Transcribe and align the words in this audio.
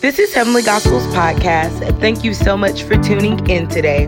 This 0.00 0.20
is 0.20 0.32
Heavenly 0.32 0.62
Gospels 0.62 1.04
Podcast. 1.08 1.80
and 1.82 1.98
Thank 2.00 2.22
you 2.22 2.32
so 2.32 2.56
much 2.56 2.84
for 2.84 2.96
tuning 3.02 3.44
in 3.50 3.66
today. 3.66 4.06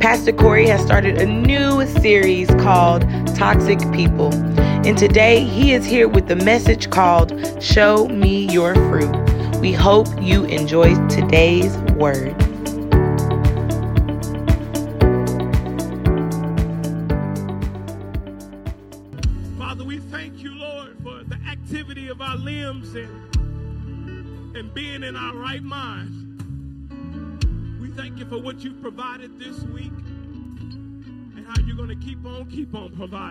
Pastor 0.00 0.32
Corey 0.32 0.66
has 0.68 0.80
started 0.80 1.20
a 1.20 1.26
new 1.26 1.86
series 2.00 2.48
called 2.54 3.02
Toxic 3.36 3.78
People. 3.92 4.32
And 4.32 4.96
today 4.96 5.44
he 5.44 5.74
is 5.74 5.84
here 5.84 6.08
with 6.08 6.26
the 6.26 6.36
message 6.36 6.88
called 6.88 7.38
Show 7.62 8.08
Me 8.08 8.50
Your 8.50 8.74
Fruit. 8.74 9.60
We 9.60 9.74
hope 9.74 10.08
you 10.22 10.44
enjoy 10.44 10.94
today's 11.08 11.76
word. 11.92 12.34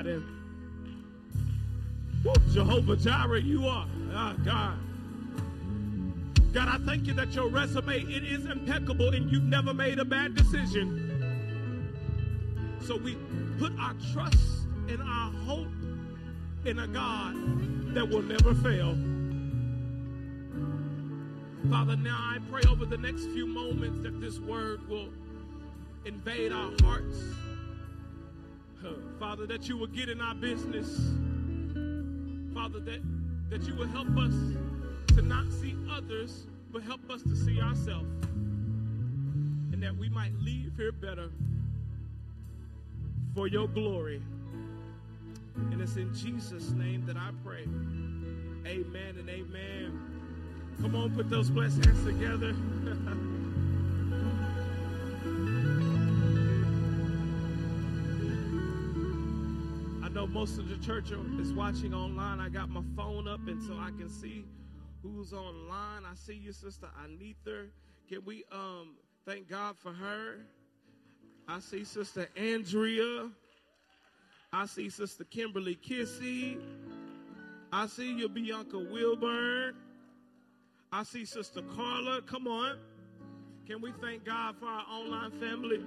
On 0.06 0.22
providing. 0.22 0.36
Woo, 2.24 2.34
Jehovah 2.52 2.96
Jireh, 2.96 3.42
you 3.42 3.68
are. 3.68 3.88
Ah, 4.14 4.34
God. 4.44 4.80
God, 6.54 6.70
I 6.70 6.78
thank 6.86 7.06
you 7.06 7.14
that 7.14 7.34
your 7.34 7.50
resume, 7.50 8.02
it 8.02 8.24
is 8.24 8.46
impeccable 8.46 9.10
and 9.14 9.30
you've 9.30 9.44
never 9.44 9.74
made 9.74 10.00
a 10.00 10.06
bad 10.06 10.36
decision. 10.36 11.12
So 12.82 12.96
we 12.98 13.18
put 13.60 13.74
our 13.78 13.94
trust 14.14 14.68
and 14.88 15.02
our 15.02 15.32
hope 15.44 15.68
in 16.66 16.80
a 16.80 16.88
God 16.88 17.36
that 17.94 18.08
will 18.08 18.22
never 18.22 18.56
fail. 18.56 18.96
Father, 21.70 21.96
now 21.96 22.18
I 22.18 22.38
pray 22.50 22.62
over 22.70 22.86
the 22.86 22.98
next 22.98 23.26
few 23.26 23.46
moments 23.48 24.04
that 24.04 24.22
this 24.22 24.40
word 24.40 24.88
will 24.88 25.10
invade 26.06 26.52
our 26.52 26.72
hearts. 26.82 27.18
Father, 29.20 29.46
that 29.48 29.68
you 29.68 29.78
will 29.78 29.88
get 29.88 30.10
in 30.10 30.22
our 30.22 30.36
business. 30.36 30.98
Father, 32.54 32.80
that, 32.80 33.02
that 33.50 33.64
you 33.64 33.76
will 33.76 33.88
help 33.88 34.10
us 34.18 34.34
to 35.16 35.22
not 35.22 35.52
see 35.52 35.76
others, 35.92 36.48
but 36.72 36.84
help 36.84 37.10
us 37.10 37.22
to 37.24 37.36
see 37.36 37.62
ourselves. 37.62 38.10
And 39.72 39.82
that 39.82 39.96
we 39.96 40.10
might 40.10 40.34
leave 40.42 40.74
here 40.78 40.92
better 40.92 41.30
for 43.34 43.48
your 43.48 43.68
glory. 43.68 44.22
And 45.56 45.82
it's 45.82 45.96
in 45.96 46.14
Jesus' 46.14 46.72
name 46.72 47.06
that 47.06 47.18
I 47.18 47.32
pray. 47.44 47.64
Amen 48.66 49.16
and 49.20 49.30
amen. 49.30 50.00
Come 50.82 50.96
on, 50.96 51.16
put 51.16 51.30
those 51.30 51.50
blessed 51.50 51.86
hands 51.86 52.04
together. 52.04 52.54
most 60.36 60.60
of 60.60 60.68
the 60.68 60.76
church 60.86 61.12
is 61.40 61.54
watching 61.54 61.94
online. 61.94 62.42
I 62.42 62.50
got 62.50 62.68
my 62.68 62.82
phone 62.94 63.26
up, 63.26 63.40
and 63.48 63.64
so 63.64 63.78
I 63.80 63.92
can 63.92 64.10
see 64.10 64.44
who's 65.02 65.32
online. 65.32 66.04
I 66.06 66.14
see 66.14 66.34
you, 66.34 66.52
Sister 66.52 66.90
Anitha. 67.02 67.70
Can 68.10 68.20
we 68.26 68.44
um 68.52 68.98
thank 69.26 69.48
God 69.48 69.78
for 69.78 69.94
her? 69.94 70.40
I 71.48 71.62
see 71.62 71.86
Sister 71.86 72.28
Andrea. 72.36 73.30
I 74.52 74.66
see 74.66 74.90
Sister 74.90 75.24
Kimberly 75.24 75.78
Kissy. 75.78 76.58
I 77.72 77.88
see 77.88 78.14
you, 78.14 78.28
Bianca 78.28 78.78
Wilburn. 78.78 79.74
I 80.92 81.04
see 81.04 81.24
Sister 81.24 81.62
Carla. 81.78 82.22
Come 82.24 82.46
on. 82.46 82.78
Can 83.66 83.82
we 83.82 83.94
thank 84.02 84.26
God 84.26 84.58
for 84.60 84.66
our 84.66 84.86
online 84.90 85.32
family? 85.40 85.80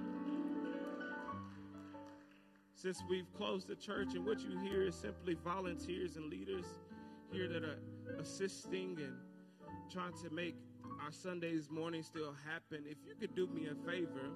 Since 2.81 3.03
we've 3.09 3.27
closed 3.33 3.67
the 3.67 3.75
church, 3.75 4.13
and 4.13 4.25
what 4.25 4.39
you 4.39 4.57
hear 4.57 4.83
is 4.83 4.95
simply 4.95 5.35
volunteers 5.43 6.15
and 6.15 6.29
leaders 6.29 6.63
here 7.29 7.49
that 7.49 7.61
are 7.61 7.77
assisting 8.21 8.97
and 9.01 9.17
trying 9.91 10.13
to 10.23 10.33
make 10.33 10.55
our 11.03 11.11
Sundays 11.11 11.69
morning 11.69 12.03
still 12.03 12.33
happen. 12.49 12.85
If 12.89 12.99
you 13.05 13.15
could 13.19 13.35
do 13.35 13.47
me 13.47 13.67
a 13.67 13.75
favor, 13.85 14.31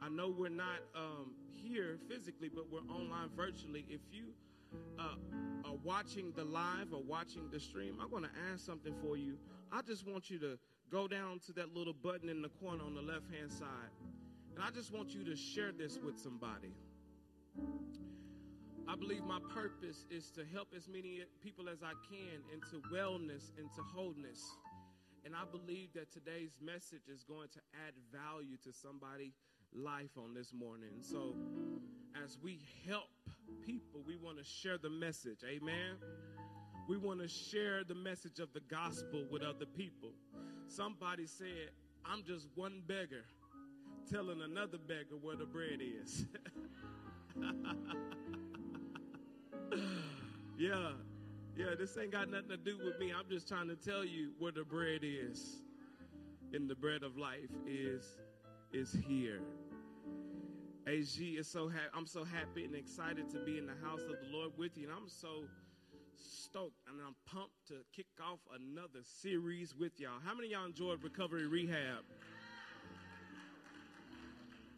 I 0.00 0.08
know 0.08 0.28
we're 0.28 0.50
not 0.50 0.82
um, 0.94 1.32
here 1.52 1.98
physically, 2.08 2.48
but 2.48 2.70
we're 2.70 2.88
online 2.94 3.30
virtually. 3.36 3.86
If 3.88 4.02
you 4.12 4.26
uh, 5.00 5.16
are 5.68 5.76
watching 5.82 6.32
the 6.36 6.44
live 6.44 6.92
or 6.92 7.02
watching 7.02 7.50
the 7.50 7.58
stream, 7.58 7.98
I'm 8.00 8.08
going 8.08 8.22
to 8.22 8.52
ask 8.52 8.64
something 8.64 8.94
for 9.02 9.16
you. 9.16 9.36
I 9.72 9.82
just 9.82 10.06
want 10.06 10.30
you 10.30 10.38
to 10.38 10.60
go 10.92 11.08
down 11.08 11.40
to 11.46 11.52
that 11.54 11.74
little 11.74 11.94
button 12.04 12.28
in 12.28 12.40
the 12.40 12.50
corner 12.50 12.84
on 12.84 12.94
the 12.94 13.02
left 13.02 13.34
hand 13.36 13.50
side, 13.50 13.90
and 14.54 14.62
I 14.62 14.70
just 14.70 14.92
want 14.92 15.12
you 15.12 15.24
to 15.24 15.34
share 15.34 15.72
this 15.72 15.98
with 15.98 16.20
somebody. 16.20 16.72
I 18.88 18.96
believe 18.96 19.24
my 19.24 19.38
purpose 19.54 20.04
is 20.10 20.30
to 20.32 20.44
help 20.52 20.68
as 20.76 20.88
many 20.88 21.22
people 21.42 21.68
as 21.68 21.82
I 21.82 21.92
can 22.08 22.42
into 22.52 22.86
wellness, 22.88 23.50
into 23.58 23.82
wholeness. 23.94 24.42
And 25.24 25.34
I 25.34 25.44
believe 25.50 25.88
that 25.94 26.12
today's 26.12 26.58
message 26.60 27.08
is 27.08 27.22
going 27.22 27.48
to 27.52 27.60
add 27.86 27.94
value 28.12 28.56
to 28.64 28.72
somebody's 28.72 29.38
life 29.72 30.10
on 30.18 30.34
this 30.34 30.52
morning. 30.52 30.90
So, 31.00 31.34
as 32.22 32.36
we 32.42 32.60
help 32.86 33.08
people, 33.64 34.02
we 34.06 34.16
want 34.16 34.38
to 34.38 34.44
share 34.44 34.78
the 34.78 34.90
message. 34.90 35.38
Amen. 35.48 35.96
We 36.88 36.96
want 36.96 37.20
to 37.20 37.28
share 37.28 37.84
the 37.84 37.94
message 37.94 38.40
of 38.40 38.52
the 38.52 38.60
gospel 38.68 39.24
with 39.30 39.42
other 39.42 39.66
people. 39.66 40.10
Somebody 40.68 41.26
said, 41.26 41.70
I'm 42.04 42.24
just 42.24 42.48
one 42.56 42.82
beggar 42.86 43.24
telling 44.10 44.42
another 44.42 44.78
beggar 44.78 45.16
where 45.20 45.36
the 45.36 45.46
bread 45.46 45.80
is. 45.80 46.26
yeah. 50.58 50.92
Yeah, 51.56 51.74
this 51.78 51.96
ain't 51.98 52.12
got 52.12 52.30
nothing 52.30 52.48
to 52.50 52.56
do 52.56 52.78
with 52.78 52.98
me. 52.98 53.12
I'm 53.12 53.28
just 53.28 53.46
trying 53.46 53.68
to 53.68 53.76
tell 53.76 54.04
you 54.04 54.32
where 54.38 54.52
the 54.52 54.64
bread 54.64 55.00
is. 55.02 55.62
And 56.54 56.68
the 56.68 56.74
bread 56.74 57.02
of 57.02 57.16
life 57.16 57.50
is 57.66 58.04
is 58.72 58.96
here. 59.06 59.40
AG 60.86 61.18
is 61.18 61.46
so 61.46 61.68
ha- 61.68 61.90
I'm 61.94 62.06
so 62.06 62.24
happy 62.24 62.64
and 62.64 62.74
excited 62.74 63.30
to 63.30 63.38
be 63.44 63.58
in 63.58 63.66
the 63.66 63.76
house 63.86 64.00
of 64.00 64.16
the 64.20 64.36
Lord 64.36 64.52
with 64.58 64.76
you. 64.76 64.84
And 64.88 64.92
I'm 64.92 65.08
so 65.08 65.44
stoked 66.16 66.80
and 66.88 67.00
I'm 67.00 67.14
pumped 67.26 67.68
to 67.68 67.74
kick 67.94 68.06
off 68.20 68.40
another 68.54 69.00
series 69.02 69.74
with 69.74 69.98
y'all. 69.98 70.20
How 70.24 70.34
many 70.34 70.48
y'all 70.48 70.66
enjoyed 70.66 71.02
Recovery 71.02 71.46
Rehab? 71.46 72.04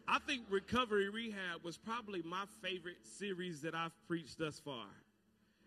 I 0.06 0.18
think 0.26 0.42
Recovery 0.50 1.08
Rehab 1.08 1.64
was 1.64 1.78
probably 1.78 2.22
my 2.22 2.44
favorite 2.62 2.98
series 3.18 3.62
that 3.62 3.74
I've 3.74 3.92
preached 4.06 4.38
thus 4.38 4.60
far. 4.60 4.86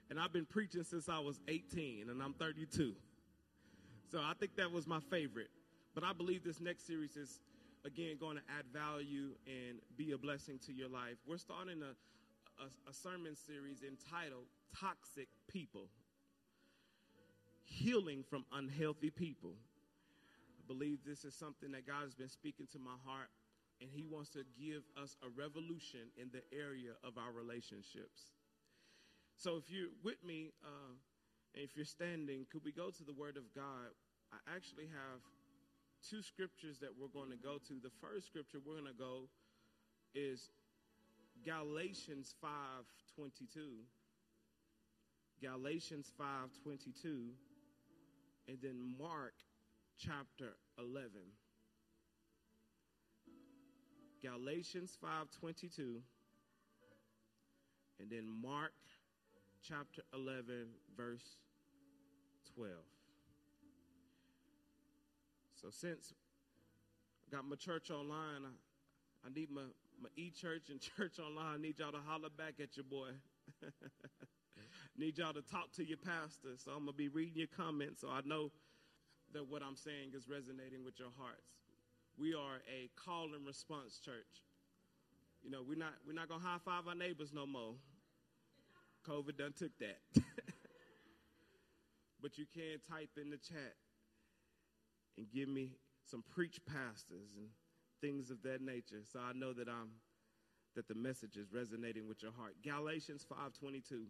And 0.10 0.20
I've 0.20 0.32
been 0.32 0.46
preaching 0.46 0.84
since 0.84 1.10
I 1.10 1.20
was 1.20 1.40
18 1.48 2.10
and 2.10 2.22
I'm 2.22 2.34
32. 2.34 2.94
So 4.12 4.20
I 4.20 4.34
think 4.40 4.56
that 4.56 4.72
was 4.72 4.88
my 4.88 5.00
favorite. 5.10 5.50
But 5.96 6.04
I 6.04 6.14
believe 6.14 6.44
this 6.44 6.62
next 6.62 6.86
series 6.86 7.18
is, 7.18 7.40
again, 7.84 8.18
going 8.20 8.38
to 8.38 8.44
add 8.58 8.66
value 8.72 9.32
and 9.48 9.80
be 9.98 10.12
a 10.12 10.18
blessing 10.18 10.60
to 10.68 10.72
your 10.72 10.88
life. 10.88 11.16
We're 11.28 11.38
starting 11.38 11.82
a, 11.82 12.64
a, 12.64 12.90
a 12.90 12.94
sermon 12.94 13.36
series 13.36 13.82
entitled 13.82 14.46
Toxic 14.80 15.28
People 15.48 15.90
Healing 17.64 18.24
from 18.30 18.46
Unhealthy 18.54 19.10
People. 19.10 19.56
I 20.60 20.68
believe 20.68 21.00
this 21.06 21.26
is 21.26 21.34
something 21.34 21.72
that 21.72 21.86
God 21.86 22.04
has 22.04 22.14
been 22.14 22.30
speaking 22.30 22.68
to 22.72 22.80
my 22.80 22.96
heart 23.06 23.28
and 23.82 23.90
he 23.92 24.04
wants 24.04 24.30
to 24.32 24.44
give 24.60 24.84
us 25.02 25.16
a 25.24 25.30
revolution 25.30 26.10
in 26.18 26.30
the 26.32 26.42
area 26.56 26.98
of 27.04 27.18
our 27.18 27.32
relationships. 27.32 28.34
So, 29.38 29.58
if 29.58 29.70
you're 29.70 29.94
with 30.04 30.24
me, 30.26 30.52
uh, 30.64 30.98
and 31.54 31.64
if 31.64 31.76
you're 31.76 31.86
standing, 31.86 32.46
could 32.52 32.64
we 32.66 32.72
go 32.72 32.90
to 32.90 33.04
the 33.04 33.14
Word 33.14 33.38
of 33.38 33.44
God? 33.54 33.94
I 34.34 34.38
actually 34.56 34.88
have 34.88 35.22
two 36.02 36.22
scriptures 36.22 36.80
that 36.80 36.90
we're 37.00 37.14
going 37.14 37.32
to 37.32 37.38
go 37.38 37.58
to. 37.68 37.74
The 37.82 37.94
first 38.02 38.28
scripture 38.28 38.60
we're 38.66 38.82
going 38.82 38.92
to 38.92 38.98
go 38.98 39.30
is 40.16 40.50
Galatians 41.46 42.34
5:22. 42.44 43.86
Galatians 45.40 46.12
5:22 46.20 47.30
and 48.48 48.58
then 48.62 48.96
Mark 49.00 49.34
chapter 49.98 50.56
11. 50.80 51.12
Galatians 54.28 54.98
5:22 55.02 56.02
and 58.00 58.10
then 58.10 58.28
Mark 58.28 58.74
chapter 59.64 60.02
11 60.14 60.68
verse 60.98 61.38
12. 62.56 62.74
So 65.62 65.70
since 65.70 66.14
I 67.26 67.36
got 67.36 67.46
my 67.46 67.56
church 67.56 67.90
online, 67.90 68.44
I, 68.44 69.28
I 69.28 69.30
need 69.34 69.50
my, 69.50 69.62
my 70.02 70.10
e-church 70.18 70.70
and 70.70 70.80
church 70.98 71.20
online. 71.20 71.56
I 71.56 71.62
need 71.62 71.80
y'all 71.80 71.92
to 71.92 72.02
holler 72.06 72.30
back 72.30 72.56
at 72.62 72.76
your 72.76 72.84
boy. 72.84 73.10
need 74.98 75.18
y'all 75.18 75.34
to 75.34 75.42
talk 75.42 75.72
to 75.78 75.86
your 75.86 75.98
pastor. 75.98 76.58
So 76.58 76.72
I'm 76.72 76.80
gonna 76.80 76.94
be 76.94 77.08
reading 77.08 77.38
your 77.38 77.48
comments 77.56 78.02
so 78.02 78.10
I 78.10 78.22
know 78.26 78.52
that 79.34 79.48
what 79.48 79.64
I'm 79.64 79.78
saying 79.78 80.12
is 80.16 80.28
resonating 80.28 80.84
with 80.84 81.00
your 81.00 81.12
hearts. 81.18 81.67
We 82.20 82.34
are 82.34 82.62
a 82.68 82.90
call 82.96 83.36
and 83.36 83.46
response 83.46 84.00
church. 84.04 84.44
You 85.44 85.52
know, 85.52 85.62
we're 85.68 85.78
not 85.78 85.94
we're 86.06 86.14
not 86.14 86.28
gonna 86.30 86.44
high 86.44 86.58
five 86.66 86.88
our 86.88 86.96
neighbors 86.96 87.32
no 87.32 87.46
more. 87.46 87.76
COVID 89.08 89.38
done 89.38 89.54
took 89.56 89.72
that. 89.80 90.02
but 92.22 92.38
you 92.38 92.46
can 92.52 92.80
type 92.90 93.12
in 93.22 93.30
the 93.30 93.38
chat 93.38 93.76
and 95.18 95.28
give 95.32 95.48
me 95.48 95.78
some 96.04 96.24
preach 96.34 96.60
pastors 96.66 97.36
and 97.38 97.48
things 98.02 98.32
of 98.32 98.42
that 98.44 98.62
nature. 98.62 99.02
So 99.12 99.20
I 99.20 99.34
know 99.34 99.54
that 99.54 99.68
I'm 99.70 99.92
that 100.76 100.88
the 100.88 100.96
message 100.96 101.38
is 101.38 101.54
resonating 101.54 102.08
with 102.08 102.22
your 102.22 102.32
heart. 102.32 102.56
Galatians 102.64 103.24
5:22. 103.24 104.08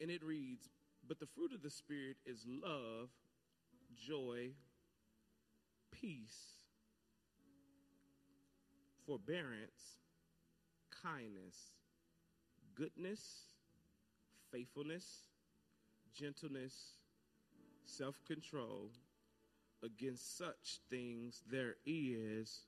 And 0.00 0.10
it 0.10 0.22
reads, 0.22 0.68
"But 1.06 1.20
the 1.20 1.26
fruit 1.26 1.52
of 1.52 1.62
the 1.62 1.70
spirit 1.70 2.16
is 2.26 2.44
love, 2.46 3.10
joy, 3.94 4.54
peace, 6.00 6.54
forbearance, 9.06 9.98
kindness, 11.02 11.72
goodness, 12.74 13.20
faithfulness, 14.50 15.28
gentleness, 16.14 16.94
self-control." 17.86 18.90
against 19.84 20.38
such 20.38 20.80
things 20.90 21.42
there 21.50 21.76
is 21.84 22.62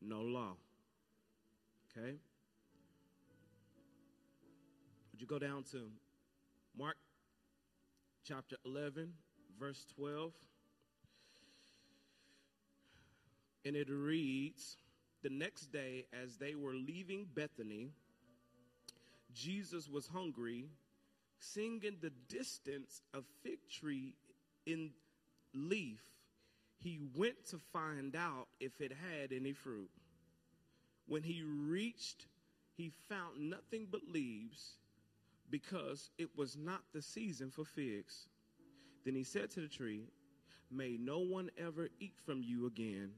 no 0.00 0.20
law. 0.20 0.52
Okay? 1.90 2.16
Would 5.12 5.20
you 5.20 5.26
go 5.26 5.38
down 5.38 5.64
to 5.72 5.90
Mark 6.76 6.96
chapter 8.24 8.56
11, 8.64 9.12
verse 9.58 9.84
12? 9.96 10.32
And 13.64 13.76
it 13.76 13.88
reads 13.90 14.76
The 15.22 15.30
next 15.30 15.72
day, 15.72 16.06
as 16.22 16.36
they 16.36 16.54
were 16.54 16.74
leaving 16.74 17.26
Bethany, 17.34 17.90
Jesus 19.32 19.88
was 19.88 20.06
hungry, 20.06 20.66
seeing 21.38 21.82
in 21.84 21.96
the 22.00 22.12
distance 22.28 23.02
a 23.14 23.20
fig 23.42 23.58
tree 23.70 24.14
in 24.66 24.90
leaf 25.54 26.02
he 26.82 26.98
went 27.14 27.46
to 27.50 27.58
find 27.58 28.16
out 28.16 28.48
if 28.58 28.80
it 28.80 28.92
had 28.92 29.32
any 29.32 29.52
fruit. 29.52 29.90
When 31.06 31.22
he 31.22 31.42
reached, 31.42 32.26
he 32.76 32.90
found 33.08 33.50
nothing 33.50 33.86
but 33.90 34.00
leaves 34.08 34.78
because 35.48 36.10
it 36.18 36.30
was 36.36 36.56
not 36.56 36.82
the 36.92 37.02
season 37.02 37.50
for 37.50 37.64
figs. 37.64 38.26
Then 39.04 39.14
he 39.14 39.22
said 39.22 39.50
to 39.50 39.60
the 39.60 39.68
tree, 39.68 40.08
May 40.70 40.96
no 40.98 41.20
one 41.20 41.50
ever 41.56 41.88
eat 42.00 42.14
from 42.24 42.42
you 42.42 42.66
again. 42.66 43.10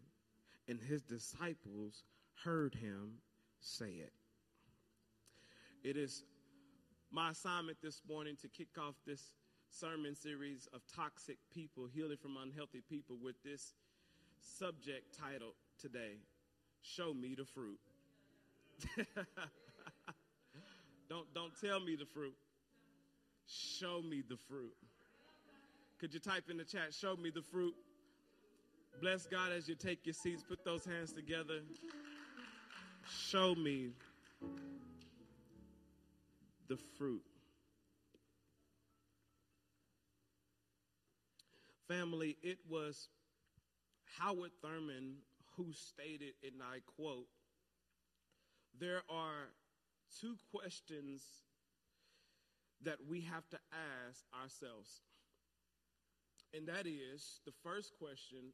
And 0.69 0.81
his 0.81 1.03
disciples 1.03 2.05
heard 2.43 2.75
him 2.75 3.19
say 3.61 3.91
it. 3.91 4.13
It 5.83 5.97
is 5.97 6.25
my 7.11 7.31
assignment 7.31 7.79
this 7.83 8.01
morning 8.09 8.37
to 8.41 8.49
kick 8.49 8.79
off 8.79 8.95
this 9.07 9.35
sermon 9.69 10.15
series 10.15 10.69
of 10.73 10.81
toxic 10.95 11.37
people, 11.53 11.87
healing 11.87 12.17
from 12.17 12.37
unhealthy 12.43 12.83
people, 12.89 13.17
with 13.23 13.37
this 13.45 13.75
subject 14.41 15.17
title 15.19 15.55
today 15.81 16.17
Show 16.81 17.13
Me 17.13 17.35
the 17.37 17.45
Fruit. 17.45 17.79
don't, 21.09 21.33
don't 21.35 21.53
tell 21.61 21.81
me 21.81 21.97
the 21.97 22.07
fruit. 22.07 22.35
Show 23.47 24.03
me 24.03 24.23
the 24.29 24.37
fruit. 24.49 24.75
Could 26.01 26.15
you 26.15 26.21
type 26.21 26.45
in 26.51 26.57
the 26.57 26.65
chat, 26.65 26.93
Show 26.93 27.17
me 27.17 27.31
the 27.31 27.43
fruit? 27.43 27.75
Bless 29.01 29.27
God 29.27 29.53
as 29.53 29.69
you 29.69 29.75
take 29.75 30.07
your 30.07 30.15
seats. 30.15 30.43
Put 30.43 30.65
those 30.65 30.85
hands 30.85 31.13
together. 31.13 31.61
Show 33.07 33.55
me 33.55 33.91
the 36.69 36.79
fruit. 36.97 37.23
Family, 41.87 42.39
it 42.43 42.59
was 42.69 43.09
Howard 44.19 44.53
Thurman 44.63 45.17
who 45.57 45.67
stated, 45.73 46.35
and 46.43 46.63
I 46.63 46.79
quote, 46.97 47.27
there 48.81 49.03
are 49.11 49.51
two 50.21 50.37
questions 50.51 51.23
that 52.83 52.99
we 53.09 53.21
have 53.21 53.49
to 53.51 53.59
ask 54.09 54.25
ourselves. 54.43 55.03
And 56.55 56.67
that 56.69 56.87
is 56.87 57.41
the 57.45 57.53
first 57.63 57.93
question 57.99 58.53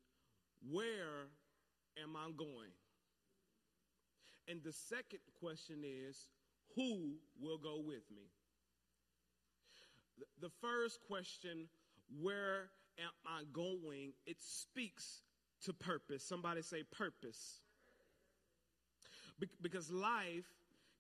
where 0.68 1.28
am 2.02 2.16
I 2.16 2.30
going? 2.36 2.72
And 4.48 4.62
the 4.62 4.72
second 4.72 5.20
question 5.38 5.84
is 5.84 6.28
who 6.74 7.14
will 7.40 7.58
go 7.58 7.80
with 7.84 8.02
me? 8.14 8.30
The 10.40 10.50
first 10.60 10.98
question, 11.06 11.68
where 12.20 12.70
am 12.98 13.10
I 13.26 13.42
going? 13.52 14.12
It 14.26 14.36
speaks 14.40 15.22
to 15.64 15.72
purpose. 15.72 16.24
Somebody 16.24 16.62
say 16.62 16.82
purpose. 16.82 17.60
Be- 19.38 19.48
because 19.62 19.90
life 19.90 20.46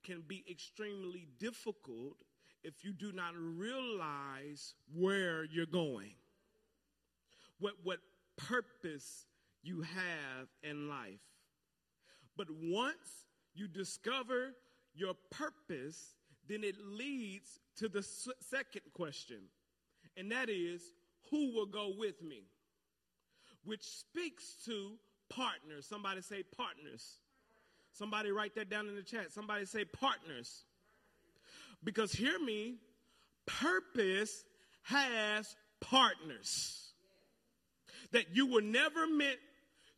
can 0.04 0.22
be 0.26 0.44
extremely 0.50 1.28
difficult 1.38 2.16
if 2.62 2.84
you 2.84 2.92
do 2.92 3.12
not 3.12 3.34
realize 3.36 4.74
where 4.94 5.44
you're 5.44 5.66
going. 5.66 6.14
What, 7.58 7.74
what 7.82 7.98
purpose 8.36 9.26
you 9.62 9.82
have 9.82 10.48
in 10.62 10.88
life. 10.88 11.20
But 12.36 12.48
once 12.50 13.26
you 13.54 13.68
discover 13.68 14.54
your 14.94 15.14
purpose, 15.30 16.14
then 16.48 16.64
it 16.64 16.76
leads 16.82 17.60
to 17.76 17.88
the 17.88 18.02
second 18.02 18.82
question, 18.94 19.38
and 20.16 20.30
that 20.32 20.48
is 20.48 20.82
who 21.30 21.54
will 21.54 21.66
go 21.66 21.92
with 21.96 22.22
me? 22.22 22.42
Which 23.64 23.84
speaks 23.84 24.56
to 24.66 24.92
partners. 25.28 25.86
Somebody 25.86 26.22
say 26.22 26.42
partners. 26.42 27.18
Somebody 27.92 28.30
write 28.30 28.54
that 28.56 28.70
down 28.70 28.88
in 28.88 28.96
the 28.96 29.02
chat. 29.02 29.32
Somebody 29.32 29.66
say 29.66 29.84
partners. 29.84 30.64
Because 31.84 32.12
hear 32.12 32.38
me, 32.38 32.76
purpose 33.46 34.44
has 34.82 35.54
partners. 35.80 36.92
That 38.12 38.34
you 38.34 38.52
were 38.52 38.62
never 38.62 39.06
meant 39.06 39.38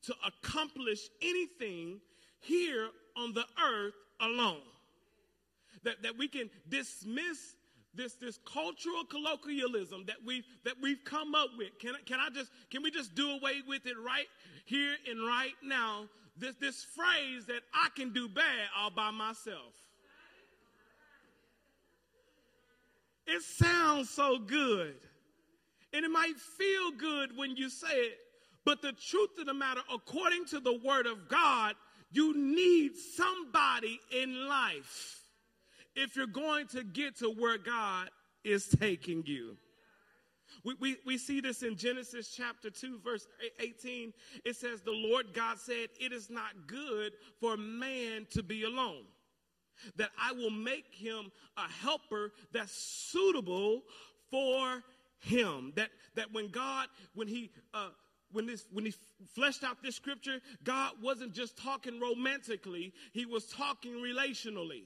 to 0.05 0.15
accomplish 0.27 1.09
anything 1.21 2.01
here 2.41 2.89
on 3.17 3.33
the 3.33 3.45
earth 3.63 3.95
alone. 4.21 4.63
That, 5.85 6.03
that 6.03 6.17
we 6.17 6.29
can 6.29 6.49
dismiss 6.69 7.55
this 7.95 8.15
this 8.15 8.39
cultural 8.51 9.05
colloquialism 9.05 10.05
that 10.07 10.17
we've, 10.25 10.45
that 10.65 10.75
we've 10.81 11.05
come 11.05 11.35
up 11.35 11.51
with. 11.59 11.79
Can 11.79 11.95
can 12.07 12.21
I 12.21 12.29
just 12.31 12.51
can 12.71 12.83
we 12.83 12.91
just 12.91 13.15
do 13.15 13.31
away 13.31 13.63
with 13.67 13.87
it 13.87 13.97
right 13.99 14.27
here 14.65 14.95
and 15.09 15.27
right 15.27 15.55
now? 15.63 16.09
This 16.37 16.55
this 16.61 16.85
phrase 16.85 17.47
that 17.47 17.63
I 17.75 17.89
can 17.95 18.13
do 18.13 18.29
bad 18.29 18.69
all 18.79 18.91
by 18.91 19.11
myself. 19.11 19.75
It 23.27 23.43
sounds 23.43 24.11
so 24.11 24.39
good. 24.39 24.95
And 25.93 26.05
it 26.05 26.11
might 26.11 26.37
feel 26.37 26.91
good 26.93 27.37
when 27.37 27.57
you 27.57 27.69
say 27.69 27.95
it, 27.95 28.19
but 28.65 28.83
the 28.83 28.93
truth 28.93 29.31
of 29.39 29.47
the 29.47 29.55
matter, 29.55 29.81
according 29.93 30.47
to 30.47 30.61
the 30.61 30.79
word 30.85 31.07
of 31.07 31.29
God, 31.29 31.75
you 32.11 32.35
need 32.37 32.93
somebody 32.97 33.99
in 34.11 34.49
life 34.49 35.25
if 35.97 36.17
you're 36.17 36.27
going 36.27 36.67
to 36.69 36.85
get 36.85 37.19
to 37.19 37.31
where 37.31 37.59
God 37.59 38.11
is 38.45 38.69
taking 38.69 39.25
you. 39.27 39.57
We, 40.65 40.75
we, 40.81 40.97
we 41.07 41.19
see 41.19 41.41
this 41.41 41.63
in 41.63 41.77
Genesis 41.77 42.35
chapter 42.37 42.71
2, 42.71 43.01
verse 43.03 43.27
18. 43.61 44.13
It 44.45 44.57
says, 44.57 44.83
The 44.83 44.93
Lord 44.93 45.33
God 45.33 45.59
said, 45.59 45.89
It 45.99 46.13
is 46.13 46.31
not 46.31 46.67
good 46.67 47.13
for 47.41 47.57
man 47.57 48.27
to 48.31 48.43
be 48.43 48.65
alone, 48.65 49.05
that 49.97 50.11
I 50.21 50.33
will 50.33 50.51
make 50.51 50.95
him 50.95 51.33
a 51.57 51.69
helper 51.83 52.33
that's 52.53 52.73
suitable 52.73 53.83
for 54.31 54.83
him. 55.21 55.73
That, 55.77 55.91
that 56.17 56.33
when 56.33 56.49
God, 56.49 56.89
when 57.15 57.29
he, 57.29 57.51
uh, 57.73 57.89
when 58.33 58.47
this 58.47 58.65
when 58.73 58.87
he 58.87 58.95
fleshed 59.35 59.65
out 59.65 59.83
this 59.83 59.97
scripture, 59.97 60.41
God 60.65 60.93
wasn't 61.03 61.33
just 61.33 61.57
talking 61.57 62.01
romantically, 62.01 62.93
he 63.13 63.27
was 63.27 63.47
talking 63.47 63.95
relationally 63.95 64.85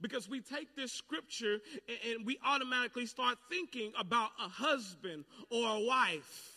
because 0.00 0.28
we 0.28 0.40
take 0.40 0.74
this 0.76 0.92
scripture 0.92 1.58
and, 1.88 1.98
and 2.16 2.26
we 2.26 2.38
automatically 2.44 3.06
start 3.06 3.38
thinking 3.50 3.92
about 3.98 4.30
a 4.42 4.48
husband 4.48 5.24
or 5.50 5.76
a 5.76 5.80
wife. 5.80 6.48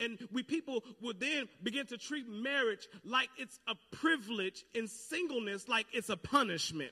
And 0.00 0.18
we 0.32 0.42
people 0.42 0.84
would 1.00 1.18
then 1.18 1.48
begin 1.62 1.86
to 1.86 1.96
treat 1.96 2.28
marriage 2.28 2.88
like 3.04 3.30
it's 3.38 3.58
a 3.68 3.74
privilege 3.96 4.64
and 4.74 4.90
singleness 4.90 5.68
like 5.68 5.86
it's 5.92 6.10
a 6.10 6.16
punishment. 6.16 6.90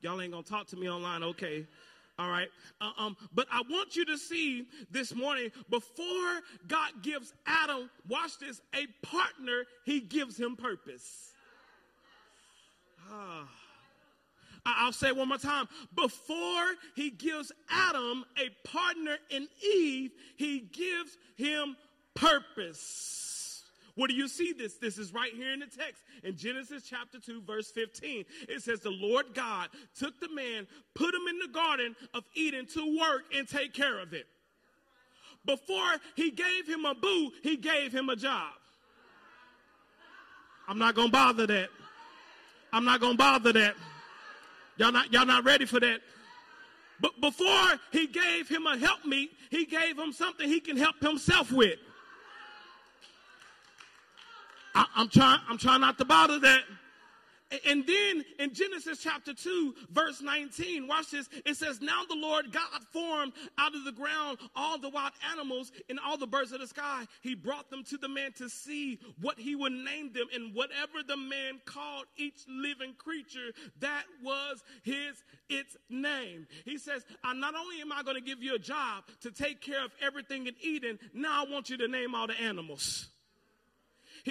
Y'all 0.00 0.20
ain't 0.20 0.32
gonna 0.32 0.42
talk 0.42 0.68
to 0.68 0.76
me 0.76 0.88
online, 0.88 1.22
okay? 1.22 1.66
All 2.18 2.30
right. 2.30 2.48
Uh, 2.80 2.90
um, 2.98 3.16
but 3.34 3.46
I 3.52 3.62
want 3.68 3.94
you 3.94 4.04
to 4.06 4.16
see 4.16 4.66
this 4.90 5.14
morning 5.14 5.50
before 5.68 6.40
God 6.66 6.92
gives 7.02 7.34
Adam, 7.46 7.90
watch 8.08 8.38
this, 8.38 8.60
a 8.74 8.86
partner, 9.06 9.64
he 9.84 10.00
gives 10.00 10.38
him 10.38 10.56
purpose. 10.56 11.32
Ah. 13.10 13.48
I'll 14.66 14.92
say 14.92 15.12
one 15.12 15.28
more 15.28 15.38
time. 15.38 15.68
Before 15.94 16.64
he 16.96 17.10
gives 17.10 17.52
Adam 17.70 18.24
a 18.36 18.50
partner 18.68 19.16
in 19.30 19.46
Eve, 19.62 20.10
he 20.36 20.60
gives 20.60 21.16
him 21.36 21.76
purpose. 22.14 23.35
Where 23.96 24.08
do 24.08 24.14
you 24.14 24.28
see 24.28 24.52
this? 24.52 24.76
This 24.76 24.98
is 24.98 25.12
right 25.12 25.32
here 25.32 25.52
in 25.52 25.60
the 25.60 25.66
text 25.66 26.02
in 26.22 26.36
Genesis 26.36 26.84
chapter 26.88 27.18
2, 27.18 27.42
verse 27.42 27.70
15. 27.70 28.24
It 28.48 28.62
says, 28.62 28.80
The 28.80 28.90
Lord 28.90 29.34
God 29.34 29.70
took 29.98 30.20
the 30.20 30.28
man, 30.28 30.66
put 30.94 31.14
him 31.14 31.22
in 31.28 31.38
the 31.38 31.48
garden 31.48 31.96
of 32.12 32.24
Eden 32.34 32.66
to 32.74 32.98
work 32.98 33.24
and 33.34 33.48
take 33.48 33.72
care 33.72 33.98
of 33.98 34.12
it. 34.12 34.26
Before 35.46 35.96
he 36.14 36.30
gave 36.30 36.66
him 36.66 36.84
a 36.84 36.94
boo, 36.94 37.30
he 37.42 37.56
gave 37.56 37.92
him 37.92 38.10
a 38.10 38.16
job. 38.16 38.52
I'm 40.68 40.78
not 40.78 40.94
going 40.94 41.08
to 41.08 41.12
bother 41.12 41.46
that. 41.46 41.70
I'm 42.72 42.84
not 42.84 43.00
going 43.00 43.14
to 43.14 43.18
bother 43.18 43.52
that. 43.54 43.76
Y'all 44.76 44.92
not, 44.92 45.10
y'all 45.10 45.24
not 45.24 45.44
ready 45.44 45.64
for 45.64 45.80
that. 45.80 46.00
But 47.00 47.18
before 47.20 47.80
he 47.92 48.06
gave 48.06 48.48
him 48.48 48.66
a 48.66 48.76
helpmeet, 48.76 49.30
he 49.50 49.64
gave 49.64 49.98
him 49.98 50.12
something 50.12 50.48
he 50.48 50.60
can 50.60 50.76
help 50.76 51.00
himself 51.00 51.50
with. 51.50 51.78
I, 54.76 54.86
am 54.96 55.08
trying, 55.08 55.40
I'm 55.48 55.56
trying 55.56 55.80
not 55.80 55.96
to 55.98 56.04
bother 56.04 56.38
that. 56.40 56.62
And 57.64 57.86
then 57.86 58.24
in 58.40 58.52
Genesis 58.52 58.98
chapter 59.00 59.32
2, 59.32 59.74
verse 59.90 60.20
19, 60.20 60.88
watch 60.88 61.12
this. 61.12 61.28
It 61.46 61.56
says, 61.56 61.80
Now 61.80 62.02
the 62.08 62.16
Lord 62.16 62.52
God 62.52 62.82
formed 62.92 63.32
out 63.56 63.74
of 63.74 63.84
the 63.84 63.92
ground 63.92 64.38
all 64.56 64.78
the 64.78 64.88
wild 64.88 65.12
animals 65.32 65.70
and 65.88 65.98
all 66.04 66.18
the 66.18 66.26
birds 66.26 66.50
of 66.50 66.60
the 66.60 66.66
sky. 66.66 67.06
He 67.22 67.36
brought 67.36 67.70
them 67.70 67.84
to 67.84 67.98
the 67.98 68.08
man 68.08 68.32
to 68.32 68.50
see 68.50 68.98
what 69.20 69.38
he 69.38 69.54
would 69.54 69.72
name 69.72 70.12
them. 70.12 70.26
And 70.34 70.54
whatever 70.54 71.04
the 71.06 71.16
man 71.16 71.60
called 71.64 72.06
each 72.16 72.44
living 72.48 72.94
creature, 72.98 73.52
that 73.78 74.02
was 74.24 74.64
his, 74.82 75.22
its 75.48 75.76
name. 75.88 76.48
He 76.64 76.78
says, 76.78 77.06
not 77.24 77.54
only 77.54 77.80
am 77.80 77.92
I 77.92 78.02
going 78.02 78.16
to 78.16 78.28
give 78.28 78.42
you 78.42 78.56
a 78.56 78.58
job 78.58 79.04
to 79.20 79.30
take 79.30 79.60
care 79.60 79.84
of 79.84 79.92
everything 80.02 80.48
in 80.48 80.54
Eden, 80.60 80.98
now 81.14 81.44
I 81.46 81.50
want 81.50 81.70
you 81.70 81.76
to 81.78 81.88
name 81.88 82.14
all 82.16 82.26
the 82.26 82.38
animals. 82.40 83.08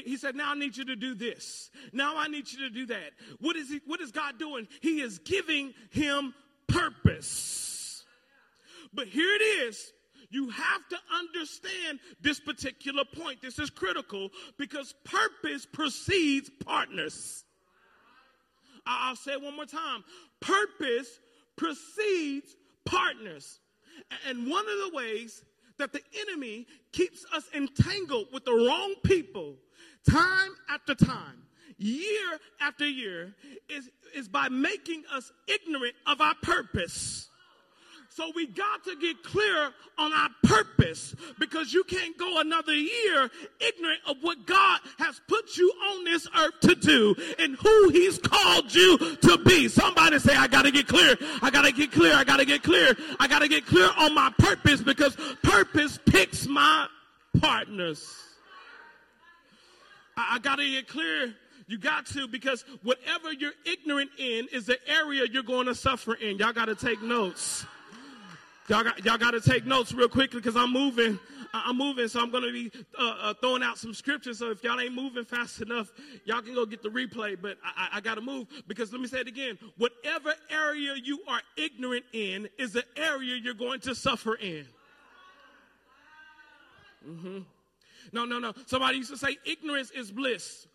He 0.04 0.18
said, 0.18 0.36
Now 0.36 0.52
I 0.52 0.56
need 0.56 0.76
you 0.76 0.86
to 0.86 0.96
do 0.96 1.16
this. 1.16 1.70
Now 1.94 2.18
I 2.18 2.28
need 2.28 2.52
you 2.52 2.60
to 2.60 2.70
do 2.70 2.86
that. 2.88 3.12
What 3.40 3.56
is, 3.56 3.70
he, 3.70 3.80
what 3.86 4.02
is 4.02 4.12
God 4.12 4.38
doing? 4.38 4.68
He 4.82 5.02
is 5.02 5.20
giving 5.20 5.74
him 5.92 6.34
purpose. 6.68 8.04
But 8.94 9.08
here 9.08 9.34
it 9.34 9.42
is. 9.42 9.92
You 10.30 10.50
have 10.50 10.88
to 10.90 10.98
understand 11.18 12.00
this 12.20 12.40
particular 12.40 13.04
point. 13.06 13.42
This 13.42 13.60
is 13.60 13.70
critical 13.70 14.30
because 14.58 14.94
purpose 15.06 15.66
precedes 15.66 16.50
partners. 16.66 17.44
I'll 18.86 19.16
say 19.16 19.34
it 19.34 19.42
one 19.42 19.56
more 19.56 19.66
time. 19.66 20.04
Purpose 20.42 21.20
precedes 21.56 22.56
partners. 22.86 23.60
And 24.28 24.50
one 24.50 24.66
of 24.66 24.92
the 24.92 24.98
ways 24.98 25.44
that 25.78 25.94
the 25.94 26.02
enemy 26.28 26.68
keeps 26.92 27.26
us 27.34 27.44
entangled 27.54 28.28
with 28.34 28.46
the 28.46 28.54
wrong 28.54 28.96
people 29.04 29.56
time 30.10 30.52
after 30.70 30.96
time, 30.96 31.44
year 31.78 32.40
after 32.62 32.88
year, 32.88 33.34
is, 33.70 33.90
is 34.16 34.28
by 34.28 34.50
making 34.50 35.04
us 35.14 35.32
ignorant 35.48 35.96
of 36.08 36.22
our 36.22 36.36
purpose. 36.42 37.30
So 38.16 38.32
we 38.34 38.48
got 38.48 38.82
to 38.86 38.96
get 38.96 39.24
clear 39.24 39.72
on 39.98 40.14
our 40.14 40.30
purpose 40.44 41.14
because 41.38 41.74
you 41.74 41.84
can't 41.84 42.18
go 42.18 42.40
another 42.40 42.74
year 42.74 43.30
ignorant 43.60 44.00
of 44.08 44.16
what 44.22 44.48
God 44.48 44.80
has 45.00 45.20
put 45.28 45.58
you 45.58 45.70
on 45.70 46.06
this 46.06 46.26
earth 46.34 46.54
to 46.62 46.76
do 46.76 47.14
and 47.40 47.58
who 47.58 47.90
he's 47.90 48.18
called 48.18 48.74
you 48.74 48.98
to 48.98 49.38
be. 49.40 49.68
Somebody 49.68 50.20
say, 50.20 50.34
I 50.34 50.48
got 50.48 50.62
to 50.62 50.72
get 50.72 50.88
clear. 50.88 51.18
I 51.42 51.50
got 51.50 51.66
to 51.66 51.74
get 51.74 51.92
clear. 51.92 52.14
I 52.14 52.24
got 52.24 52.38
to 52.38 52.46
get 52.46 52.64
clear. 52.64 52.96
I 53.20 53.28
got 53.28 53.40
to 53.40 53.50
get 53.50 53.66
clear 53.66 53.90
on 53.98 54.16
my 54.16 54.32
purpose 54.38 54.82
because 54.82 55.18
purpose 55.44 56.00
picks 56.06 56.48
my 56.48 56.88
partners. 57.42 58.25
I, 60.18 60.36
I 60.36 60.40
got 60.40 60.58
to 60.58 60.70
get 60.70 60.88
clear. 60.88 61.34
You 61.68 61.80
got 61.80 62.06
to 62.08 62.28
because 62.28 62.64
whatever 62.84 63.34
you're 63.34 63.54
ignorant 63.66 64.12
in 64.20 64.48
is 64.52 64.68
the 64.68 64.78
area 64.88 65.24
you're 65.32 65.44
going 65.44 65.66
to 65.66 65.76
suffer 65.76 66.14
in. 66.14 66.38
Y'all 66.38 66.54
got 66.54 66.66
to 66.66 66.76
take 66.76 67.02
notes. 67.02 67.66
Y'all 68.68 68.84
got, 68.84 69.04
y'all 69.06 69.18
got 69.18 69.32
to 69.32 69.42
take 69.42 69.66
notes 69.66 69.92
real 69.92 70.10
quickly 70.10 70.40
because 70.40 70.56
I'm 70.56 70.72
moving. 70.72 71.20
I'm 71.54 71.78
moving, 71.78 72.08
so 72.08 72.20
I'm 72.20 72.32
going 72.32 72.44
to 72.44 72.52
be 72.52 72.72
uh, 73.00 73.16
uh, 73.22 73.34
throwing 73.36 73.64
out 73.64 73.78
some 73.78 73.94
scriptures. 73.94 74.40
So 74.40 74.52
if 74.52 74.64
y'all 74.64 74.80
ain't 74.80 74.94
moving 74.94 75.24
fast 75.24 75.62
enough, 75.62 75.92
y'all 76.26 76.42
can 76.42 76.54
go 76.54 76.66
get 76.66 76.84
the 76.84 76.90
replay. 76.90 77.40
But 77.42 77.58
I, 77.64 77.88
I, 77.94 77.98
I 77.98 78.02
got 78.02 78.16
to 78.16 78.22
move 78.22 78.48
because 78.68 78.92
let 78.92 79.00
me 79.00 79.08
say 79.08 79.22
it 79.22 79.28
again. 79.28 79.58
Whatever 79.78 80.34
area 80.50 80.96
you 81.02 81.22
are 81.28 81.42
ignorant 81.56 82.06
in 82.12 82.50
is 82.58 82.74
the 82.74 82.84
area 82.98 83.36
you're 83.36 83.54
going 83.54 83.80
to 83.82 83.96
suffer 83.96 84.36
in. 84.36 84.66
Mm-hmm. 87.08 87.40
No, 88.12 88.26
no, 88.26 88.40
no. 88.40 88.54
Somebody 88.66 88.98
used 88.98 89.12
to 89.12 89.18
say 89.18 89.38
ignorance 89.46 89.92
is 89.92 90.12
bliss. 90.12 90.68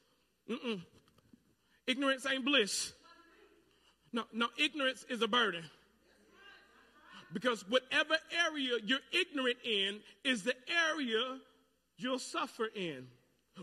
Mm-mm. 0.49 0.81
Ignorance 1.87 2.27
ain't 2.31 2.45
bliss. 2.45 2.93
No, 4.13 4.25
no, 4.33 4.49
ignorance 4.59 5.05
is 5.09 5.23
a 5.23 5.29
burden. 5.29 5.65
Because 7.33 7.65
whatever 7.69 8.17
area 8.49 8.73
you're 8.85 8.99
ignorant 9.13 9.59
in 9.65 10.01
is 10.25 10.43
the 10.43 10.55
area 10.91 11.39
you'll 11.97 12.19
suffer 12.19 12.67
in. 12.75 13.07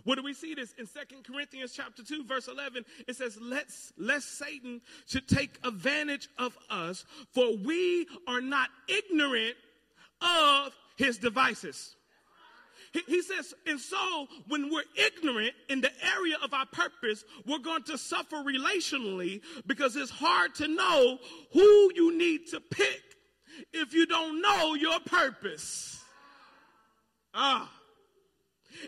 Where 0.03 0.15
do 0.15 0.23
we 0.23 0.33
see 0.33 0.53
this? 0.53 0.73
In 0.77 0.85
Second 0.85 1.25
Corinthians 1.25 1.73
chapter 1.75 2.03
2, 2.03 2.23
verse 2.25 2.47
11, 2.47 2.85
it 3.07 3.15
says, 3.15 3.37
Let's, 3.41 3.91
lest 3.97 4.37
Satan 4.37 4.81
should 5.07 5.27
take 5.27 5.59
advantage 5.63 6.29
of 6.37 6.57
us, 6.69 7.03
for 7.33 7.57
we 7.57 8.07
are 8.27 8.41
not 8.41 8.69
ignorant 8.87 9.55
of 10.21 10.73
his 10.97 11.17
devices. 11.17 11.95
He, 13.05 13.21
says, 13.21 13.53
and 13.65 13.79
so 13.79 14.27
when 14.47 14.71
we're 14.71 14.83
ignorant 14.95 15.53
in 15.69 15.81
the 15.81 15.91
area 16.15 16.35
of 16.43 16.53
our 16.53 16.65
purpose, 16.65 17.23
we're 17.45 17.59
going 17.59 17.83
to 17.83 17.97
suffer 17.97 18.37
relationally 18.37 19.41
because 19.65 19.95
it's 19.95 20.11
hard 20.11 20.55
to 20.55 20.67
know 20.67 21.19
who 21.53 21.91
you 21.95 22.17
need 22.17 22.47
to 22.51 22.59
pick 22.59 23.01
if 23.73 23.93
you 23.93 24.05
don't 24.05 24.41
know 24.41 24.75
your 24.75 24.99
purpose. 25.01 26.03
Ah. 27.33 27.69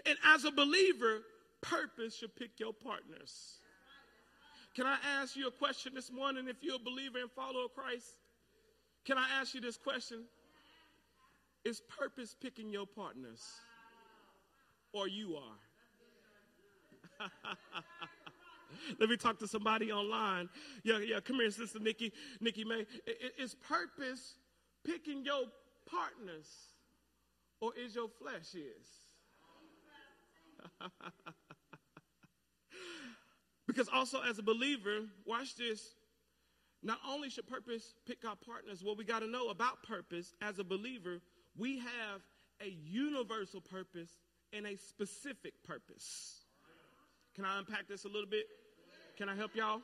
And 0.05 0.17
as 0.25 0.45
a 0.45 0.51
believer, 0.51 1.21
purpose 1.61 2.15
should 2.15 2.35
pick 2.35 2.51
your 2.59 2.73
partners. 2.73 3.59
Can 4.75 4.85
I 4.85 4.97
ask 5.19 5.35
you 5.35 5.47
a 5.47 5.51
question 5.51 5.93
this 5.95 6.11
morning 6.11 6.47
if 6.47 6.57
you're 6.61 6.75
a 6.75 6.79
believer 6.79 7.19
and 7.19 7.31
follower 7.31 7.65
of 7.65 7.73
Christ? 7.73 8.05
Can 9.05 9.17
I 9.17 9.27
ask 9.41 9.53
you 9.53 9.61
this 9.61 9.77
question? 9.77 10.23
Is 11.65 11.81
purpose 11.99 12.35
picking 12.39 12.69
your 12.69 12.85
partners? 12.85 13.41
Or 14.93 15.07
you 15.07 15.35
are? 15.35 15.59
Let 18.99 19.09
me 19.09 19.17
talk 19.17 19.39
to 19.39 19.47
somebody 19.47 19.91
online. 19.91 20.49
Yeah, 20.83 20.99
yeah, 20.99 21.19
come 21.19 21.37
here, 21.37 21.51
Sister 21.51 21.79
Nikki, 21.79 22.13
Nikki 22.39 22.63
May. 22.63 22.85
Is 23.37 23.55
purpose 23.55 24.35
picking 24.83 25.25
your 25.25 25.43
partners 25.89 26.47
or 27.61 27.71
is 27.77 27.95
your 27.95 28.07
flesh 28.07 28.55
is? 28.55 28.87
because 33.67 33.89
also 33.93 34.21
as 34.21 34.39
a 34.39 34.43
believer, 34.43 35.01
watch 35.25 35.55
this. 35.55 35.95
Not 36.81 36.99
only 37.07 37.29
should 37.29 37.47
purpose 37.47 37.93
pick 38.07 38.23
our 38.25 38.37
partners, 38.37 38.83
what 38.83 38.97
we 38.97 39.03
got 39.03 39.19
to 39.19 39.27
know 39.27 39.49
about 39.49 39.83
purpose 39.83 40.33
as 40.41 40.59
a 40.59 40.63
believer, 40.63 41.19
we 41.57 41.77
have 41.79 42.21
a 42.61 42.69
universal 42.69 43.59
purpose 43.59 44.11
and 44.53 44.65
a 44.65 44.77
specific 44.77 45.53
purpose. 45.63 46.41
Can 47.35 47.45
I 47.45 47.59
unpack 47.59 47.87
this 47.87 48.05
a 48.05 48.07
little 48.07 48.29
bit? 48.29 48.45
Can 49.17 49.29
I 49.29 49.35
help 49.35 49.55
y'all? 49.55 49.81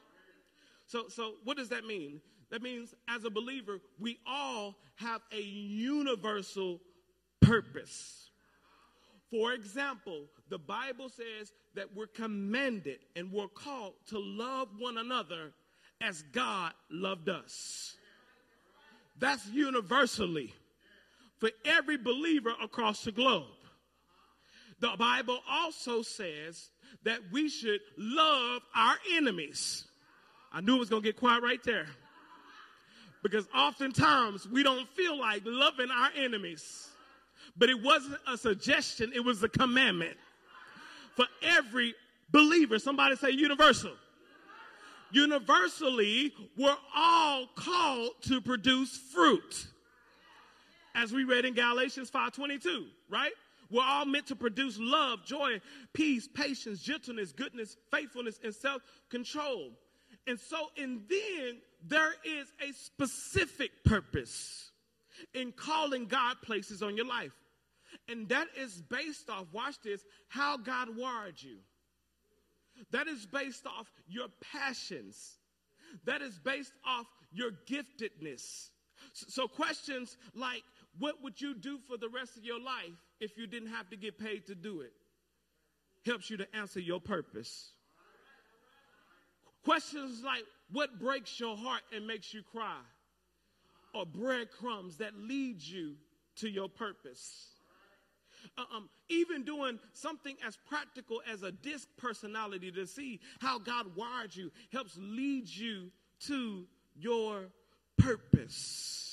So, 0.87 1.07
so 1.09 1.33
what 1.43 1.57
does 1.57 1.69
that 1.69 1.85
mean? 1.85 2.21
That 2.51 2.61
means 2.61 2.93
as 3.09 3.23
a 3.25 3.29
believer, 3.29 3.79
we 3.99 4.19
all 4.27 4.75
have 4.95 5.21
a 5.31 5.41
universal 5.41 6.79
purpose. 7.41 8.29
For 9.31 9.53
example, 9.53 10.25
the 10.49 10.59
Bible 10.59 11.09
says 11.09 11.51
that 11.73 11.95
we're 11.95 12.07
commanded 12.07 12.99
and 13.15 13.31
we're 13.31 13.47
called 13.47 13.93
to 14.09 14.19
love 14.19 14.69
one 14.77 14.97
another 14.97 15.51
as 16.01 16.21
God 16.31 16.71
loved 16.89 17.29
us. 17.29 17.95
That's 19.19 19.47
universally 19.47 20.53
for 21.37 21.49
every 21.65 21.97
believer 21.97 22.53
across 22.61 23.03
the 23.03 23.11
globe. 23.11 23.45
The 24.85 24.97
Bible 24.97 25.39
also 25.49 26.03
says 26.03 26.69
that 27.05 27.17
we 27.31 27.49
should 27.49 27.79
love 27.97 28.61
our 28.75 28.95
enemies. 29.13 29.83
I 30.53 30.61
knew 30.61 30.75
it 30.75 30.79
was 30.79 30.89
going 30.89 31.01
to 31.01 31.07
get 31.07 31.17
quiet 31.17 31.41
right 31.41 31.59
there. 31.63 31.87
Because 33.23 33.47
oftentimes 33.55 34.47
we 34.47 34.61
don't 34.61 34.87
feel 34.89 35.17
like 35.19 35.41
loving 35.43 35.89
our 35.89 36.09
enemies. 36.15 36.87
But 37.57 37.71
it 37.71 37.81
wasn't 37.81 38.19
a 38.27 38.37
suggestion, 38.37 39.11
it 39.15 39.25
was 39.25 39.41
a 39.41 39.49
commandment 39.49 40.17
for 41.15 41.25
every 41.41 41.95
believer. 42.29 42.77
Somebody 42.77 43.15
say 43.15 43.31
universal. 43.31 43.93
Universally, 45.11 46.31
we're 46.55 46.77
all 46.95 47.47
called 47.55 48.11
to 48.27 48.39
produce 48.39 48.95
fruit. 48.95 49.65
As 50.93 51.11
we 51.11 51.23
read 51.23 51.43
in 51.43 51.55
Galatians 51.55 52.11
5:22, 52.11 52.85
right? 53.09 53.33
We're 53.69 53.83
all 53.83 54.05
meant 54.05 54.27
to 54.27 54.35
produce 54.35 54.77
love, 54.79 55.25
joy, 55.25 55.59
peace, 55.93 56.27
patience, 56.27 56.81
gentleness, 56.81 57.31
goodness, 57.31 57.75
faithfulness, 57.91 58.39
and 58.43 58.53
self-control. 58.53 59.71
And 60.27 60.39
so, 60.39 60.57
and 60.77 61.01
then 61.09 61.57
there 61.87 62.13
is 62.23 62.51
a 62.67 62.73
specific 62.73 63.71
purpose 63.83 64.71
in 65.33 65.51
calling 65.51 66.05
God 66.05 66.37
places 66.41 66.81
on 66.81 66.95
your 66.95 67.05
life. 67.05 67.33
And 68.09 68.27
that 68.29 68.47
is 68.57 68.81
based 68.81 69.29
off, 69.29 69.45
watch 69.51 69.75
this, 69.83 70.03
how 70.27 70.57
God 70.57 70.95
wired 70.95 71.41
you. 71.41 71.57
That 72.91 73.07
is 73.07 73.25
based 73.25 73.65
off 73.65 73.91
your 74.07 74.27
passions. 74.53 75.37
That 76.05 76.21
is 76.21 76.37
based 76.39 76.73
off 76.85 77.05
your 77.31 77.51
giftedness. 77.69 78.69
So, 79.13 79.47
questions 79.47 80.17
like, 80.33 80.63
what 80.99 81.21
would 81.23 81.39
you 81.39 81.53
do 81.55 81.77
for 81.77 81.97
the 81.97 82.09
rest 82.09 82.37
of 82.37 82.43
your 82.43 82.59
life 82.59 82.95
if 83.19 83.37
you 83.37 83.47
didn't 83.47 83.69
have 83.69 83.89
to 83.89 83.97
get 83.97 84.17
paid 84.17 84.47
to 84.47 84.55
do 84.55 84.81
it? 84.81 84.93
Helps 86.05 86.29
you 86.29 86.37
to 86.37 86.55
answer 86.55 86.79
your 86.79 86.99
purpose. 86.99 87.71
Questions 89.63 90.21
like, 90.23 90.43
what 90.71 90.99
breaks 90.99 91.39
your 91.39 91.57
heart 91.57 91.81
and 91.93 92.05
makes 92.05 92.33
you 92.33 92.43
cry? 92.43 92.77
Or 93.93 94.05
breadcrumbs 94.05 94.97
that 94.97 95.15
lead 95.17 95.61
you 95.61 95.95
to 96.37 96.49
your 96.49 96.69
purpose. 96.69 97.47
Um, 98.57 98.89
even 99.09 99.43
doing 99.43 99.79
something 99.93 100.35
as 100.45 100.57
practical 100.69 101.21
as 101.31 101.41
a 101.41 101.51
disc 101.51 101.87
personality 101.97 102.71
to 102.71 102.85
see 102.85 103.19
how 103.39 103.57
God 103.57 103.95
wired 103.95 104.35
you 104.35 104.51
helps 104.71 104.97
lead 104.99 105.47
you 105.47 105.91
to 106.27 106.65
your 106.95 107.45
purpose. 107.97 109.04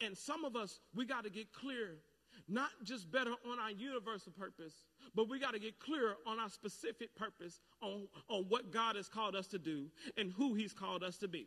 And 0.00 0.16
some 0.16 0.44
of 0.44 0.56
us, 0.56 0.80
we 0.94 1.04
got 1.04 1.24
to 1.24 1.30
get 1.30 1.52
clear, 1.52 1.96
not 2.48 2.70
just 2.84 3.10
better 3.10 3.32
on 3.50 3.58
our 3.58 3.70
universal 3.70 4.32
purpose, 4.32 4.74
but 5.14 5.28
we 5.28 5.38
got 5.38 5.52
to 5.52 5.58
get 5.58 5.78
clear 5.78 6.16
on 6.26 6.38
our 6.38 6.48
specific 6.48 7.14
purpose, 7.16 7.60
on, 7.80 8.08
on 8.28 8.44
what 8.48 8.72
God 8.72 8.96
has 8.96 9.08
called 9.08 9.36
us 9.36 9.46
to 9.48 9.58
do 9.58 9.86
and 10.16 10.32
who 10.32 10.54
He's 10.54 10.72
called 10.72 11.02
us 11.02 11.18
to 11.18 11.28
be. 11.28 11.46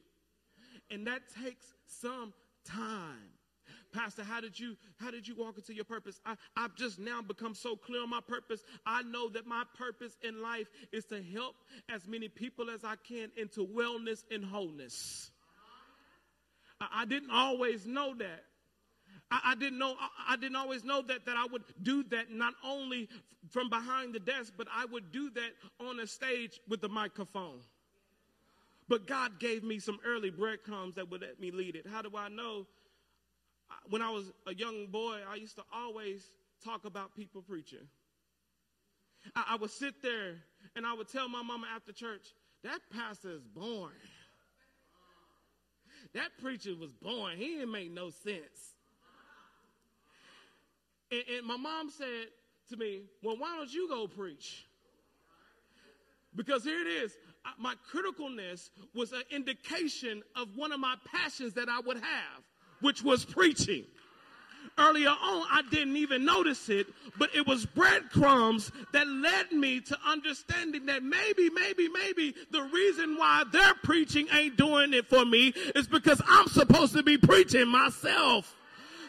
And 0.89 1.07
that 1.07 1.21
takes 1.43 1.65
some 1.85 2.33
time. 2.65 3.29
Pastor, 3.93 4.23
how 4.23 4.41
did 4.41 4.59
you 4.59 4.75
how 4.97 5.09
did 5.09 5.25
you 5.25 5.35
walk 5.35 5.57
into 5.57 5.73
your 5.73 5.85
purpose? 5.85 6.19
I, 6.25 6.35
I've 6.57 6.75
just 6.75 6.99
now 6.99 7.21
become 7.21 7.55
so 7.55 7.77
clear 7.77 8.03
on 8.03 8.09
my 8.09 8.19
purpose. 8.19 8.61
I 8.85 9.03
know 9.03 9.29
that 9.29 9.47
my 9.47 9.63
purpose 9.77 10.17
in 10.21 10.41
life 10.41 10.67
is 10.91 11.05
to 11.05 11.23
help 11.23 11.55
as 11.87 12.05
many 12.05 12.27
people 12.27 12.69
as 12.69 12.83
I 12.83 12.95
can 13.07 13.31
into 13.37 13.65
wellness 13.65 14.23
and 14.29 14.43
wholeness. 14.43 15.31
I, 16.81 17.05
didn't 17.05 17.31
always 17.31 17.85
know 17.85 18.13
that. 18.15 18.43
I, 19.31 19.55
didn't 19.55 19.79
know 19.79 19.95
I, 19.99 20.33
I 20.33 20.35
didn't 20.35 20.55
always 20.55 20.83
know 20.83 21.01
that 21.01 21.25
that 21.25 21.35
I 21.37 21.45
would 21.51 21.63
do 21.81 22.03
that 22.11 22.31
not 22.31 22.53
only 22.63 23.09
from 23.49 23.69
behind 23.69 24.13
the 24.13 24.19
desk, 24.19 24.53
but 24.57 24.67
I 24.73 24.85
would 24.85 25.11
do 25.11 25.29
that 25.31 25.51
on 25.87 25.99
a 25.99 26.07
stage 26.07 26.59
with 26.67 26.81
the 26.81 26.89
microphone. 26.89 27.59
But 28.87 29.07
God 29.07 29.39
gave 29.39 29.63
me 29.63 29.79
some 29.79 29.99
early 30.05 30.29
breadcrumbs 30.29 30.95
that 30.95 31.09
would 31.09 31.21
let 31.21 31.39
me 31.39 31.51
lead 31.51 31.75
it. 31.75 31.87
How 31.87 32.01
do 32.01 32.11
I 32.15 32.29
know? 32.29 32.67
When 33.89 34.01
I 34.01 34.11
was 34.11 34.31
a 34.45 34.53
young 34.53 34.87
boy, 34.87 35.19
I 35.27 35.35
used 35.35 35.55
to 35.55 35.63
always 35.73 36.29
talk 36.63 36.85
about 36.85 37.15
people 37.15 37.41
preaching. 37.41 37.87
I, 39.35 39.45
I 39.51 39.55
would 39.55 39.71
sit 39.71 40.01
there 40.03 40.35
and 40.75 40.85
I 40.85 40.93
would 40.93 41.07
tell 41.09 41.27
my 41.29 41.41
mama 41.41 41.67
after 41.75 41.91
church, 41.91 42.27
that 42.63 42.79
pastor 42.93 43.31
is 43.31 43.43
boring. 43.43 43.95
That 46.15 46.29
preacher 46.41 46.71
was 46.79 46.91
boring. 46.93 47.37
He 47.37 47.55
didn't 47.55 47.71
make 47.71 47.91
no 47.91 48.09
sense. 48.09 48.73
And, 51.11 51.21
and 51.37 51.45
my 51.45 51.57
mom 51.57 51.89
said 51.89 52.27
to 52.69 52.77
me, 52.77 53.01
Well, 53.21 53.35
why 53.37 53.57
don't 53.57 53.71
you 53.71 53.89
go 53.89 54.07
preach? 54.07 54.65
Because 56.33 56.63
here 56.63 56.79
it 56.79 56.87
is. 56.87 57.17
My 57.59 57.75
criticalness 57.93 58.69
was 58.93 59.11
an 59.11 59.23
indication 59.29 60.23
of 60.35 60.55
one 60.55 60.71
of 60.71 60.79
my 60.79 60.95
passions 61.05 61.53
that 61.53 61.69
I 61.69 61.81
would 61.81 61.97
have, 61.97 62.43
which 62.79 63.03
was 63.03 63.23
preaching. 63.23 63.83
Earlier 64.77 65.09
on, 65.09 65.47
I 65.51 65.61
didn't 65.69 65.97
even 65.97 66.25
notice 66.25 66.69
it, 66.69 66.87
but 67.17 67.33
it 67.35 67.47
was 67.47 67.65
breadcrumbs 67.65 68.71
that 68.93 69.07
led 69.07 69.51
me 69.51 69.79
to 69.81 69.97
understanding 70.05 70.85
that 70.87 71.03
maybe, 71.03 71.49
maybe, 71.49 71.89
maybe 71.89 72.35
the 72.51 72.63
reason 72.63 73.15
why 73.17 73.43
they're 73.51 73.75
preaching 73.83 74.27
ain't 74.31 74.57
doing 74.57 74.93
it 74.93 75.07
for 75.07 75.25
me 75.25 75.53
is 75.75 75.87
because 75.87 76.21
I'm 76.27 76.47
supposed 76.47 76.93
to 76.93 77.03
be 77.03 77.17
preaching 77.17 77.67
myself. 77.67 78.55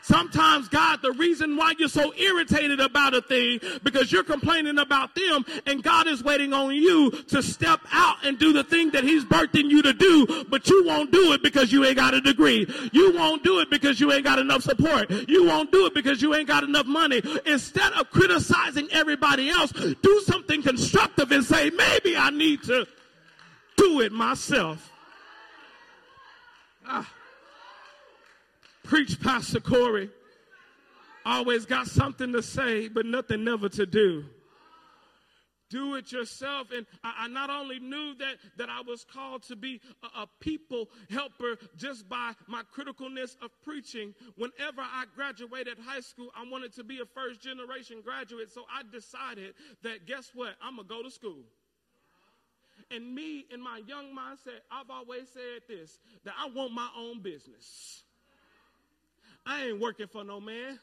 Sometimes, 0.07 0.69
God, 0.69 1.03
the 1.03 1.11
reason 1.11 1.57
why 1.57 1.75
you're 1.81 1.89
so 1.89 2.15
irritated 2.15 2.79
about 2.79 3.13
a 3.13 3.21
thing 3.21 3.59
because 3.83 4.13
you're 4.13 4.23
complaining 4.23 4.79
about 4.79 5.17
them 5.17 5.45
and 5.67 5.83
God 5.83 6.07
is 6.07 6.23
waiting 6.23 6.53
on 6.53 6.77
you 6.77 7.11
to 7.11 7.43
step 7.43 7.81
out 7.91 8.25
and 8.25 8.39
do 8.39 8.53
the 8.53 8.63
thing 8.63 8.91
that 8.91 9.03
He's 9.03 9.25
birthing 9.25 9.69
you 9.69 9.83
to 9.83 9.93
do, 9.93 10.45
but 10.49 10.69
you 10.69 10.85
won't 10.87 11.11
do 11.11 11.33
it 11.33 11.43
because 11.43 11.73
you 11.73 11.85
ain't 11.85 11.97
got 11.97 12.15
a 12.15 12.21
degree. 12.21 12.73
You 12.93 13.17
won't 13.17 13.43
do 13.43 13.59
it 13.59 13.69
because 13.69 13.99
you 13.99 14.13
ain't 14.13 14.23
got 14.23 14.39
enough 14.39 14.63
support. 14.63 15.11
You 15.29 15.45
won't 15.45 15.73
do 15.73 15.87
it 15.87 15.95
because 15.95 16.23
you 16.23 16.37
ain't 16.37 16.47
got 16.47 16.63
enough 16.63 16.87
money. 16.87 17.21
Instead 17.45 17.93
of 17.95 18.09
criticizing 18.13 18.87
everybody 18.93 19.51
else, 19.51 19.73
do 19.73 20.23
something 20.25 20.63
constructive 20.63 21.33
and 21.33 21.45
say, 21.45 21.71
maybe 21.71 22.17
I 22.17 22.31
need 22.31 22.63
to 22.63 22.87
do 23.77 24.03
it 24.03 24.13
myself. 24.13 24.89
Ah. 26.87 27.11
Preach, 28.87 29.21
Pastor 29.21 29.59
Corey. 29.59 30.11
Always 31.25 31.67
got 31.67 31.89
something 31.89 32.33
to 32.33 32.41
say, 32.41 32.87
but 32.87 33.05
nothing 33.05 33.43
never 33.43 33.69
to 33.71 33.85
do. 33.85 34.25
Do 35.71 35.97
it 35.97 36.13
yourself. 36.13 36.69
And 36.71 36.87
I, 37.03 37.25
I 37.25 37.29
not 37.29 37.51
only 37.51 37.81
knew 37.81 38.15
that, 38.21 38.37
that 38.59 38.69
I 38.69 38.83
was 38.83 39.05
called 39.05 39.43
to 39.45 39.57
be 39.57 39.81
a, 40.05 40.21
a 40.21 40.29
people 40.39 40.89
helper 41.11 41.59
just 41.77 42.09
by 42.09 42.35
my 42.47 42.63
criticalness 42.73 43.35
of 43.43 43.51
preaching. 43.65 44.15
Whenever 44.37 44.83
I 44.83 45.07
graduated 45.17 45.79
high 45.85 45.99
school, 45.99 46.29
I 46.37 46.49
wanted 46.49 46.73
to 46.77 46.85
be 46.85 47.01
a 47.01 47.07
first 47.07 47.43
generation 47.43 48.03
graduate. 48.05 48.53
So 48.53 48.63
I 48.73 48.83
decided 48.93 49.55
that 49.83 50.07
guess 50.07 50.31
what? 50.33 50.55
I'm 50.63 50.77
going 50.77 50.87
to 50.87 50.95
go 50.95 51.03
to 51.03 51.11
school. 51.11 51.43
And 52.93 53.13
me, 53.13 53.47
in 53.53 53.61
my 53.61 53.83
young 53.89 54.15
mindset, 54.17 54.61
I've 54.71 54.91
always 54.91 55.29
said 55.35 55.63
this 55.67 55.99
that 56.25 56.35
I 56.41 56.49
want 56.51 56.73
my 56.73 56.89
own 56.97 57.21
business. 57.21 58.05
I 59.47 59.67
ain't 59.67 59.81
working 59.81 60.09
for 60.09 60.25
no 60.25 60.41
man. 60.41 60.81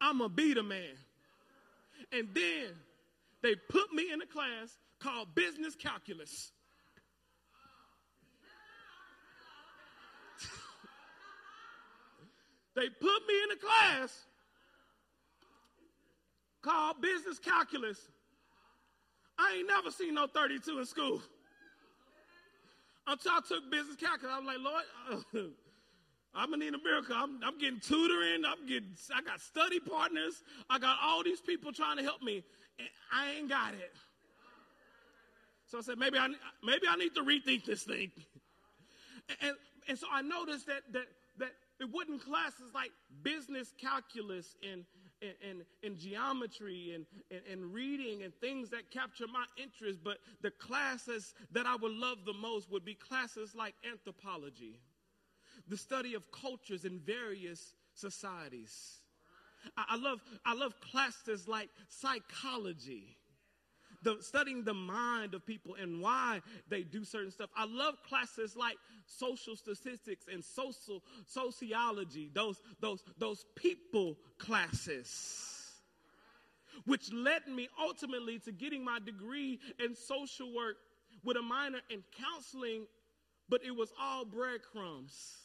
I'm 0.00 0.18
going 0.18 0.30
to 0.30 0.36
be 0.36 0.52
the 0.52 0.62
man. 0.62 0.94
And 2.12 2.28
then 2.34 2.68
they 3.42 3.54
put 3.54 3.92
me 3.92 4.12
in 4.12 4.20
a 4.20 4.26
class 4.26 4.76
called 5.00 5.34
business 5.34 5.74
calculus. 5.74 6.52
they 12.76 12.90
put 12.90 13.26
me 13.26 13.34
in 13.44 13.52
a 13.52 13.56
class 13.56 14.26
called 16.60 17.00
business 17.00 17.38
calculus. 17.38 17.98
I 19.38 19.56
ain't 19.58 19.66
never 19.66 19.90
seen 19.90 20.14
no 20.14 20.26
32 20.26 20.78
in 20.78 20.84
school. 20.84 21.22
Until 23.06 23.32
I 23.32 23.40
took 23.48 23.70
business 23.70 23.96
calculus, 23.96 24.32
I 24.32 24.38
was 24.38 24.46
like, 24.46 24.58
Lord, 24.60 24.84
I'm 26.34 26.50
gonna 26.50 26.64
need 26.64 26.74
a 26.74 26.78
miracle. 26.82 27.14
I'm, 27.14 27.40
I'm 27.44 27.58
getting 27.58 27.80
tutoring. 27.80 28.44
I'm 28.46 28.66
getting. 28.66 28.90
I 29.14 29.20
got 29.20 29.40
study 29.40 29.80
partners. 29.80 30.42
I 30.70 30.78
got 30.78 30.96
all 31.02 31.22
these 31.22 31.40
people 31.40 31.72
trying 31.72 31.98
to 31.98 32.02
help 32.02 32.22
me, 32.22 32.42
and 32.78 32.88
I 33.12 33.32
ain't 33.32 33.48
got 33.48 33.74
it. 33.74 33.92
So 35.66 35.78
I 35.78 35.80
said, 35.82 35.98
maybe 35.98 36.18
I 36.18 36.28
maybe 36.62 36.86
I 36.88 36.96
need 36.96 37.14
to 37.14 37.22
rethink 37.22 37.64
this 37.64 37.82
thing. 37.82 38.10
And 39.40 39.56
and 39.88 39.98
so 39.98 40.06
I 40.10 40.22
noticed 40.22 40.66
that 40.66 40.82
that 40.92 41.06
that 41.38 41.52
it 41.80 41.90
wasn't 41.90 42.24
classes 42.24 42.72
like 42.74 42.92
business 43.22 43.72
calculus 43.78 44.56
and 44.70 44.84
and, 45.22 45.34
and, 45.48 45.62
and 45.84 45.96
geometry 45.96 46.92
and, 46.96 47.06
and, 47.30 47.40
and 47.48 47.72
reading 47.72 48.24
and 48.24 48.34
things 48.40 48.70
that 48.70 48.90
capture 48.90 49.26
my 49.32 49.44
interest, 49.56 50.00
but 50.02 50.18
the 50.42 50.50
classes 50.50 51.34
that 51.52 51.64
I 51.64 51.76
would 51.76 51.92
love 51.92 52.18
the 52.26 52.32
most 52.32 52.68
would 52.72 52.84
be 52.84 52.94
classes 52.94 53.54
like 53.54 53.74
anthropology 53.88 54.80
the 55.68 55.76
study 55.76 56.14
of 56.14 56.22
cultures 56.32 56.84
in 56.84 57.00
various 57.00 57.74
societies. 57.94 58.98
I, 59.76 59.96
love, 59.96 60.20
I 60.44 60.54
love 60.54 60.74
classes 60.80 61.46
like 61.46 61.68
psychology. 61.88 63.16
the, 64.02 64.16
studying 64.20 64.64
the 64.64 64.74
mind 64.74 65.34
of 65.34 65.46
people 65.46 65.76
and 65.80 66.00
why 66.00 66.40
they 66.68 66.82
do 66.82 67.04
certain 67.04 67.30
stuff. 67.30 67.50
I 67.56 67.66
love 67.66 67.94
classes 68.08 68.56
like 68.56 68.76
social 69.06 69.56
statistics 69.56 70.26
and 70.32 70.44
social 70.44 71.02
sociology, 71.26 72.30
those, 72.34 72.60
those, 72.80 73.02
those 73.18 73.44
people 73.54 74.16
classes 74.38 75.58
which 76.84 77.12
led 77.12 77.46
me 77.46 77.68
ultimately 77.80 78.38
to 78.40 78.52
getting 78.52 78.84
my 78.84 78.98
degree 78.98 79.60
in 79.78 79.94
social 79.94 80.52
work 80.54 80.76
with 81.22 81.36
a 81.36 81.42
minor 81.42 81.78
in 81.90 82.02
counseling, 82.18 82.86
but 83.48 83.62
it 83.64 83.70
was 83.70 83.92
all 84.00 84.24
breadcrumbs. 84.24 85.36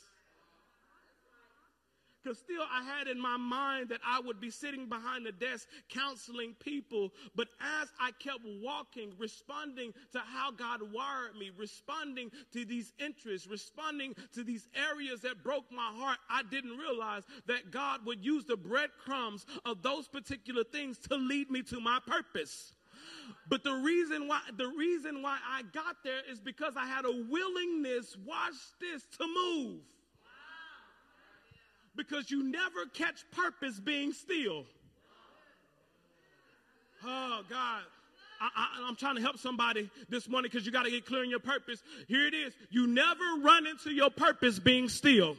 Because 2.28 2.40
still, 2.40 2.64
I 2.70 2.84
had 2.84 3.08
in 3.08 3.22
my 3.22 3.38
mind 3.38 3.88
that 3.88 4.02
I 4.06 4.20
would 4.20 4.42
be 4.42 4.50
sitting 4.50 4.90
behind 4.90 5.26
the 5.26 5.32
desk 5.32 5.66
counseling 5.88 6.56
people. 6.60 7.14
But 7.38 7.48
as 7.62 7.88
I 8.02 8.12
kept 8.20 8.42
walking, 8.62 9.14
responding 9.18 9.94
to 10.12 10.20
how 10.20 10.52
God 10.52 10.82
wired 10.92 11.38
me, 11.40 11.52
responding 11.58 12.30
to 12.52 12.66
these 12.66 12.92
interests, 13.00 13.48
responding 13.48 14.14
to 14.34 14.44
these 14.44 14.68
areas 14.76 15.22
that 15.22 15.42
broke 15.42 15.72
my 15.72 15.90
heart, 15.96 16.18
I 16.30 16.44
didn't 16.44 16.78
realize 16.78 17.24
that 17.46 17.72
God 17.72 18.06
would 18.06 18.26
use 18.26 18.44
the 18.44 18.58
breadcrumbs 18.58 19.46
of 19.64 19.82
those 19.82 20.10
particular 20.10 20.66
things 20.66 20.98
to 21.10 21.16
lead 21.16 21.50
me 21.50 21.64
to 21.64 21.80
my 21.80 22.00
purpose. 22.06 22.74
But 23.48 23.64
the 23.64 23.76
reason 23.76 24.28
why 24.28 24.42
the 24.58 24.68
reason 24.68 25.22
why 25.22 25.38
I 25.50 25.62
got 25.74 26.04
there 26.04 26.22
is 26.30 26.42
because 26.42 26.74
I 26.76 26.88
had 26.88 27.06
a 27.06 27.24
willingness, 27.30 28.18
watch 28.26 28.56
this, 28.82 29.04
to 29.18 29.26
move 29.28 29.80
because 31.98 32.32
you 32.32 32.44
never 32.44 32.86
catch 32.94 33.26
purpose 33.32 33.80
being 33.80 34.14
still. 34.14 34.64
Oh, 37.04 37.42
God. 37.50 37.82
I, 38.40 38.88
am 38.88 38.96
trying 38.96 39.16
to 39.16 39.22
help 39.22 39.40
somebody 39.40 39.90
this 40.10 40.30
morning 40.30 40.50
because 40.52 40.66
you 40.66 40.72
got 40.72 40.84
to 40.84 40.92
get 40.92 41.06
clear 41.06 41.22
on 41.22 41.30
your 41.30 41.40
purpose. 41.40 41.82
Here 42.08 42.28
it 42.28 42.36
is. 42.36 42.54
You 42.70 42.86
never 42.86 43.24
run 43.42 43.66
into 43.66 43.92
your 43.92 44.12
purpose 44.12 44.60
being 44.60 44.90
still. 44.90 45.36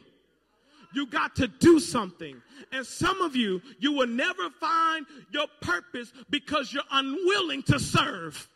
You 0.93 1.05
got 1.05 1.35
to 1.37 1.47
do 1.47 1.79
something. 1.79 2.41
And 2.71 2.85
some 2.85 3.21
of 3.21 3.35
you, 3.35 3.61
you 3.79 3.93
will 3.93 4.07
never 4.07 4.49
find 4.49 5.05
your 5.31 5.47
purpose 5.61 6.11
because 6.29 6.73
you're 6.73 6.83
unwilling 6.91 7.63
to 7.63 7.79
serve. 7.79 8.49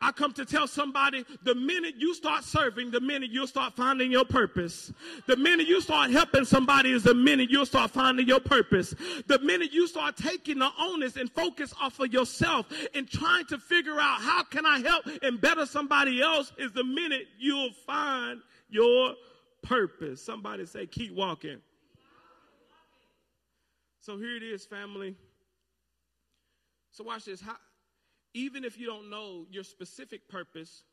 I 0.00 0.12
come 0.12 0.32
to 0.34 0.44
tell 0.44 0.68
somebody 0.68 1.24
the 1.42 1.54
minute 1.54 1.96
you 1.98 2.14
start 2.14 2.44
serving, 2.44 2.90
the 2.92 3.00
minute 3.00 3.30
you'll 3.32 3.48
start 3.48 3.74
finding 3.74 4.12
your 4.12 4.24
purpose. 4.24 4.92
The 5.26 5.36
minute 5.36 5.66
you 5.66 5.80
start 5.80 6.10
helping 6.10 6.44
somebody 6.44 6.92
is 6.92 7.02
the 7.02 7.14
minute 7.14 7.50
you'll 7.50 7.66
start 7.66 7.90
finding 7.90 8.28
your 8.28 8.38
purpose. 8.38 8.94
The 9.26 9.40
minute 9.40 9.72
you 9.72 9.88
start 9.88 10.16
taking 10.16 10.60
the 10.60 10.70
onus 10.78 11.16
and 11.16 11.30
focus 11.32 11.74
off 11.80 11.98
of 11.98 12.12
yourself 12.12 12.66
and 12.94 13.08
trying 13.08 13.46
to 13.46 13.58
figure 13.58 13.98
out 13.98 14.20
how 14.20 14.44
can 14.44 14.64
I 14.64 14.78
help 14.80 15.04
and 15.22 15.40
better 15.40 15.66
somebody 15.66 16.22
else 16.22 16.52
is 16.58 16.72
the 16.72 16.84
minute 16.84 17.26
you'll 17.38 17.72
find 17.84 18.40
your 18.70 19.14
purpose. 19.62 20.24
Somebody 20.24 20.66
say, 20.66 20.86
keep 20.86 21.12
walking. 21.12 21.58
So 24.00 24.16
here 24.16 24.36
it 24.36 24.42
is, 24.42 24.64
family. 24.64 25.16
So 26.92 27.04
watch 27.04 27.24
this. 27.24 27.40
How, 27.40 27.56
even 28.34 28.64
if 28.64 28.78
you 28.78 28.86
don't 28.86 29.10
know 29.10 29.46
your 29.50 29.64
specific 29.64 30.28
purpose, 30.28 30.84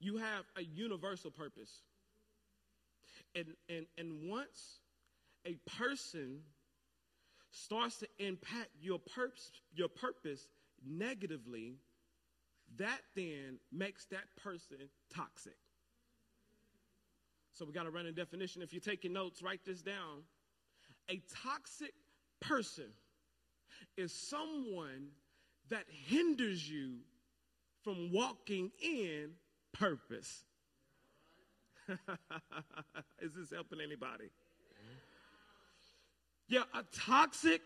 you 0.00 0.18
have 0.18 0.44
a 0.56 0.62
universal 0.62 1.30
purpose. 1.30 1.82
And, 3.34 3.46
and, 3.68 3.86
and 3.96 4.28
once 4.28 4.80
a 5.46 5.56
person 5.78 6.40
starts 7.50 7.98
to 7.98 8.08
impact 8.18 8.70
your, 8.80 8.98
purpose, 8.98 9.50
your 9.74 9.88
purpose 9.88 10.48
negatively, 10.86 11.76
that 12.76 13.00
then 13.16 13.58
makes 13.72 14.06
that 14.06 14.24
person 14.42 14.76
toxic. 15.14 15.56
So 17.54 17.64
we 17.64 17.72
got 17.72 17.84
to 17.84 17.90
run 17.90 18.06
a 18.06 18.12
definition. 18.12 18.62
If 18.62 18.72
you're 18.72 18.80
taking 18.80 19.12
notes, 19.12 19.42
write 19.42 19.64
this 19.64 19.82
down. 19.82 20.22
A 21.10 21.20
toxic 21.42 21.92
person 22.40 22.92
is 23.96 24.12
someone 24.12 25.08
that 25.70 25.84
hinders 26.06 26.68
you 26.68 26.96
from 27.82 28.12
walking 28.12 28.70
in 28.82 29.30
purpose. 29.72 30.44
Is 33.20 33.32
this 33.34 33.50
helping 33.52 33.80
anybody? 33.80 34.30
Yeah, 36.48 36.62
a 36.74 36.82
toxic 36.98 37.60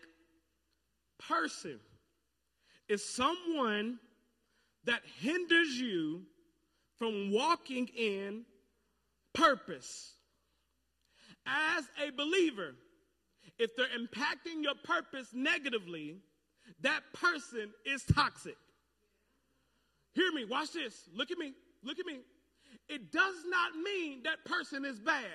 person 1.27 1.79
is 2.89 3.03
someone 3.03 3.97
that 4.85 5.01
hinders 5.21 5.69
you 5.69 6.23
from 6.99 7.31
walking 7.31 7.87
in 7.87 8.43
purpose. 9.33 10.15
As 11.45 11.85
a 12.05 12.11
believer, 12.11 12.75
if 13.57 13.75
they're 13.75 13.87
impacting 13.87 14.63
your 14.63 14.75
purpose 14.83 15.29
negatively, 15.33 16.17
that 16.81 17.01
person 17.13 17.71
is 17.85 18.03
toxic. 18.13 18.57
Hear 20.13 20.31
me, 20.31 20.45
watch 20.45 20.73
this. 20.73 21.09
Look 21.15 21.31
at 21.31 21.37
me, 21.37 21.53
look 21.83 21.99
at 21.99 22.05
me. 22.05 22.19
It 22.89 23.11
does 23.11 23.35
not 23.47 23.75
mean 23.75 24.23
that 24.23 24.43
person 24.45 24.85
is 24.85 24.99
bad. 24.99 25.25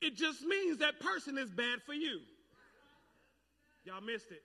It 0.00 0.16
just 0.16 0.42
means 0.42 0.78
that 0.78 0.98
person 1.00 1.38
is 1.38 1.50
bad 1.50 1.80
for 1.86 1.94
you. 1.94 2.20
Y'all 3.84 4.00
missed 4.00 4.30
it. 4.30 4.42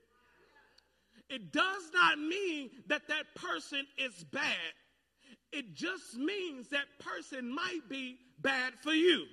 It 1.30 1.52
does 1.52 1.92
not 1.94 2.20
mean 2.20 2.70
that 2.88 3.08
that 3.10 3.26
person 3.36 3.86
is 3.98 4.24
bad. 4.32 4.74
It 5.52 5.76
just 5.76 6.16
means 6.16 6.70
that 6.70 6.86
person 7.00 7.54
might 7.54 7.82
be 7.90 8.18
bad 8.40 8.74
for 8.82 8.94
you. 8.94 9.26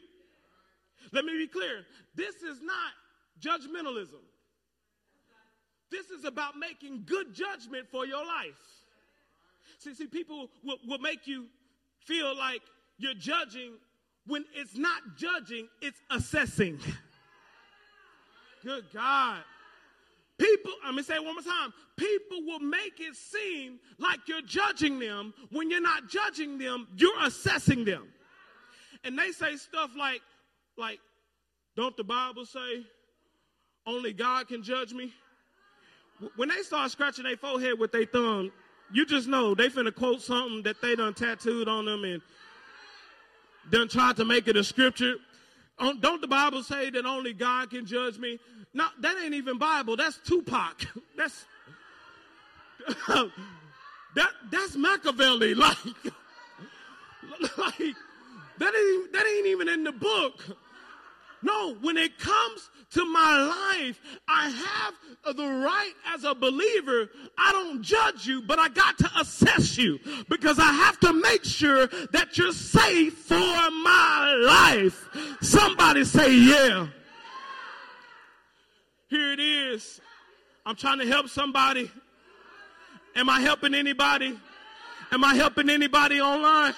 Let 1.13 1.25
me 1.25 1.37
be 1.37 1.47
clear. 1.47 1.85
This 2.15 2.37
is 2.37 2.61
not 2.63 2.93
judgmentalism. 3.41 4.23
This 5.91 6.11
is 6.11 6.25
about 6.25 6.57
making 6.59 7.05
good 7.07 7.35
judgment 7.35 7.87
for 7.91 8.07
your 8.07 8.25
life. 8.25 8.59
See, 9.79 9.95
see, 9.95 10.07
people 10.07 10.49
will, 10.65 10.79
will 10.87 10.99
make 10.99 11.27
you 11.27 11.47
feel 11.99 12.37
like 12.37 12.63
you're 12.99 13.15
judging 13.15 13.73
when 14.27 14.45
it's 14.55 14.77
not 14.77 15.03
judging, 15.17 15.69
it's 15.83 16.01
assessing. 16.11 16.79
Good 18.65 18.85
God. 18.93 19.43
People, 20.39 20.73
I'm 20.83 20.93
gonna 20.93 21.05
say 21.05 21.15
it 21.15 21.25
one 21.25 21.35
more 21.35 21.43
time. 21.43 21.73
People 21.97 22.43
will 22.45 22.61
make 22.61 22.99
it 22.99 23.15
seem 23.15 23.79
like 23.99 24.21
you're 24.27 24.43
judging 24.43 24.99
them 24.99 25.33
when 25.51 25.71
you're 25.71 25.81
not 25.81 26.09
judging 26.09 26.59
them, 26.59 26.89
you're 26.97 27.23
assessing 27.23 27.85
them. 27.85 28.09
And 29.05 29.19
they 29.19 29.31
say 29.31 29.57
stuff 29.57 29.91
like, 29.97 30.23
like, 30.77 30.99
don't 31.77 31.97
the 31.97 32.05
Bible 32.05 32.47
say 32.47 32.85
only 33.87 34.13
God 34.13 34.49
can 34.49 34.63
judge 34.63 34.93
me. 34.93 35.13
When 36.37 36.49
they 36.49 36.63
start 36.63 36.91
scratching 36.91 37.25
their 37.25 37.37
forehead 37.37 37.79
with 37.79 37.93
their 37.93 38.07
thumb, 38.07 38.53
you 38.93 39.05
just 39.05 39.29
know 39.29 39.55
they 39.55 39.69
finna 39.69 39.95
quote 39.95 40.23
something 40.23 40.63
that 40.63 40.81
they 40.81 40.95
done 40.95 41.15
tattooed 41.15 41.69
on 41.69 41.85
them 41.85 42.05
and 42.05 42.23
done 43.71 43.89
tried 43.89 44.17
to 44.17 44.25
make 44.25 44.47
it 44.47 44.57
a 44.57 44.65
scripture. 44.65 45.17
Don't 45.79 46.21
the 46.21 46.29
Bible 46.29 46.63
say 46.63 46.91
that 46.91 47.05
only 47.05 47.33
God 47.33 47.71
can 47.71 47.85
judge 47.85 48.19
me? 48.19 48.39
No, 48.73 48.87
that 49.01 49.17
ain't 49.23 49.35
even 49.35 49.59
Bible. 49.59 49.97
That's 49.97 50.19
Tupac. 50.19 50.87
That's 51.17 51.45
that 53.09 54.29
that's 54.51 54.77
Machiavelli. 54.77 55.55
Like, 57.27 57.59
like 57.59 57.97
that 58.59 58.75
ain't 58.75 59.13
that 59.13 59.27
ain't 59.27 59.47
even 59.47 59.69
in 59.69 59.83
the 59.83 59.93
book. 59.93 60.45
No, 61.45 61.75
when 61.83 61.99
it 61.99 62.19
comes 62.19 62.71
to 62.93 63.05
my 63.05 63.77
life, 63.77 64.01
I 64.27 64.49
have 64.49 65.37
the 65.37 65.47
right 65.47 65.93
as 66.15 66.25
a 66.25 66.35
believer. 66.35 67.11
I 67.37 67.53
don't 67.53 67.83
judge 67.83 68.27
you, 68.27 68.41
but 68.41 68.59
I 68.59 68.71
got 68.71 68.97
to 68.99 69.11
assess 69.21 69.77
you 69.77 69.99
because 70.31 70.59
I 70.59 70.73
have 70.73 70.99
to 71.01 71.13
make 71.13 71.45
sure 71.45 71.87
that 72.13 72.39
you're 72.39 72.53
safe 72.53 73.13
for 73.19 73.35
my 73.35 74.43
life. 74.43 75.07
Somebody 75.43 76.05
say, 76.05 76.35
yeah. 76.35 76.87
Here 79.09 79.33
it 79.33 79.41
is. 79.41 80.01
I'm 80.65 80.77
trying 80.77 80.99
to 81.01 81.07
help 81.07 81.29
somebody. 81.29 81.91
Am 83.15 83.29
I 83.29 83.41
helping 83.41 83.75
anybody? 83.75 84.39
Am 85.13 85.23
I 85.23 85.35
helping 85.35 85.69
anybody 85.69 86.23
online? 86.23 86.73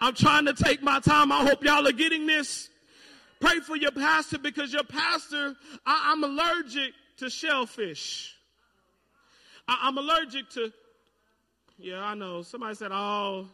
I'm 0.00 0.14
trying 0.14 0.46
to 0.46 0.52
take 0.52 0.82
my 0.82 0.98
time. 0.98 1.30
I 1.30 1.46
hope 1.46 1.62
y'all 1.62 1.86
are 1.86 1.92
getting 1.92 2.26
this. 2.26 2.70
Pray 3.44 3.60
for 3.60 3.76
your 3.76 3.90
pastor 3.90 4.38
because 4.38 4.72
your 4.72 4.84
pastor, 4.84 5.54
I, 5.84 6.12
am 6.12 6.24
allergic 6.24 6.94
to 7.18 7.28
shellfish. 7.28 8.34
I, 9.68 9.86
am 9.86 9.98
allergic 9.98 10.48
to, 10.50 10.72
yeah, 11.76 12.02
I 12.02 12.14
know. 12.14 12.40
Somebody 12.40 12.74
said, 12.74 12.90
oh. 12.90 13.46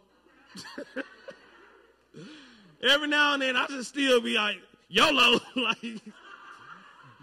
Every 2.84 3.08
now 3.08 3.32
and 3.34 3.42
then 3.42 3.56
I 3.56 3.66
just 3.66 3.88
still 3.88 4.20
be 4.20 4.34
like, 4.34 4.58
YOLO, 4.88 5.40
like, 5.56 6.00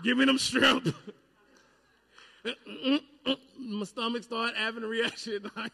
give 0.04 0.18
me 0.18 0.26
them 0.26 0.38
shrimp. 0.38 0.94
my 3.58 3.86
stomach 3.86 4.24
started 4.24 4.58
having 4.58 4.84
a 4.84 4.88
reaction. 4.88 5.50
I, 5.56 5.70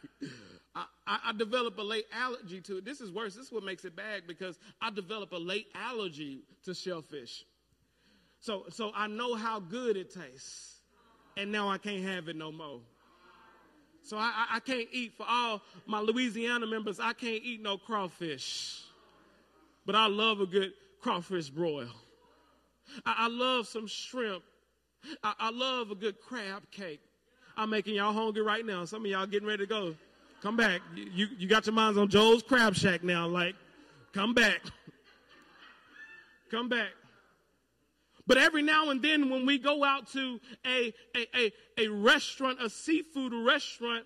I, 1.06 1.20
I 1.26 1.34
develop 1.34 1.78
a 1.78 1.82
late 1.82 2.06
allergy 2.14 2.62
to 2.62 2.78
it. 2.78 2.86
This 2.86 3.02
is 3.02 3.12
worse. 3.12 3.36
This 3.36 3.48
is 3.48 3.52
what 3.52 3.64
makes 3.64 3.86
it 3.86 3.96
bad 3.96 4.24
because 4.28 4.58
I 4.82 4.90
develop 4.90 5.34
a 5.34 5.38
late 5.38 5.68
allergy 5.76 6.44
to 6.64 6.74
shellfish. 6.74 7.46
So, 8.40 8.66
so 8.70 8.92
I 8.96 9.08
know 9.08 9.36
how 9.36 9.60
good 9.60 9.96
it 9.96 10.14
tastes, 10.14 10.82
and 11.38 11.52
now 11.52 11.70
I 11.70 11.78
can't 11.78 12.04
have 12.04 12.28
it 12.28 12.36
no 12.36 12.52
more. 12.52 12.82
So 14.04 14.18
I, 14.18 14.48
I, 14.52 14.60
can't 14.60 14.88
eat 14.92 15.14
for 15.16 15.26
all 15.28 15.62
my 15.86 16.02
Louisiana 16.02 16.68
members. 16.68 17.00
I 17.00 17.14
can't 17.14 17.42
eat 17.42 17.62
no 17.62 17.78
crawfish, 17.78 18.82
but 19.86 19.96
I 19.96 20.08
love 20.08 20.42
a 20.42 20.46
good 20.46 20.74
crawfish 21.02 21.50
broil. 21.50 21.88
I, 23.06 23.16
I 23.18 23.28
love 23.30 23.66
some 23.66 23.88
shrimp. 23.88 24.44
I, 25.24 25.34
I 25.40 25.52
love 25.52 25.92
a 25.92 25.96
good 25.96 26.20
crab 26.20 26.64
cake. 26.70 27.00
I'm 27.56 27.70
making 27.70 27.96
y'all 27.96 28.12
hungry 28.12 28.42
right 28.42 28.66
now. 28.66 28.84
Some 28.84 29.06
of 29.06 29.12
y'all 29.12 29.26
getting 29.26 29.48
ready 29.48 29.64
to 29.64 29.70
go. 29.70 29.96
Come 30.44 30.58
back. 30.58 30.82
You, 30.94 31.30
you, 31.38 31.48
got 31.48 31.66
your 31.66 31.74
minds 31.74 31.98
on 31.98 32.10
Joe's 32.10 32.44
Crab 32.44 32.76
Shack 32.76 33.02
now. 33.02 33.26
Like, 33.26 33.56
come 34.12 34.34
back. 34.34 34.60
come 36.52 36.68
back. 36.68 36.90
But 38.28 38.38
every 38.38 38.62
now 38.62 38.90
and 38.90 39.02
then, 39.02 39.30
when 39.30 39.46
we 39.46 39.58
go 39.58 39.86
out 39.86 40.12
to 40.12 40.42
a, 40.68 40.94
a, 41.16 41.28
a, 41.34 41.52
a 41.78 41.88
restaurant, 41.88 42.62
a 42.62 42.70
seafood 42.70 43.32
restaurant, 43.34 44.04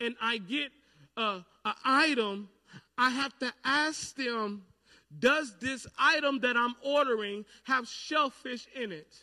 and 0.00 0.16
I 0.22 0.38
get 0.38 0.72
uh, 1.18 1.40
an 1.66 1.74
item, 1.84 2.48
I 2.96 3.10
have 3.10 3.38
to 3.40 3.52
ask 3.62 4.16
them, 4.16 4.62
does 5.18 5.54
this 5.60 5.86
item 5.98 6.40
that 6.40 6.56
I'm 6.56 6.76
ordering 6.82 7.44
have 7.64 7.86
shellfish 7.86 8.66
in 8.74 8.90
it? 8.90 9.14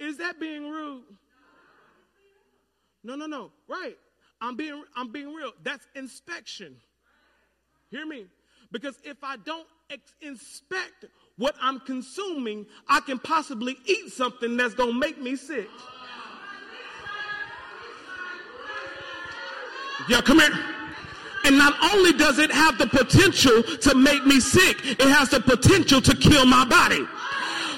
Is 0.00 0.16
that 0.16 0.40
being 0.40 0.70
rude? 0.70 1.02
No, 3.04 3.14
no, 3.14 3.26
no. 3.26 3.50
Right. 3.68 3.98
I'm 4.42 4.56
being 4.56 4.82
I'm 4.96 5.12
being 5.12 5.32
real. 5.32 5.52
That's 5.62 5.86
inspection. 5.94 6.76
Hear 7.90 8.04
me? 8.04 8.26
Because 8.72 8.96
if 9.04 9.22
I 9.22 9.36
don't 9.36 9.66
ex- 9.90 10.14
inspect 10.20 11.04
what 11.36 11.54
I'm 11.60 11.78
consuming, 11.80 12.66
I 12.88 13.00
can 13.00 13.18
possibly 13.18 13.76
eat 13.86 14.10
something 14.10 14.56
that's 14.56 14.74
going 14.74 14.94
to 14.94 14.98
make 14.98 15.20
me 15.20 15.36
sick. 15.36 15.68
Yeah, 20.08 20.20
come 20.22 20.40
here. 20.40 20.50
And 21.44 21.58
not 21.58 21.74
only 21.94 22.12
does 22.12 22.38
it 22.38 22.50
have 22.50 22.78
the 22.78 22.86
potential 22.86 23.62
to 23.62 23.94
make 23.94 24.24
me 24.26 24.40
sick, 24.40 24.84
it 24.84 25.00
has 25.00 25.28
the 25.28 25.40
potential 25.40 26.00
to 26.00 26.16
kill 26.16 26.46
my 26.46 26.64
body. 26.64 27.06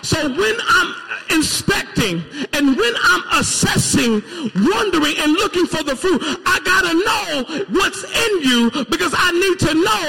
So 0.02 0.28
when 0.28 0.56
I'm 0.68 0.94
inspecting 1.30 2.22
and 2.52 2.76
when 2.76 2.94
I'm 3.02 3.40
assessing, 3.40 4.22
wondering 4.54 5.14
and 5.18 5.32
looking 5.32 5.66
for 5.66 5.82
the 5.82 5.96
fruit, 5.96 6.20
I 6.46 6.60
gotta 6.64 6.94
know 6.94 7.64
what's 7.74 8.04
in 8.04 8.32
you 8.42 8.70
because 8.86 9.14
I 9.16 9.32
need 9.32 9.58
to 9.68 9.74
know 9.74 10.04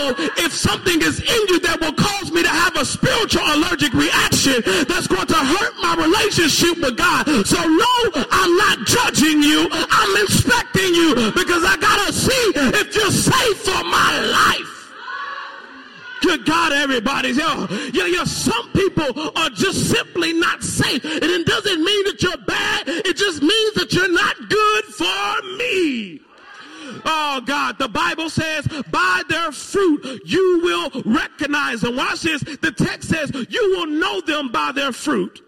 if 0.46 0.54
something 0.54 1.02
is 1.02 1.20
in 1.22 1.42
you 1.50 1.60
that 1.62 1.82
will 1.82 1.94
cause 1.94 2.32
me 2.32 2.44
to 2.44 2.50
have 2.50 2.76
a 2.78 2.86
spiritual 2.86 3.44
allergic 3.44 3.94
reaction 3.94 4.62
that's 4.88 5.08
going 5.08 5.28
to 5.28 5.40
hurt 5.40 5.74
my 5.82 5.96
relationship 5.98 6.78
with 6.78 6.98
God. 6.98 7.26
So 7.46 7.58
no, 7.58 7.94
I'm 8.32 8.54
not 8.58 8.86
judging 8.86 9.42
you. 9.42 9.68
I'm 9.72 10.12
inspecting 10.22 10.94
you 10.94 11.32
because 11.34 11.64
I 11.66 11.78
gotta 11.78 12.14
see 12.14 12.44
if 12.78 12.96
you're 12.96 13.12
safe 13.12 13.58
for 13.64 13.84
my 13.84 14.12
life. 14.22 14.75
Good 16.26 16.44
God, 16.44 16.72
everybody. 16.72 17.30
Yo, 17.30 17.68
yo, 17.94 18.06
yo, 18.08 18.24
some 18.24 18.72
people 18.72 19.32
are 19.38 19.50
just 19.52 19.92
simply 19.92 20.34
not 20.34 20.64
safe. 20.64 21.06
And 21.06 21.24
it 21.24 21.46
doesn't 21.46 21.84
mean 21.84 22.04
that 22.06 22.20
you're 22.20 22.38
bad. 22.38 22.88
It 22.88 23.16
just 23.16 23.44
means 23.44 23.74
that 23.76 23.94
you're 23.94 24.12
not 24.12 24.36
good 24.50 24.86
for 24.86 25.58
me. 25.60 26.22
Oh 27.06 27.42
God, 27.46 27.78
the 27.78 27.88
Bible 27.88 28.32
says, 28.32 28.68
by 28.90 29.22
their 29.30 29.52
fruit 29.52 30.22
you 30.26 30.62
will 30.64 31.04
recognize 31.06 31.82
them. 31.82 31.96
Watch 31.96 32.22
this. 32.22 32.42
The 32.42 32.74
text 32.76 33.10
says, 33.10 33.32
you 33.48 33.76
will 33.78 33.86
know 33.86 34.20
them 34.22 34.52
by 34.52 34.72
their 34.72 34.92
fruit. 34.92 35.44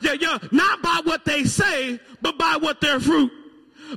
Yeah, 0.00 0.14
yeah, 0.18 0.38
not 0.52 0.80
by 0.80 1.02
what 1.04 1.26
they 1.26 1.44
say, 1.44 2.00
but 2.22 2.38
by 2.38 2.56
what 2.56 2.80
their 2.80 2.98
fruit 2.98 3.30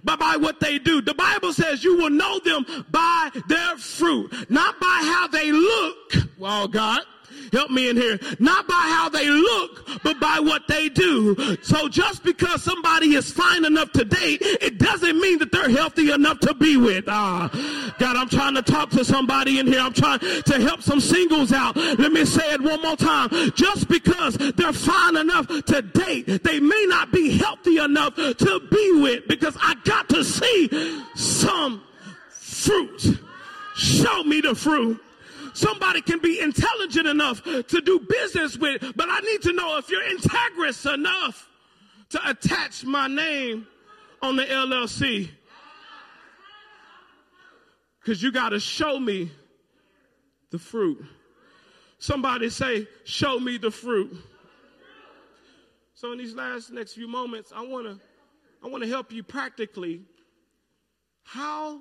but 0.03 0.19
by 0.19 0.35
what 0.37 0.59
they 0.59 0.77
do. 0.79 1.01
The 1.01 1.13
Bible 1.13 1.53
says 1.53 1.83
you 1.83 1.97
will 1.97 2.09
know 2.09 2.39
them 2.39 2.65
by 2.91 3.29
their 3.47 3.77
fruit, 3.77 4.49
not 4.49 4.79
by 4.79 4.99
how 5.03 5.27
they 5.27 5.51
look. 5.51 6.13
Well, 6.37 6.67
God, 6.67 7.01
Help 7.51 7.71
me 7.71 7.89
in 7.89 7.97
here. 7.97 8.19
Not 8.39 8.67
by 8.67 8.73
how 8.73 9.09
they 9.09 9.29
look, 9.29 9.87
but 10.03 10.19
by 10.19 10.39
what 10.39 10.67
they 10.67 10.89
do. 10.89 11.35
So 11.61 11.87
just 11.87 12.23
because 12.23 12.63
somebody 12.63 13.15
is 13.15 13.31
fine 13.31 13.65
enough 13.65 13.91
to 13.93 14.05
date, 14.05 14.39
it 14.41 14.77
doesn't 14.77 15.19
mean 15.19 15.39
that 15.39 15.51
they're 15.51 15.69
healthy 15.69 16.11
enough 16.11 16.39
to 16.41 16.53
be 16.53 16.77
with. 16.77 17.05
Ah, 17.07 17.49
God, 17.99 18.15
I'm 18.15 18.29
trying 18.29 18.55
to 18.55 18.61
talk 18.61 18.89
to 18.91 19.05
somebody 19.05 19.59
in 19.59 19.67
here. 19.67 19.79
I'm 19.79 19.93
trying 19.93 20.19
to 20.19 20.59
help 20.61 20.81
some 20.81 20.99
singles 20.99 21.51
out. 21.51 21.75
Let 21.75 22.11
me 22.11 22.25
say 22.25 22.53
it 22.53 22.61
one 22.61 22.81
more 22.81 22.95
time. 22.95 23.29
Just 23.55 23.87
because 23.87 24.35
they're 24.37 24.73
fine 24.73 25.17
enough 25.17 25.47
to 25.47 25.81
date, 25.81 26.43
they 26.43 26.59
may 26.59 26.85
not 26.87 27.11
be 27.11 27.37
healthy 27.37 27.77
enough 27.77 28.15
to 28.15 28.61
be 28.71 29.01
with 29.01 29.27
because 29.27 29.57
I 29.61 29.75
got 29.83 30.09
to 30.09 30.23
see 30.23 30.69
some 31.15 31.83
fruit. 32.29 33.19
Show 33.75 34.23
me 34.23 34.41
the 34.41 34.55
fruit 34.55 35.01
somebody 35.55 36.01
can 36.01 36.19
be 36.19 36.39
intelligent 36.39 37.07
enough 37.07 37.43
to 37.43 37.81
do 37.81 37.99
business 37.99 38.57
with, 38.57 38.81
but 38.95 39.07
I 39.09 39.19
need 39.21 39.41
to 39.43 39.53
know 39.53 39.77
if 39.77 39.89
you're 39.89 40.03
integrous 40.03 40.91
enough 40.93 41.49
to 42.09 42.29
attach 42.29 42.83
my 42.83 43.07
name 43.07 43.67
on 44.21 44.35
the 44.35 44.43
LLC. 44.43 45.29
Because 47.99 48.21
you 48.21 48.31
got 48.31 48.49
to 48.49 48.59
show 48.59 48.99
me 48.99 49.31
the 50.51 50.59
fruit. 50.59 51.03
Somebody 51.97 52.49
say, 52.49 52.87
Show 53.03 53.39
me 53.39 53.57
the 53.57 53.71
fruit. 53.71 54.15
So 55.95 56.11
in 56.11 56.19
these 56.19 56.35
last 56.35 56.71
next 56.71 56.93
few 56.93 57.07
moments, 57.07 57.51
I 57.55 57.65
want 57.65 57.87
to 57.87 57.99
I 58.63 58.67
want 58.67 58.83
to 58.83 58.89
help 58.89 59.11
you 59.11 59.23
practically. 59.23 60.01
How 61.23 61.79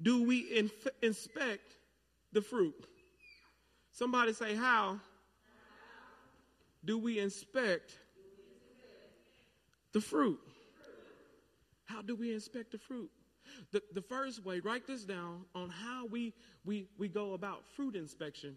do 0.00 0.22
we 0.22 0.40
inf- 0.54 0.88
inspect 1.00 1.77
the 2.32 2.42
fruit. 2.42 2.74
Somebody 3.92 4.32
say, 4.32 4.54
How 4.54 5.00
do 6.84 6.98
we 6.98 7.18
inspect 7.18 7.98
the 9.92 10.00
fruit? 10.00 10.38
How 11.86 12.02
do 12.02 12.14
we 12.14 12.32
inspect 12.32 12.72
the 12.72 12.78
fruit? 12.78 13.10
The, 13.72 13.82
the 13.94 14.02
first 14.02 14.44
way, 14.44 14.60
write 14.60 14.86
this 14.86 15.04
down 15.04 15.44
on 15.54 15.70
how 15.70 16.06
we, 16.06 16.34
we, 16.64 16.86
we 16.98 17.08
go 17.08 17.32
about 17.32 17.64
fruit 17.74 17.96
inspection 17.96 18.56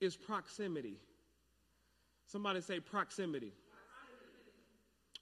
is 0.00 0.16
proximity. 0.16 0.96
Somebody 2.26 2.60
say 2.60 2.80
proximity. 2.80 3.52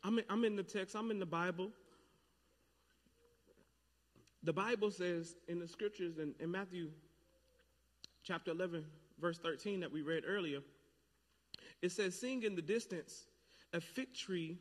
I'm 0.04 0.18
in, 0.18 0.24
I'm 0.30 0.44
in 0.44 0.56
the 0.56 0.62
text, 0.62 0.94
I'm 0.94 1.10
in 1.10 1.18
the 1.18 1.26
Bible. 1.26 1.70
The 4.42 4.52
Bible 4.52 4.92
says 4.92 5.34
in 5.48 5.58
the 5.58 5.66
scriptures 5.66 6.18
in, 6.18 6.34
in 6.38 6.50
Matthew 6.50 6.90
chapter 8.26 8.50
11, 8.50 8.84
verse 9.20 9.38
13 9.38 9.80
that 9.80 9.92
we 9.92 10.02
read 10.02 10.24
earlier, 10.26 10.58
it 11.80 11.92
says, 11.92 12.18
Seeing 12.18 12.42
in 12.42 12.56
the 12.56 12.62
distance 12.62 13.26
a 13.72 13.80
fig 13.80 14.12
tree 14.14 14.58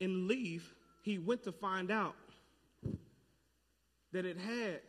in 0.00 0.28
leaf, 0.28 0.74
he 1.02 1.18
went 1.18 1.42
to 1.44 1.52
find 1.52 1.90
out 1.90 2.14
that 4.12 4.24
it 4.24 4.36
had 4.36 4.80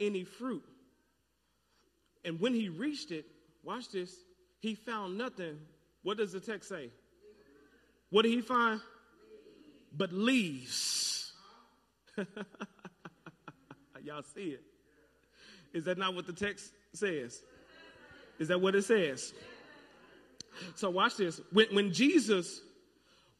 any 0.00 0.24
fruit. 0.24 0.64
And 2.24 2.40
when 2.40 2.54
he 2.54 2.68
reached 2.68 3.10
it, 3.10 3.26
watch 3.62 3.90
this, 3.90 4.14
he 4.60 4.74
found 4.74 5.18
nothing. 5.18 5.58
What 6.02 6.16
does 6.16 6.32
the 6.32 6.40
text 6.40 6.68
say? 6.68 6.90
What 8.10 8.22
did 8.22 8.32
he 8.32 8.40
find? 8.40 8.80
But 9.96 10.12
leaves. 10.12 11.32
Y'all 14.02 14.22
see 14.34 14.50
it. 14.50 14.62
Is 15.72 15.84
that 15.84 15.98
not 15.98 16.14
what 16.14 16.26
the 16.26 16.32
text 16.32 16.72
says? 16.92 17.40
Is 18.38 18.48
that 18.48 18.60
what 18.60 18.74
it 18.74 18.82
says? 18.82 19.32
So 20.74 20.90
watch 20.90 21.16
this. 21.16 21.40
When, 21.52 21.66
when 21.74 21.92
Jesus 21.92 22.60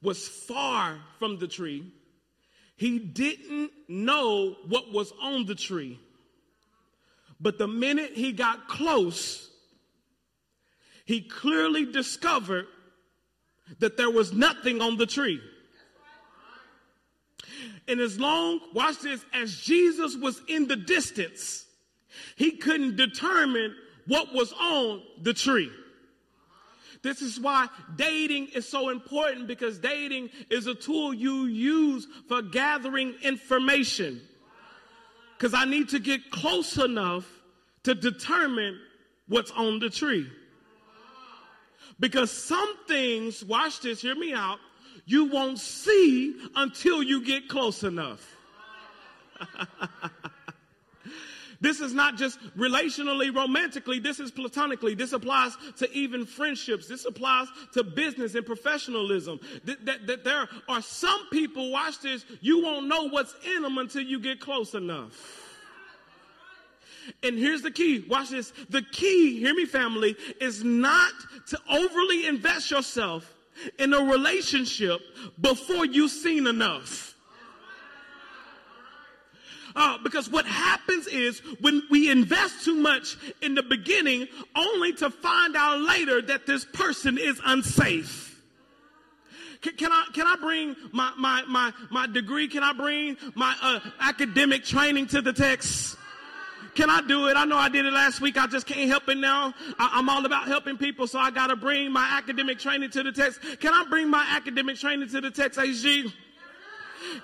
was 0.02 0.26
far 0.28 0.98
from 1.18 1.38
the 1.38 1.48
tree, 1.48 1.92
he 2.76 2.98
didn't 2.98 3.72
know 3.88 4.56
what 4.68 4.92
was 4.92 5.12
on 5.20 5.46
the 5.46 5.54
tree. 5.54 5.98
But 7.40 7.58
the 7.58 7.68
minute 7.68 8.12
he 8.14 8.32
got 8.32 8.68
close, 8.68 9.50
he 11.04 11.20
clearly 11.22 11.86
discovered 11.86 12.66
that 13.80 13.96
there 13.96 14.10
was 14.10 14.32
nothing 14.32 14.80
on 14.80 14.96
the 14.96 15.06
tree. 15.06 15.40
And 17.86 18.00
as 18.00 18.18
long, 18.18 18.60
watch 18.74 19.00
this, 19.00 19.24
as 19.32 19.58
Jesus 19.58 20.16
was 20.16 20.40
in 20.48 20.68
the 20.68 20.76
distance, 20.76 21.64
he 22.36 22.52
couldn't 22.52 22.96
determine 22.96 23.74
what 24.06 24.32
was 24.32 24.52
on 24.52 25.02
the 25.22 25.34
tree. 25.34 25.70
This 27.02 27.22
is 27.22 27.38
why 27.38 27.68
dating 27.96 28.48
is 28.54 28.68
so 28.68 28.88
important 28.88 29.46
because 29.46 29.78
dating 29.78 30.30
is 30.50 30.66
a 30.66 30.74
tool 30.74 31.14
you 31.14 31.44
use 31.44 32.06
for 32.28 32.42
gathering 32.42 33.14
information. 33.22 34.20
Because 35.36 35.54
I 35.54 35.64
need 35.64 35.90
to 35.90 36.00
get 36.00 36.30
close 36.30 36.76
enough 36.78 37.24
to 37.84 37.94
determine 37.94 38.80
what's 39.28 39.52
on 39.52 39.78
the 39.78 39.90
tree. 39.90 40.26
Because 42.00 42.30
some 42.30 42.74
things, 42.86 43.44
watch 43.44 43.80
this, 43.80 44.02
hear 44.02 44.14
me 44.14 44.32
out, 44.32 44.58
you 45.04 45.26
won't 45.26 45.58
see 45.58 46.36
until 46.54 47.02
you 47.02 47.24
get 47.24 47.48
close 47.48 47.84
enough. 47.84 48.36
This 51.60 51.80
is 51.80 51.92
not 51.92 52.16
just 52.16 52.38
relationally, 52.56 53.34
romantically. 53.34 53.98
This 53.98 54.20
is 54.20 54.30
platonically. 54.30 54.94
This 54.94 55.12
applies 55.12 55.56
to 55.78 55.90
even 55.92 56.24
friendships. 56.24 56.86
This 56.86 57.04
applies 57.04 57.48
to 57.72 57.82
business 57.82 58.36
and 58.36 58.46
professionalism. 58.46 59.40
That, 59.64 59.84
that, 59.86 60.06
that 60.06 60.24
there 60.24 60.48
are 60.68 60.82
some 60.82 61.28
people, 61.30 61.72
watch 61.72 62.00
this, 62.00 62.24
you 62.40 62.62
won't 62.62 62.86
know 62.86 63.08
what's 63.08 63.34
in 63.56 63.62
them 63.62 63.78
until 63.78 64.02
you 64.02 64.20
get 64.20 64.38
close 64.38 64.74
enough. 64.74 65.46
And 67.22 67.38
here's 67.38 67.62
the 67.62 67.70
key. 67.70 68.04
Watch 68.08 68.30
this. 68.30 68.52
The 68.70 68.82
key, 68.82 69.40
hear 69.40 69.54
me, 69.54 69.64
family, 69.64 70.14
is 70.40 70.62
not 70.62 71.12
to 71.48 71.58
overly 71.68 72.26
invest 72.26 72.70
yourself 72.70 73.34
in 73.78 73.92
a 73.94 74.00
relationship 74.00 75.00
before 75.40 75.86
you've 75.86 76.10
seen 76.10 76.46
enough. 76.46 77.07
Uh, 79.80 79.96
because 80.02 80.28
what 80.28 80.44
happens 80.44 81.06
is 81.06 81.38
when 81.60 81.80
we 81.88 82.10
invest 82.10 82.64
too 82.64 82.74
much 82.74 83.16
in 83.42 83.54
the 83.54 83.62
beginning, 83.62 84.26
only 84.56 84.92
to 84.92 85.08
find 85.08 85.54
out 85.54 85.80
later 85.80 86.20
that 86.20 86.46
this 86.46 86.64
person 86.64 87.16
is 87.16 87.40
unsafe. 87.46 88.42
Can, 89.60 89.76
can 89.76 89.92
I 89.92 90.06
can 90.12 90.26
I 90.26 90.34
bring 90.40 90.74
my 90.90 91.12
my 91.16 91.44
my 91.48 91.72
my 91.92 92.08
degree? 92.08 92.48
Can 92.48 92.64
I 92.64 92.72
bring 92.72 93.16
my 93.36 93.54
uh, 93.62 93.78
academic 94.00 94.64
training 94.64 95.06
to 95.08 95.22
the 95.22 95.32
text? 95.32 95.96
Can 96.74 96.90
I 96.90 97.00
do 97.00 97.28
it? 97.28 97.36
I 97.36 97.44
know 97.44 97.56
I 97.56 97.68
did 97.68 97.86
it 97.86 97.92
last 97.92 98.20
week. 98.20 98.36
I 98.36 98.48
just 98.48 98.66
can't 98.66 98.90
help 98.90 99.08
it 99.08 99.18
now. 99.18 99.54
I, 99.78 100.00
am 100.00 100.08
all 100.08 100.26
about 100.26 100.48
helping 100.48 100.76
people, 100.76 101.06
so 101.06 101.20
I 101.20 101.30
got 101.30 101.48
to 101.48 101.56
bring 101.56 101.92
my 101.92 102.16
academic 102.18 102.58
training 102.58 102.90
to 102.90 103.04
the 103.04 103.12
text. 103.12 103.40
Can 103.60 103.74
I 103.74 103.84
bring 103.88 104.10
my 104.10 104.26
academic 104.30 104.76
training 104.76 105.08
to 105.10 105.20
the 105.20 105.30
text, 105.30 105.58
AG? 105.58 106.12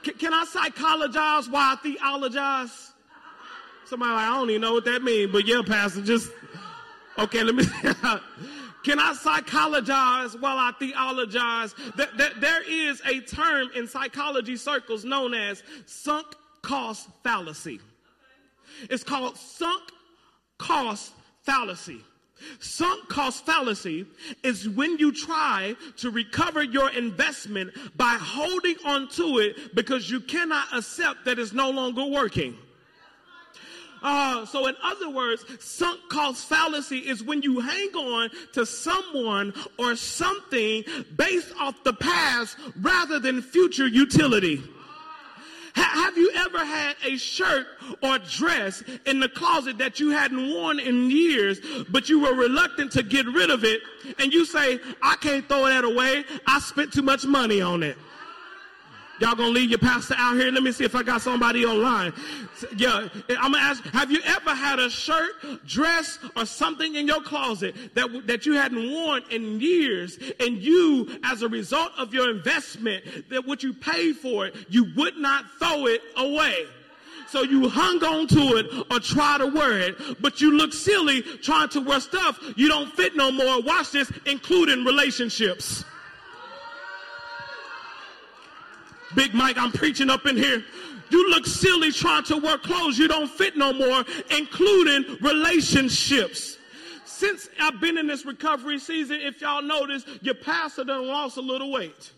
Can, 0.02 0.14
can 0.14 0.34
I 0.34 0.44
psychologize 0.44 1.48
while 1.48 1.72
I 1.72 1.76
theologize? 1.76 2.92
Somebody 3.86 4.12
like, 4.12 4.24
I 4.24 4.34
don't 4.36 4.50
even 4.50 4.62
know 4.62 4.74
what 4.74 4.84
that 4.86 5.02
means, 5.02 5.30
but 5.30 5.46
yeah, 5.46 5.62
Pastor, 5.66 6.02
just, 6.02 6.30
okay, 7.18 7.42
let 7.42 7.54
me, 7.54 7.64
can 8.84 8.98
I 8.98 9.12
psychologize 9.12 10.40
while 10.40 10.58
I 10.58 10.72
theologize? 10.78 11.74
That, 11.96 12.16
that 12.16 12.40
there 12.40 12.62
is 12.68 13.02
a 13.06 13.20
term 13.20 13.70
in 13.74 13.86
psychology 13.86 14.56
circles 14.56 15.04
known 15.04 15.34
as 15.34 15.62
sunk 15.86 16.26
cost 16.62 17.08
fallacy. 17.22 17.80
It's 18.90 19.04
called 19.04 19.36
sunk 19.36 19.82
cost 20.58 21.12
fallacy. 21.42 22.00
Sunk 22.60 23.08
cost 23.08 23.46
fallacy 23.46 24.06
is 24.42 24.68
when 24.68 24.98
you 24.98 25.12
try 25.12 25.76
to 25.98 26.10
recover 26.10 26.62
your 26.62 26.90
investment 26.90 27.72
by 27.96 28.18
holding 28.20 28.76
on 28.84 29.08
to 29.10 29.38
it 29.38 29.74
because 29.74 30.10
you 30.10 30.20
cannot 30.20 30.66
accept 30.72 31.24
that 31.24 31.38
it's 31.38 31.52
no 31.52 31.70
longer 31.70 32.04
working. 32.04 32.56
Uh, 34.02 34.44
so, 34.44 34.66
in 34.66 34.74
other 34.82 35.08
words, 35.08 35.44
sunk 35.60 35.98
cost 36.10 36.46
fallacy 36.46 36.98
is 36.98 37.22
when 37.22 37.40
you 37.40 37.58
hang 37.60 37.88
on 37.94 38.30
to 38.52 38.66
someone 38.66 39.54
or 39.78 39.96
something 39.96 40.84
based 41.16 41.52
off 41.58 41.82
the 41.84 41.94
past 41.94 42.58
rather 42.82 43.18
than 43.18 43.40
future 43.40 43.86
utility. 43.86 44.62
Have 45.74 46.16
you 46.16 46.30
ever 46.37 46.64
had 46.64 46.94
a 47.04 47.16
shirt 47.16 47.66
or 48.00 48.18
dress 48.18 48.84
in 49.06 49.18
the 49.18 49.28
closet 49.28 49.78
that 49.78 49.98
you 49.98 50.10
hadn't 50.10 50.50
worn 50.52 50.78
in 50.78 51.10
years, 51.10 51.58
but 51.88 52.08
you 52.08 52.20
were 52.20 52.34
reluctant 52.34 52.92
to 52.92 53.02
get 53.02 53.26
rid 53.26 53.50
of 53.50 53.64
it? 53.64 53.80
And 54.18 54.32
you 54.32 54.44
say, 54.44 54.78
I 55.02 55.16
can't 55.16 55.48
throw 55.48 55.64
that 55.66 55.84
away. 55.84 56.24
I 56.46 56.60
spent 56.60 56.92
too 56.92 57.02
much 57.02 57.24
money 57.24 57.60
on 57.60 57.82
it. 57.82 57.98
Y'all 59.20 59.35
gonna 59.35 59.48
leave 59.48 59.70
your 59.70 59.79
pastor 59.79 60.14
out 60.18 60.37
here? 60.37 60.50
Let 60.50 60.62
me 60.62 60.72
see 60.72 60.85
if 60.85 60.94
I 60.94 61.03
got 61.03 61.22
somebody 61.22 61.64
online. 61.64 62.12
Yeah, 62.77 63.09
I'm 63.29 63.53
gonna 63.53 63.59
ask, 63.59 63.85
have 63.85 64.11
you 64.11 64.20
ever 64.24 64.55
had 64.55 64.79
a 64.79 64.90
shirt, 64.90 65.33
dress, 65.66 66.18
or 66.37 66.44
something 66.44 66.96
in 66.96 67.07
your 67.07 67.22
closet 67.22 67.77
that, 67.94 68.27
that 68.27 68.44
you 68.44 68.55
hadn't 68.55 68.90
worn 68.90 69.22
in 69.31 69.61
years, 69.61 70.18
and 70.40 70.59
you, 70.59 71.20
as 71.22 71.42
a 71.42 71.48
result 71.48 71.92
of 71.96 72.12
your 72.12 72.31
investment, 72.31 73.05
that 73.31 73.46
what 73.46 73.62
you 73.62 73.72
paid 73.72 74.16
for 74.16 74.46
it, 74.46 74.57
you 74.68 74.92
would 74.96 75.16
not 75.16 75.44
throw 75.59 75.87
it 75.87 76.03
away. 76.16 76.66
So 77.29 77.42
you 77.42 77.68
hung 77.68 78.03
on 78.05 78.27
to 78.29 78.57
it 78.57 78.87
or 78.90 79.00
try 79.00 79.38
to 79.38 79.46
wear 79.46 79.81
it, 79.81 80.22
but 80.22 80.40
you 80.40 80.53
look 80.53 80.72
silly 80.72 81.22
trying 81.22 81.68
to 81.70 81.81
wear 81.81 82.00
stuff 82.00 82.38
you 82.57 82.68
don't 82.68 82.92
fit 82.92 83.16
no 83.16 83.33
more. 83.33 83.62
Watch 83.62 83.90
this, 83.90 84.12
including 84.27 84.85
relationships. 84.85 85.85
Big 89.14 89.35
Mike, 89.35 89.57
I'm 89.59 89.72
preaching 89.72 90.11
up 90.11 90.27
in 90.27 90.37
here. 90.37 90.64
You 91.11 91.31
look 91.31 91.46
silly 91.46 91.92
trying 91.92 92.24
to 92.24 92.37
wear 92.38 92.59
clothes 92.59 92.98
you 92.98 93.09
don't 93.09 93.29
fit 93.29 93.57
no 93.57 93.72
more, 93.72 94.05
including 94.37 95.18
relationships. 95.20 96.59
Since 97.05 97.48
I've 97.61 97.81
been 97.81 97.96
in 97.98 98.07
this 98.07 98.27
recovery 98.27 98.79
season, 98.79 99.20
if 99.20 99.40
y'all 99.40 99.62
notice, 99.62 100.05
your 100.20 100.35
pastor 100.35 100.85
done 100.85 101.07
lost 101.07 101.37
a 101.37 101.40
little 101.40 101.70
weight. 101.70 102.12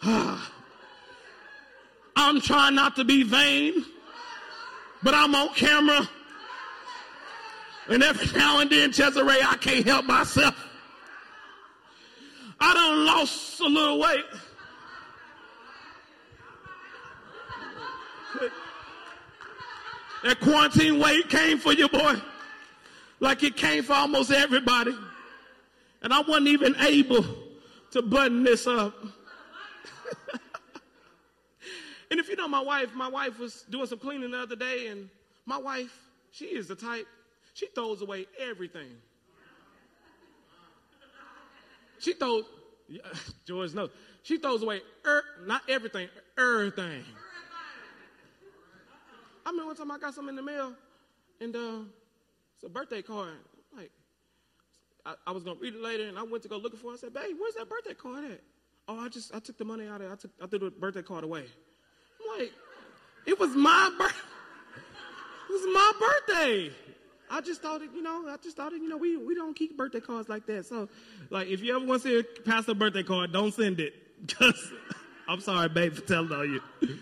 I'm 2.16 2.40
trying 2.40 2.74
not 2.74 2.96
to 2.96 3.04
be 3.04 3.22
vain, 3.22 3.84
but 5.02 5.14
I'm 5.14 5.34
on 5.34 5.54
camera. 5.54 6.08
And 7.88 8.02
every 8.02 8.38
now 8.38 8.60
and 8.60 8.70
then, 8.70 8.92
Cesare, 8.92 9.42
I 9.44 9.56
can't 9.60 9.86
help 9.86 10.04
myself. 10.04 10.67
I 12.60 12.74
done 12.74 13.06
lost 13.06 13.60
a 13.60 13.66
little 13.66 14.00
weight. 14.00 14.24
That 20.24 20.40
quarantine 20.40 20.98
weight 20.98 21.28
came 21.28 21.58
for 21.58 21.72
you, 21.72 21.88
boy. 21.88 22.14
Like 23.20 23.42
it 23.42 23.56
came 23.56 23.82
for 23.84 23.94
almost 23.94 24.32
everybody. 24.32 24.96
And 26.02 26.12
I 26.12 26.20
wasn't 26.20 26.48
even 26.48 26.76
able 26.80 27.24
to 27.92 28.02
button 28.02 28.42
this 28.42 28.66
up. 28.66 28.94
and 32.10 32.20
if 32.20 32.28
you 32.28 32.36
know 32.36 32.48
my 32.48 32.60
wife, 32.60 32.94
my 32.94 33.08
wife 33.08 33.38
was 33.38 33.64
doing 33.70 33.86
some 33.86 33.98
cleaning 33.98 34.30
the 34.30 34.38
other 34.38 34.56
day, 34.56 34.88
and 34.88 35.08
my 35.46 35.58
wife, 35.58 35.96
she 36.30 36.46
is 36.46 36.68
the 36.68 36.76
type, 36.76 37.06
she 37.54 37.66
throws 37.68 38.02
away 38.02 38.26
everything. 38.38 38.90
She 41.98 42.12
throws, 42.14 42.44
George 43.46 43.74
knows, 43.74 43.90
she 44.22 44.38
throws 44.38 44.62
away, 44.62 44.80
er, 45.06 45.22
not 45.46 45.62
everything, 45.68 46.08
everything. 46.36 47.04
I 49.44 49.50
remember 49.50 49.68
one 49.68 49.76
time 49.76 49.90
I 49.90 49.98
got 49.98 50.14
something 50.14 50.36
in 50.36 50.36
the 50.36 50.42
mail, 50.42 50.74
and 51.40 51.56
uh, 51.56 51.78
it's 52.54 52.64
a 52.64 52.68
birthday 52.68 53.00
card. 53.00 53.32
I'm 53.72 53.78
Like, 53.78 53.90
I, 55.06 55.14
I, 55.26 55.32
was 55.32 55.42
gonna 55.42 55.58
read 55.58 55.74
it 55.74 55.80
later, 55.80 56.04
and 56.04 56.18
I 56.18 56.22
went 56.22 56.42
to 56.42 56.50
go 56.50 56.58
looking 56.58 56.78
for 56.78 56.90
it. 56.90 56.94
I 56.94 56.96
said, 56.98 57.14
"Babe, 57.14 57.34
where's 57.38 57.54
that 57.54 57.66
birthday 57.66 57.94
card 57.94 58.24
at?" 58.24 58.40
Oh, 58.88 58.98
I 58.98 59.08
just 59.08 59.34
I 59.34 59.38
took 59.38 59.56
the 59.56 59.64
money 59.64 59.86
out 59.86 60.02
of 60.02 60.08
it. 60.08 60.12
I 60.12 60.16
took 60.16 60.30
I 60.42 60.46
threw 60.46 60.58
the 60.58 60.70
birthday 60.70 61.00
card 61.02 61.24
away. 61.24 61.44
I'm 62.20 62.38
like, 62.38 62.52
it 63.26 63.38
was 63.38 63.54
my 63.56 63.90
birthday. 63.98 64.14
It 65.48 65.52
was 65.52 65.64
my 65.72 65.92
birthday. 65.98 66.70
I 67.30 67.40
just 67.40 67.62
thought 67.62 67.82
it, 67.82 67.90
you 67.94 68.02
know, 68.02 68.28
I 68.28 68.36
just 68.42 68.56
thought 68.56 68.72
it, 68.72 68.80
you 68.80 68.88
know, 68.88 68.96
we, 68.96 69.16
we 69.16 69.34
don't 69.34 69.54
keep 69.54 69.76
birthday 69.76 70.00
cards 70.00 70.28
like 70.28 70.46
that. 70.46 70.66
So, 70.66 70.88
like, 71.30 71.48
if 71.48 71.60
you 71.60 71.76
ever 71.76 71.84
want 71.84 72.02
to 72.02 72.24
pass 72.44 72.66
a 72.68 72.74
birthday 72.74 73.02
card, 73.02 73.32
don't 73.32 73.52
send 73.54 73.80
it. 73.80 73.94
Because, 74.26 74.72
I'm 75.28 75.40
sorry, 75.40 75.68
babe, 75.68 75.94
for 75.94 76.00
telling 76.00 76.32
on 76.32 76.50
you. 76.50 76.98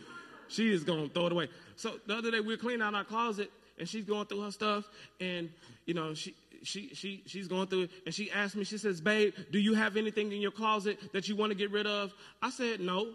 she 0.48 0.70
is 0.70 0.84
going 0.84 1.08
to 1.08 1.14
throw 1.14 1.28
it 1.28 1.32
away. 1.32 1.48
So, 1.76 1.94
the 2.06 2.14
other 2.14 2.30
day, 2.30 2.40
we 2.40 2.48
were 2.48 2.56
cleaning 2.58 2.82
out 2.82 2.94
our 2.94 3.04
closet, 3.04 3.50
and 3.78 3.88
she's 3.88 4.04
going 4.04 4.26
through 4.26 4.42
her 4.42 4.50
stuff, 4.50 4.84
and, 5.18 5.48
you 5.86 5.94
know, 5.94 6.12
she, 6.12 6.34
she, 6.62 6.90
she, 6.92 7.22
she's 7.24 7.48
going 7.48 7.68
through 7.68 7.84
it, 7.84 7.90
and 8.04 8.14
she 8.14 8.30
asked 8.30 8.54
me, 8.54 8.64
she 8.64 8.76
says, 8.76 9.00
babe, 9.00 9.32
do 9.50 9.58
you 9.58 9.72
have 9.72 9.96
anything 9.96 10.30
in 10.30 10.42
your 10.42 10.50
closet 10.50 10.98
that 11.14 11.26
you 11.26 11.36
want 11.36 11.52
to 11.52 11.56
get 11.56 11.70
rid 11.70 11.86
of? 11.86 12.12
I 12.42 12.50
said, 12.50 12.80
no. 12.80 13.14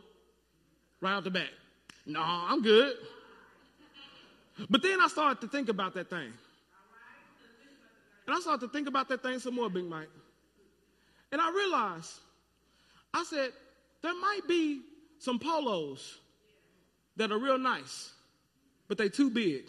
Right 1.00 1.14
off 1.14 1.24
the 1.24 1.30
bat. 1.32 1.50
No, 2.08 2.22
I'm 2.22 2.64
good. 2.64 2.96
But 4.70 4.82
then 4.82 5.00
I 5.02 5.08
started 5.08 5.42
to 5.42 5.48
think 5.48 5.70
about 5.70 5.94
that 5.96 6.10
thing. 6.10 6.34
And 8.32 8.38
I 8.38 8.40
started 8.40 8.66
to 8.66 8.72
think 8.72 8.88
about 8.88 9.10
that 9.10 9.22
thing 9.22 9.40
some 9.40 9.56
more, 9.56 9.70
Big 9.70 9.84
Mike. 9.84 10.08
And 11.34 11.42
I 11.42 11.52
realized, 11.52 12.14
I 13.14 13.26
said, 13.26 13.52
there 14.02 14.14
might 14.14 14.48
be 14.48 14.84
some 15.20 15.38
polos 15.38 16.22
that 17.18 17.30
are 17.34 17.38
real 17.38 17.58
nice, 17.58 18.14
but 18.88 18.98
they 18.98 19.10
too 19.10 19.30
big. 19.30 19.66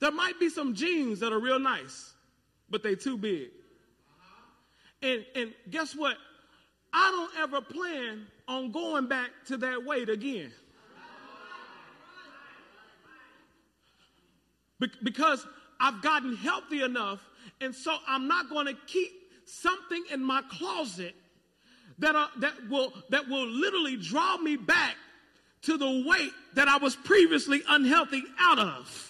There 0.00 0.10
might 0.10 0.40
be 0.40 0.48
some 0.48 0.74
jeans 0.74 1.20
that 1.20 1.32
are 1.32 1.38
real 1.38 1.60
nice, 1.60 2.12
but 2.68 2.82
they 2.82 2.96
too 2.96 3.16
big. 3.16 3.50
And, 5.00 5.24
and 5.36 5.54
guess 5.70 5.94
what? 5.94 6.16
I 6.92 7.12
don't 7.12 7.44
ever 7.44 7.60
plan 7.60 8.26
on 8.48 8.72
going 8.72 9.06
back 9.06 9.30
to 9.46 9.56
that 9.58 9.84
weight 9.84 10.08
again. 10.08 10.50
Be- 14.80 14.90
because 15.04 15.46
I've 15.80 16.02
gotten 16.02 16.36
healthy 16.36 16.82
enough, 16.82 17.20
and 17.60 17.74
so 17.74 17.96
I'm 18.06 18.28
not 18.28 18.50
going 18.50 18.66
to 18.66 18.76
keep 18.86 19.10
something 19.46 20.04
in 20.12 20.22
my 20.22 20.42
closet 20.50 21.14
that, 21.98 22.14
are, 22.14 22.28
that, 22.38 22.54
will, 22.68 22.92
that 23.08 23.28
will 23.28 23.46
literally 23.46 23.96
draw 23.96 24.36
me 24.36 24.56
back 24.56 24.96
to 25.62 25.76
the 25.76 26.04
weight 26.06 26.32
that 26.54 26.68
I 26.68 26.78
was 26.78 26.96
previously 26.96 27.62
unhealthy 27.68 28.22
out 28.38 28.58
of. 28.58 29.09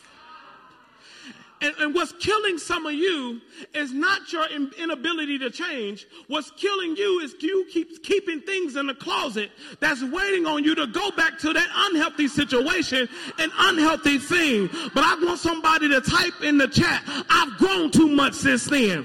And, 1.62 1.74
and, 1.78 1.94
what's 1.94 2.12
killing 2.12 2.56
some 2.56 2.86
of 2.86 2.94
you 2.94 3.40
is 3.74 3.92
not 3.92 4.32
your 4.32 4.46
in, 4.46 4.70
inability 4.78 5.38
to 5.40 5.50
change. 5.50 6.06
What's 6.26 6.50
killing 6.52 6.96
you 6.96 7.20
is 7.20 7.34
you 7.40 7.66
keep 7.70 8.02
keeping 8.02 8.40
things 8.40 8.76
in 8.76 8.86
the 8.86 8.94
closet 8.94 9.50
that's 9.78 10.02
waiting 10.02 10.46
on 10.46 10.64
you 10.64 10.74
to 10.74 10.86
go 10.86 11.10
back 11.10 11.38
to 11.40 11.52
that 11.52 11.68
unhealthy 11.74 12.28
situation 12.28 13.08
and 13.38 13.52
unhealthy 13.58 14.18
thing. 14.18 14.70
But 14.94 15.04
I 15.04 15.22
want 15.22 15.38
somebody 15.38 15.88
to 15.90 16.00
type 16.00 16.42
in 16.42 16.56
the 16.56 16.68
chat, 16.68 17.02
I've 17.28 17.58
grown 17.58 17.90
too 17.90 18.08
much 18.08 18.34
since 18.34 18.64
then. 18.64 19.04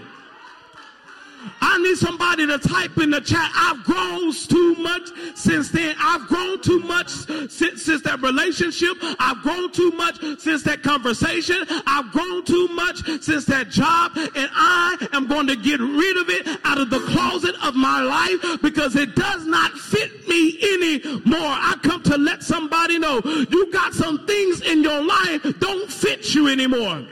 I 1.61 1.77
need 1.79 1.97
somebody 1.97 2.47
to 2.47 2.57
type 2.57 2.97
in 2.97 3.11
the 3.11 3.21
chat. 3.21 3.51
I've 3.53 3.83
grown 3.83 4.31
too 4.31 4.75
much 4.75 5.09
since 5.35 5.69
then. 5.69 5.95
I've 5.99 6.27
grown 6.27 6.61
too 6.61 6.79
much 6.79 7.09
since, 7.09 7.83
since 7.83 8.01
that 8.03 8.21
relationship. 8.21 8.97
I've 9.19 9.41
grown 9.41 9.71
too 9.71 9.91
much 9.91 10.19
since 10.39 10.63
that 10.63 10.83
conversation. 10.83 11.65
I've 11.87 12.11
grown 12.11 12.43
too 12.45 12.67
much 12.69 13.03
since 13.21 13.45
that 13.45 13.69
job. 13.69 14.11
And 14.15 14.49
I 14.53 15.07
am 15.13 15.27
going 15.27 15.47
to 15.47 15.55
get 15.55 15.79
rid 15.79 16.17
of 16.17 16.29
it 16.29 16.59
out 16.63 16.77
of 16.77 16.89
the 16.89 16.99
closet 16.99 17.55
of 17.63 17.75
my 17.75 18.01
life 18.01 18.61
because 18.61 18.95
it 18.95 19.15
does 19.15 19.45
not 19.45 19.71
fit 19.73 20.27
me 20.27 20.57
anymore. 20.73 21.39
I 21.39 21.75
come 21.83 22.03
to 22.03 22.17
let 22.17 22.43
somebody 22.43 22.99
know 22.99 23.21
you 23.49 23.71
got 23.71 23.93
some 23.93 24.25
things 24.25 24.61
in 24.61 24.83
your 24.83 25.03
life 25.03 25.45
don't 25.59 25.91
fit 25.91 26.33
you 26.33 26.47
anymore. 26.47 27.05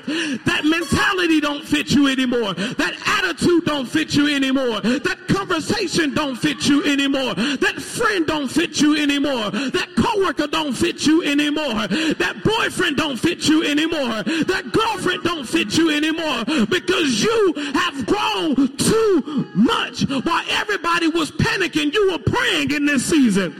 That 0.46 0.62
mentality 0.66 1.40
don't 1.42 1.66
fit 1.66 1.92
you 1.92 2.08
anymore. 2.08 2.54
That 2.54 2.94
attitude 3.06 3.66
don't 3.66 3.86
fit 3.86 4.16
you 4.16 4.23
anymore. 4.28 4.82
That 4.82 5.20
conversation 5.28 6.14
don't 6.14 6.36
fit 6.36 6.68
you 6.68 6.84
anymore. 6.84 7.34
That 7.36 7.82
friend 7.82 8.26
don't 8.26 8.48
fit 8.50 8.80
you 8.82 8.96
anymore. 8.98 9.52
That 9.52 9.90
coworker 9.96 10.48
don't 10.48 10.74
fit 10.74 11.06
you 11.06 11.24
anymore. 11.24 11.88
That 11.88 12.42
boyfriend 12.44 12.98
don't 12.98 13.18
fit 13.18 13.48
you 13.48 13.64
anymore. 13.64 14.24
That 14.24 14.72
girlfriend 14.72 15.24
don't 15.24 15.46
fit 15.48 15.78
you 15.78 15.92
anymore 15.92 16.46
because 16.66 17.24
you 17.24 17.54
have 17.74 18.06
grown 18.06 18.78
too 18.78 19.48
much. 19.56 20.04
While 20.10 20.46
everybody 20.50 21.08
was 21.08 21.32
panicking, 21.32 21.94
you 21.94 22.12
were 22.12 22.20
praying 22.20 22.72
in 22.72 22.86
this 22.86 23.06
season. 23.06 23.60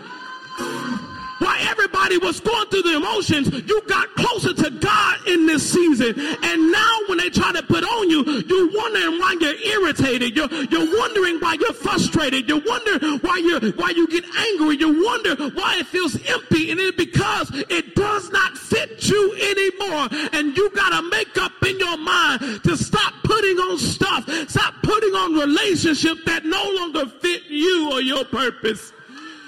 While 1.44 1.60
everybody 1.60 2.18
was 2.20 2.40
going 2.40 2.70
through 2.70 2.84
the 2.84 2.96
emotions, 2.96 3.52
you 3.68 3.82
got 3.86 4.08
closer 4.16 4.54
to 4.54 4.70
God 4.72 5.28
in 5.28 5.46
this 5.46 5.74
season. 5.74 6.16
And 6.42 6.72
now 6.72 7.00
when 7.08 7.18
they 7.18 7.30
try 7.30 7.52
to 7.52 7.62
put 7.64 7.84
on 7.84 8.10
you, 8.10 8.24
you're 8.24 8.72
wondering 8.72 9.20
why 9.20 9.36
you're 9.42 9.84
irritated. 9.84 10.38
You're, 10.38 10.48
you're 10.72 10.98
wondering 10.98 11.40
why 11.40 11.58
you're 11.60 11.74
frustrated. 11.74 12.48
You 12.48 12.64
wonder 12.66 13.18
why 13.18 13.38
you 13.40 13.74
why 13.74 13.90
you 13.90 14.08
get 14.08 14.24
angry. 14.24 14.78
You 14.78 15.04
wonder 15.04 15.36
why 15.50 15.80
it 15.80 15.88
feels 15.88 16.16
empty. 16.28 16.72
And 16.72 16.80
it's 16.80 16.96
because 16.96 17.52
it 17.54 17.94
does 17.94 18.30
not 18.32 18.58
fit 18.58 19.10
you 19.10 19.34
anymore. 19.34 20.08
And 20.32 20.56
you 20.56 20.70
got 20.70 20.98
to 20.98 21.10
make 21.10 21.38
up 21.38 21.52
in 21.68 21.78
your 21.78 21.98
mind 21.98 22.64
to 22.64 22.78
stop 22.78 23.14
putting 23.26 23.58
on 23.58 23.78
stuff. 23.80 24.30
Stop 24.48 24.76
putting 24.82 25.14
on 25.14 25.34
relationships 25.34 26.22
that 26.26 26.46
no 26.46 26.64
longer 26.78 27.06
fit 27.06 27.44
you 27.50 27.92
or 27.92 28.00
your 28.00 28.24
purpose. 28.24 28.94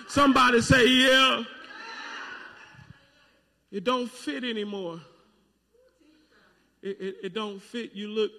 Somebody 0.10 0.60
say, 0.60 0.88
yeah. 0.88 1.44
It 3.76 3.84
don't 3.84 4.10
fit 4.10 4.46
anymore. 4.46 5.02
It, 6.82 6.98
it, 7.02 7.16
it 7.24 7.34
don't 7.34 7.62
fit. 7.62 7.92
You 7.92 8.08
look, 8.08 8.32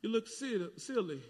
you 0.00 0.08
look 0.08 0.26
silly. 0.26 1.20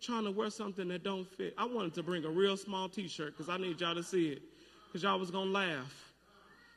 Trying 0.00 0.24
to 0.24 0.32
wear 0.32 0.50
something 0.50 0.88
that 0.88 1.04
don't 1.04 1.28
fit. 1.36 1.54
I 1.56 1.66
wanted 1.66 1.94
to 1.94 2.02
bring 2.02 2.24
a 2.24 2.28
real 2.28 2.56
small 2.56 2.88
t-shirt 2.88 3.36
because 3.36 3.48
I 3.48 3.58
need 3.58 3.80
y'all 3.80 3.94
to 3.94 4.02
see 4.02 4.30
it. 4.30 4.42
Because 4.88 5.04
y'all 5.04 5.20
was 5.20 5.30
gonna 5.30 5.52
laugh. 5.52 5.94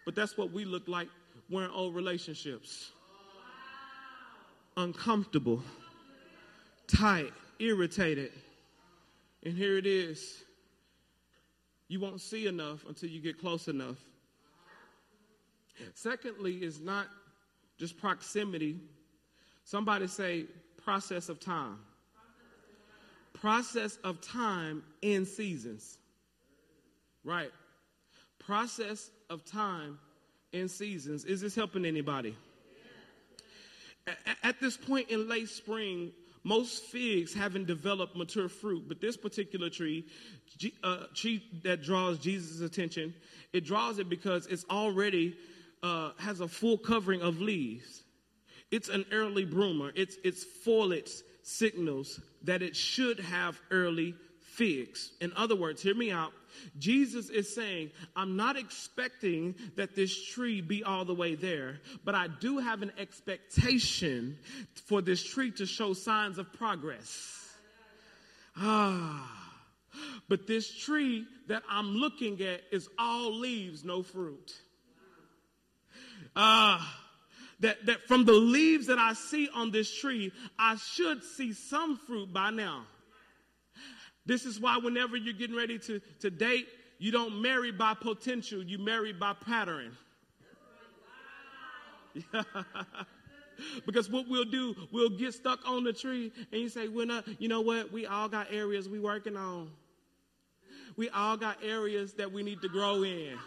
But 0.06 0.14
that's 0.14 0.38
what 0.38 0.52
we 0.52 0.66
look 0.66 0.88
like 0.88 1.08
wearing 1.50 1.72
old 1.72 1.96
relationships. 1.96 2.92
Uncomfortable, 4.78 5.64
tight, 6.86 7.34
irritated. 7.58 8.34
And 9.44 9.58
here 9.58 9.80
it 9.80 9.88
is. 9.88 10.44
You 11.88 12.00
won't 12.00 12.22
see 12.22 12.46
enough 12.46 12.86
until 12.88 13.10
you 13.10 13.20
get 13.20 13.40
close 13.40 13.68
enough. 13.68 13.98
Secondly, 15.94 16.64
is 16.64 16.80
not 16.80 17.08
just 17.78 17.98
proximity. 17.98 18.80
Somebody 19.64 20.08
say 20.08 20.46
process 20.84 21.30
of 21.30 21.40
time. 21.40 21.80
Process 23.34 23.98
of 24.04 24.22
time 24.22 24.84
in 25.02 25.26
seasons. 25.26 25.98
Right. 27.24 27.52
Process 28.40 29.10
of 29.30 29.44
time 29.46 30.00
in 30.52 30.70
seasons. 30.70 31.26
Is 31.26 31.42
this 31.42 31.56
helping 31.56 31.86
anybody? 31.86 32.36
At 34.44 34.60
this 34.60 34.76
point 34.76 35.10
in 35.10 35.30
late 35.30 35.50
spring, 35.50 36.12
most 36.44 36.84
figs 36.84 37.34
haven't 37.34 37.68
developed 37.68 38.18
mature 38.18 38.50
fruit, 38.50 38.84
but 38.88 39.00
this 39.00 39.16
particular 39.16 39.70
tree, 39.70 40.06
uh, 40.84 41.06
tree 41.16 41.42
that 41.64 41.82
draws 41.82 42.20
Jesus' 42.20 42.60
attention, 42.60 43.14
it 43.54 43.66
draws 43.66 44.00
it 44.00 44.10
because 44.10 44.46
it's 44.48 44.66
already 44.70 45.38
uh, 45.84 46.12
has 46.18 46.40
a 46.40 46.48
full 46.48 46.78
covering 46.78 47.22
of 47.22 47.42
leaves. 47.42 48.04
It's 48.72 48.90
an 48.90 49.06
early 49.12 49.46
bloomer. 49.46 49.92
It's, 49.94 50.18
its 50.24 50.44
foliage 50.44 51.12
signals 51.44 52.20
that 52.44 52.62
it 52.62 52.76
should 52.76 53.20
have 53.20 53.60
early 53.70 54.16
figs. 54.40 55.12
In 55.20 55.34
other 55.36 55.56
words, 55.56 55.82
hear 55.82 55.94
me 55.94 56.10
out. 56.10 56.32
Jesus 56.80 57.30
is 57.30 57.54
saying, 57.54 57.92
I'm 58.16 58.36
not 58.38 58.58
expecting 58.58 59.56
that 59.76 59.96
this 59.96 60.26
tree 60.32 60.62
be 60.62 60.84
all 60.84 61.04
the 61.04 61.14
way 61.14 61.36
there, 61.36 61.82
but 62.06 62.16
I 62.16 62.28
do 62.28 62.60
have 62.60 62.82
an 62.82 62.92
expectation 62.98 64.38
for 64.86 65.02
this 65.02 65.24
tree 65.24 65.52
to 65.52 65.66
show 65.66 65.94
signs 65.94 66.38
of 66.38 66.52
progress. 66.54 67.40
Ah. 68.56 69.40
But 70.30 70.48
this 70.48 70.74
tree 70.74 71.26
that 71.48 71.64
I'm 71.70 71.96
looking 71.96 72.42
at 72.42 72.62
is 72.72 72.88
all 72.98 73.36
leaves, 73.38 73.84
no 73.84 74.02
fruit 74.02 74.52
uh, 76.36 76.80
that, 77.60 77.86
that 77.86 78.08
from 78.08 78.26
the 78.26 78.34
leaves 78.34 78.88
that 78.88 79.00
I 79.00 79.14
see 79.14 79.50
on 79.54 79.72
this 79.72 79.94
tree, 79.94 80.32
I 80.58 80.76
should 80.76 81.24
see 81.24 81.54
some 81.54 81.98
fruit 81.98 82.34
by 82.34 82.50
now. 82.50 82.86
This 84.26 84.46
is 84.46 84.60
why 84.60 84.78
whenever 84.78 85.18
you're 85.18 85.34
getting 85.34 85.56
ready 85.56 85.80
to, 85.80 86.00
to 86.22 86.30
date, 86.30 86.68
you 86.98 87.12
don't 87.12 87.42
marry 87.42 87.72
by 87.72 87.94
potential, 87.94 88.64
you 88.64 88.78
marry 88.78 89.12
by 89.14 89.34
pattern. 89.34 89.98
because 93.86 94.10
what 94.10 94.28
we'll 94.30 94.46
do, 94.46 94.76
we'll 94.92 95.10
get 95.10 95.34
stuck 95.34 95.60
on 95.68 95.84
the 95.84 95.94
tree 95.94 96.32
and 96.52 96.62
you 96.62 96.70
say, 96.70 96.88
we're 96.88 97.06
not, 97.06 97.26
you 97.42 97.48
know 97.48 97.62
what? 97.62 97.92
We 97.92 98.06
all 98.06 98.30
got 98.30 98.48
areas 98.54 98.88
we 98.88 99.00
working 99.00 99.36
on. 99.36 99.72
We 100.96 101.10
all 101.10 101.38
got 101.38 101.58
areas 101.64 102.14
that 102.14 102.32
we 102.32 102.44
need 102.44 102.62
to 102.62 102.70
grow 102.70 103.04
in 103.04 103.38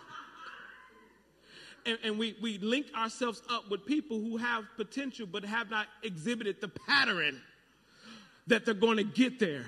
and, 1.86 1.98
and, 2.04 2.18
we, 2.18 2.36
we 2.42 2.58
link 2.58 2.86
ourselves 2.96 3.42
up 3.50 3.70
with 3.70 3.86
people 3.86 4.20
who 4.20 4.36
have 4.36 4.64
potential 4.76 5.26
but 5.30 5.44
have 5.44 5.70
not 5.70 5.86
exhibited 6.02 6.60
the 6.60 6.68
pattern 6.68 7.40
that 8.46 8.64
they're 8.64 8.74
going 8.74 8.96
to 8.98 9.04
get 9.04 9.38
there. 9.38 9.66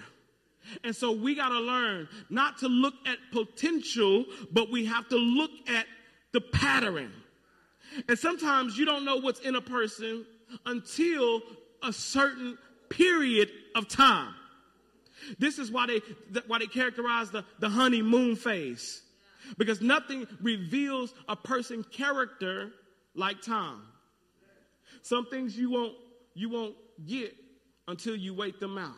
And 0.84 0.94
so 0.94 1.12
we 1.12 1.34
got 1.34 1.48
to 1.48 1.60
learn 1.60 2.08
not 2.28 2.58
to 2.58 2.68
look 2.68 2.94
at 3.06 3.18
potential, 3.32 4.24
but 4.52 4.70
we 4.70 4.84
have 4.86 5.08
to 5.08 5.16
look 5.16 5.50
at 5.68 5.86
the 6.32 6.40
pattern. 6.40 7.12
And 8.08 8.18
sometimes 8.18 8.76
you 8.76 8.84
don't 8.84 9.04
know 9.04 9.16
what's 9.16 9.40
in 9.40 9.54
a 9.54 9.60
person 9.60 10.26
until 10.66 11.42
a 11.82 11.92
certain 11.92 12.58
period 12.90 13.50
of 13.74 13.88
time. 13.88 14.34
This 15.38 15.58
is 15.58 15.70
why 15.70 15.86
they 15.86 16.00
why 16.46 16.58
they 16.58 16.66
characterize 16.66 17.30
the, 17.30 17.44
the 17.58 17.68
honeymoon 17.68 18.36
phase 18.36 19.02
because 19.56 19.80
nothing 19.80 20.26
reveals 20.40 21.14
a 21.28 21.36
person's 21.36 21.86
character 21.86 22.70
like 23.14 23.40
time. 23.42 23.82
Some 25.02 25.26
things 25.26 25.56
you 25.56 25.70
won't 25.70 25.94
you 26.34 26.48
won't 26.48 26.74
get 27.06 27.34
until 27.88 28.14
you 28.14 28.34
wait 28.34 28.60
them 28.60 28.78
out. 28.78 28.94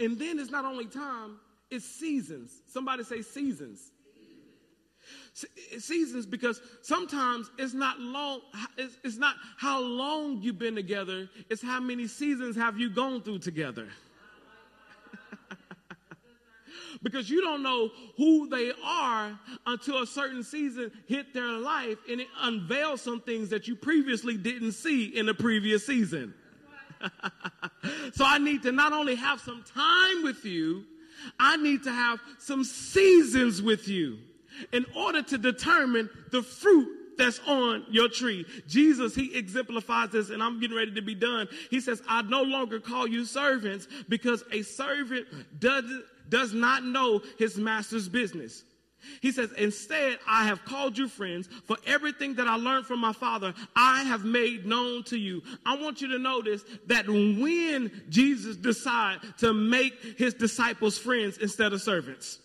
And 0.00 0.18
then 0.18 0.38
it's 0.38 0.50
not 0.50 0.64
only 0.64 0.86
time, 0.86 1.38
it's 1.70 1.84
seasons. 1.84 2.62
Somebody 2.66 3.04
say 3.04 3.22
seasons. 3.22 3.90
seasons 5.78 6.26
because 6.26 6.60
sometimes 6.82 7.50
it's 7.58 7.72
not 7.72 7.98
long 7.98 8.40
it's, 8.76 8.98
it's, 9.04 9.16
not 9.16 9.36
how 9.56 9.80
long 9.80 10.42
you've 10.42 10.58
been 10.58 10.74
together 10.74 11.30
it's 11.48 11.62
how 11.62 11.80
many 11.80 12.06
seasons 12.06 12.54
have 12.56 12.78
you 12.78 12.90
gone 12.90 13.22
through 13.22 13.38
together 13.38 13.88
because 17.02 17.30
you 17.30 17.40
don't 17.40 17.62
know 17.62 17.90
who 18.16 18.48
they 18.48 18.72
are 18.84 19.38
until 19.66 20.02
a 20.02 20.06
certain 20.06 20.42
season 20.42 20.90
hit 21.06 21.32
their 21.32 21.52
life 21.52 21.98
and 22.10 22.20
it 22.20 22.28
unveils 22.42 23.00
some 23.00 23.20
things 23.20 23.50
that 23.50 23.68
you 23.68 23.76
previously 23.76 24.36
didn't 24.36 24.72
see 24.72 25.06
in 25.06 25.26
the 25.26 25.34
previous 25.34 25.86
season 25.86 26.34
so 28.14 28.24
i 28.24 28.38
need 28.38 28.62
to 28.62 28.72
not 28.72 28.92
only 28.92 29.14
have 29.14 29.40
some 29.40 29.62
time 29.74 30.22
with 30.22 30.44
you 30.44 30.84
i 31.38 31.56
need 31.56 31.82
to 31.84 31.92
have 31.92 32.18
some 32.38 32.64
seasons 32.64 33.62
with 33.62 33.88
you 33.88 34.18
in 34.72 34.84
order 34.96 35.22
to 35.22 35.38
determine 35.38 36.10
the 36.32 36.42
fruit 36.42 36.88
that's 37.18 37.40
on 37.46 37.84
your 37.90 38.08
tree. 38.08 38.46
Jesus, 38.68 39.14
he 39.14 39.36
exemplifies 39.36 40.10
this, 40.10 40.30
and 40.30 40.42
I'm 40.42 40.60
getting 40.60 40.76
ready 40.76 40.94
to 40.94 41.02
be 41.02 41.16
done. 41.16 41.48
He 41.68 41.80
says, 41.80 42.00
I 42.08 42.22
no 42.22 42.42
longer 42.42 42.80
call 42.80 43.06
you 43.06 43.24
servants 43.24 43.88
because 44.08 44.44
a 44.52 44.62
servant 44.62 45.26
does, 45.58 45.84
does 46.28 46.52
not 46.52 46.84
know 46.84 47.22
his 47.38 47.56
master's 47.56 48.08
business. 48.08 48.64
He 49.20 49.32
says, 49.32 49.52
Instead, 49.52 50.18
I 50.26 50.44
have 50.44 50.64
called 50.64 50.98
you 50.98 51.08
friends, 51.08 51.48
for 51.64 51.76
everything 51.86 52.34
that 52.34 52.48
I 52.48 52.56
learned 52.56 52.86
from 52.86 53.00
my 53.00 53.12
father, 53.12 53.54
I 53.76 54.02
have 54.04 54.24
made 54.24 54.66
known 54.66 55.04
to 55.04 55.16
you. 55.16 55.42
I 55.64 55.76
want 55.76 56.00
you 56.00 56.08
to 56.08 56.18
notice 56.18 56.62
that 56.86 57.06
when 57.08 57.90
Jesus 58.08 58.56
decided 58.56 59.20
to 59.38 59.54
make 59.54 60.18
his 60.18 60.34
disciples 60.34 60.98
friends 60.98 61.38
instead 61.38 61.72
of 61.72 61.80
servants, 61.80 62.38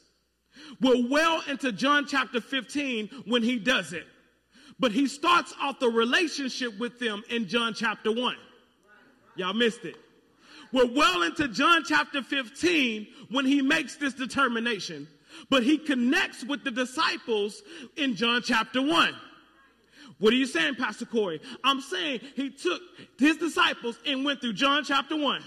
we're 0.80 1.10
well 1.10 1.42
into 1.50 1.72
John 1.72 2.06
chapter 2.08 2.40
15 2.40 3.10
when 3.26 3.44
he 3.44 3.58
does 3.58 3.94
it. 3.94 4.06
But 4.80 4.92
he 4.92 5.08
starts 5.08 5.54
off 5.62 5.80
the 5.80 5.90
relationship 5.90 6.78
with 6.80 7.00
them 7.00 7.24
in 7.30 7.48
John 7.48 7.74
chapter 7.74 8.12
1. 8.12 8.36
Y'all 9.36 9.54
missed 9.54 9.86
it. 9.86 9.96
We're 10.74 10.88
well 10.88 11.22
into 11.22 11.48
John 11.48 11.84
chapter 11.86 12.24
15 12.24 13.08
when 13.30 13.46
he 13.46 13.62
makes 13.62 13.96
this 13.96 14.16
determination. 14.16 15.08
But 15.50 15.64
he 15.64 15.78
connects 15.78 16.44
with 16.44 16.64
the 16.64 16.72
disciples 16.72 17.62
in 17.96 18.16
John 18.16 18.42
chapter 18.44 18.82
1. 18.82 19.14
What 20.20 20.34
are 20.34 20.36
you 20.36 20.46
saying, 20.46 20.76
Pastor 20.76 21.06
Corey? 21.06 21.42
I'm 21.64 21.82
saying 21.82 22.22
he 22.36 22.50
took 22.50 22.82
his 23.20 23.38
disciples 23.38 23.98
and 24.06 24.26
went 24.26 24.42
through 24.42 24.54
John 24.54 24.84
chapter 24.84 25.16
1, 25.16 25.44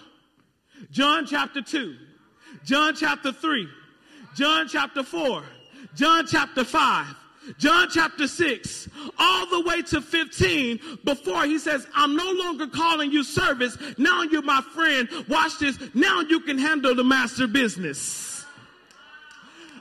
John 0.91 1.27
chapter 1.27 1.63
2, 1.63 1.97
John 2.65 2.95
chapter 2.95 3.33
3, 3.33 3.69
John 4.35 4.69
chapter 4.69 5.03
4, 5.03 5.43
John 5.95 6.27
chapter 6.27 6.65
5, 6.65 7.07
John 7.59 7.89
chapter 7.91 8.27
6, 8.29 8.89
all 9.19 9.47
the 9.47 9.61
way 9.63 9.83
to 9.83 10.01
15, 10.01 10.99
before 11.05 11.45
he 11.45 11.59
says, 11.59 11.87
I'm 11.95 12.17
no 12.17 12.31
longer 12.33 12.67
calling 12.67 13.13
you 13.13 13.23
service. 13.23 13.77
Now 13.99 14.23
you're 14.23 14.43
my 14.43 14.63
friend. 14.75 15.09
Watch 15.29 15.59
this. 15.59 15.79
Now 15.95 16.21
you 16.21 16.41
can 16.41 16.59
handle 16.59 16.95
the 16.95 17.05
master 17.05 17.47
business. 17.47 18.36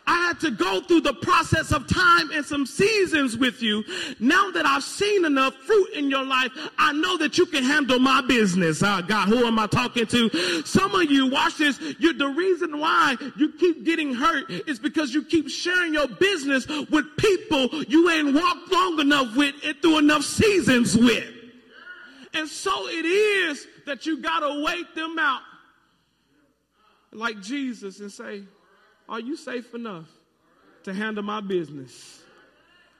I 0.07 0.27
had 0.27 0.39
to 0.41 0.51
go 0.51 0.81
through 0.81 1.01
the 1.01 1.13
process 1.13 1.71
of 1.71 1.87
time 1.87 2.31
and 2.31 2.45
some 2.45 2.65
seasons 2.65 3.37
with 3.37 3.61
you. 3.61 3.83
Now 4.19 4.51
that 4.51 4.65
I've 4.65 4.83
seen 4.83 5.25
enough 5.25 5.55
fruit 5.55 5.93
in 5.93 6.09
your 6.09 6.23
life, 6.23 6.51
I 6.77 6.93
know 6.93 7.17
that 7.17 7.37
you 7.37 7.45
can 7.47 7.63
handle 7.63 7.97
my 7.99 8.21
business. 8.21 8.83
Oh, 8.83 9.01
God, 9.07 9.27
who 9.27 9.45
am 9.45 9.57
I 9.57 9.67
talking 9.67 10.05
to? 10.05 10.63
Some 10.63 10.93
of 10.93 11.09
you, 11.09 11.27
watch 11.31 11.57
this. 11.57 11.79
You're, 11.99 12.13
the 12.13 12.27
reason 12.27 12.79
why 12.79 13.17
you 13.35 13.53
keep 13.53 13.83
getting 13.83 14.13
hurt 14.13 14.49
is 14.49 14.79
because 14.79 15.13
you 15.13 15.23
keep 15.23 15.49
sharing 15.49 15.93
your 15.93 16.07
business 16.07 16.67
with 16.67 17.05
people 17.17 17.67
you 17.87 18.09
ain't 18.09 18.35
walked 18.35 18.71
long 18.71 18.99
enough 18.99 19.35
with 19.35 19.55
and 19.63 19.75
through 19.81 19.99
enough 19.99 20.23
seasons 20.23 20.95
with. 20.95 21.31
And 22.33 22.47
so 22.47 22.87
it 22.87 23.05
is 23.05 23.65
that 23.85 24.05
you 24.05 24.21
got 24.21 24.39
to 24.39 24.63
wait 24.63 24.93
them 24.93 25.17
out 25.17 25.41
like 27.11 27.41
Jesus 27.41 27.99
and 28.01 28.11
say, 28.11 28.43
are 29.07 29.19
you 29.19 29.35
safe 29.35 29.73
enough 29.73 30.07
to 30.83 30.93
handle 30.93 31.23
my 31.23 31.41
business? 31.41 32.21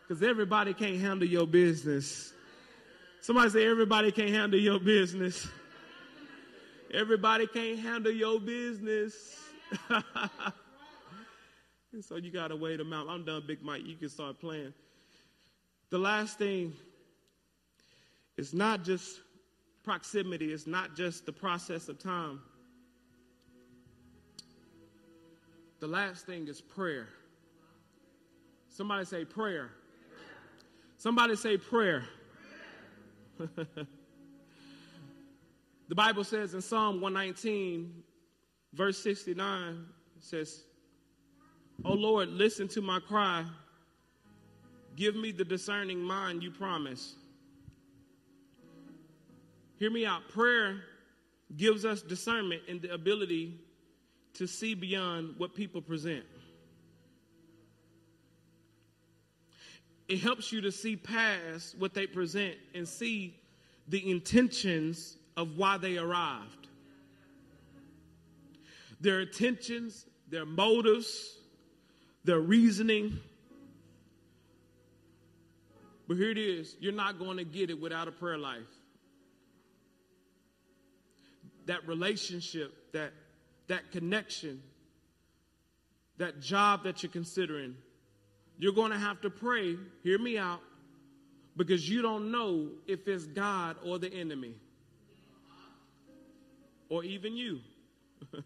Because 0.07 0.21
everybody 0.21 0.73
can't 0.73 0.99
handle 0.99 1.27
your 1.27 1.47
business. 1.47 2.33
Somebody 3.21 3.49
say, 3.49 3.65
everybody 3.65 4.11
can't 4.11 4.29
handle 4.29 4.59
your 4.59 4.79
business. 4.79 5.47
Everybody 6.93 7.47
can't 7.47 7.79
handle 7.79 8.11
your 8.11 8.39
business. 8.39 9.35
and 9.89 10.03
so 12.03 12.17
you 12.17 12.31
got 12.31 12.49
to 12.49 12.55
wait 12.55 12.77
them 12.77 12.93
out. 12.93 13.07
I'm 13.09 13.25
done, 13.25 13.43
Big 13.47 13.63
Mike. 13.63 13.85
You 13.85 13.95
can 13.95 14.09
start 14.09 14.39
playing. 14.39 14.73
The 15.89 15.97
last 15.97 16.37
thing 16.37 16.73
is 18.37 18.53
not 18.53 18.83
just 18.83 19.21
proximity, 19.83 20.51
it's 20.51 20.67
not 20.67 20.95
just 20.95 21.25
the 21.25 21.31
process 21.31 21.89
of 21.89 21.99
time. 21.99 22.41
The 25.85 25.91
last 25.91 26.25
thing 26.25 26.47
is 26.47 26.61
prayer. 26.61 27.07
Somebody 28.69 29.05
say 29.05 29.23
prayer. 29.23 29.69
Somebody 30.97 31.35
say 31.35 31.57
prayer. 31.57 32.05
the 33.37 33.85
Bible 35.93 36.23
says 36.23 36.55
in 36.55 36.61
Psalm 36.61 37.01
119, 37.01 38.01
verse 38.73 38.97
69, 38.97 39.85
says, 40.21 40.63
Oh 41.85 41.93
Lord, 41.93 42.29
listen 42.29 42.67
to 42.69 42.81
my 42.81 42.99
cry. 42.99 43.45
Give 44.95 45.15
me 45.15 45.31
the 45.31 45.45
discerning 45.45 45.99
mind 45.99 46.41
you 46.41 46.49
promise. 46.49 47.13
Hear 49.77 49.91
me 49.91 50.03
out. 50.07 50.29
Prayer 50.29 50.81
gives 51.55 51.85
us 51.85 52.01
discernment 52.01 52.63
and 52.67 52.81
the 52.81 52.91
ability 52.91 53.59
to 54.35 54.47
see 54.47 54.73
beyond 54.73 55.35
what 55.37 55.55
people 55.55 55.81
present. 55.81 56.25
It 60.07 60.19
helps 60.19 60.51
you 60.51 60.61
to 60.61 60.71
see 60.71 60.95
past 60.95 61.75
what 61.77 61.93
they 61.93 62.05
present 62.05 62.55
and 62.75 62.87
see 62.87 63.35
the 63.87 64.09
intentions 64.09 65.17
of 65.35 65.57
why 65.57 65.77
they 65.77 65.97
arrived. 65.97 66.67
Their 69.01 69.21
intentions, 69.21 70.05
their 70.29 70.45
motives, 70.45 71.37
their 72.23 72.39
reasoning. 72.39 73.19
But 76.07 76.17
here 76.17 76.29
it 76.29 76.37
is 76.37 76.75
you're 76.79 76.93
not 76.93 77.19
going 77.19 77.37
to 77.37 77.45
get 77.45 77.69
it 77.69 77.79
without 77.79 78.07
a 78.07 78.11
prayer 78.11 78.37
life. 78.37 78.61
That 81.65 81.87
relationship, 81.87 82.73
that 82.93 83.11
that 83.67 83.91
connection, 83.91 84.61
that 86.17 86.39
job 86.39 86.83
that 86.83 87.03
you're 87.03 87.11
considering, 87.11 87.75
you're 88.57 88.73
going 88.73 88.91
to 88.91 88.97
have 88.99 89.21
to 89.21 89.29
pray, 89.29 89.75
hear 90.03 90.17
me 90.17 90.37
out, 90.37 90.61
because 91.57 91.89
you 91.89 92.01
don't 92.01 92.31
know 92.31 92.69
if 92.87 93.07
it's 93.07 93.25
God 93.25 93.77
or 93.83 93.99
the 93.99 94.13
enemy, 94.13 94.55
or 96.89 97.03
even 97.03 97.35
you. 97.35 97.59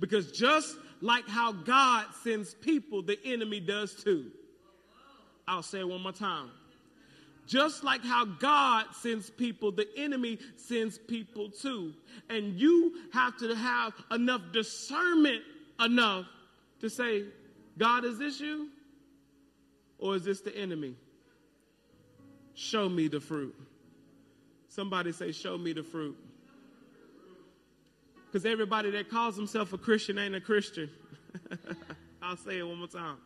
because 0.00 0.30
just 0.32 0.76
like 1.00 1.28
how 1.28 1.52
God 1.52 2.06
sends 2.22 2.54
people, 2.54 3.02
the 3.02 3.18
enemy 3.24 3.60
does 3.60 3.94
too. 3.94 4.30
I'll 5.46 5.62
say 5.62 5.80
it 5.80 5.88
one 5.88 6.02
more 6.02 6.12
time. 6.12 6.50
Just 7.52 7.84
like 7.84 8.02
how 8.02 8.24
God 8.24 8.86
sends 8.94 9.28
people, 9.28 9.72
the 9.72 9.86
enemy 9.94 10.38
sends 10.56 10.96
people 10.96 11.50
too. 11.50 11.92
And 12.30 12.58
you 12.58 12.94
have 13.12 13.36
to 13.40 13.54
have 13.54 13.92
enough 14.10 14.40
discernment 14.54 15.42
enough 15.78 16.24
to 16.80 16.88
say, 16.88 17.24
God, 17.76 18.06
is 18.06 18.18
this 18.18 18.40
you? 18.40 18.70
Or 19.98 20.16
is 20.16 20.24
this 20.24 20.40
the 20.40 20.56
enemy? 20.56 20.94
Show 22.54 22.88
me 22.88 23.08
the 23.08 23.20
fruit. 23.20 23.54
Somebody 24.70 25.12
say, 25.12 25.30
Show 25.30 25.58
me 25.58 25.74
the 25.74 25.82
fruit. 25.82 26.16
Because 28.24 28.46
everybody 28.46 28.90
that 28.92 29.10
calls 29.10 29.36
himself 29.36 29.74
a 29.74 29.78
Christian 29.78 30.16
ain't 30.16 30.34
a 30.34 30.40
Christian. 30.40 30.88
I'll 32.22 32.38
say 32.38 32.60
it 32.60 32.66
one 32.66 32.78
more 32.78 32.88
time. 32.88 33.18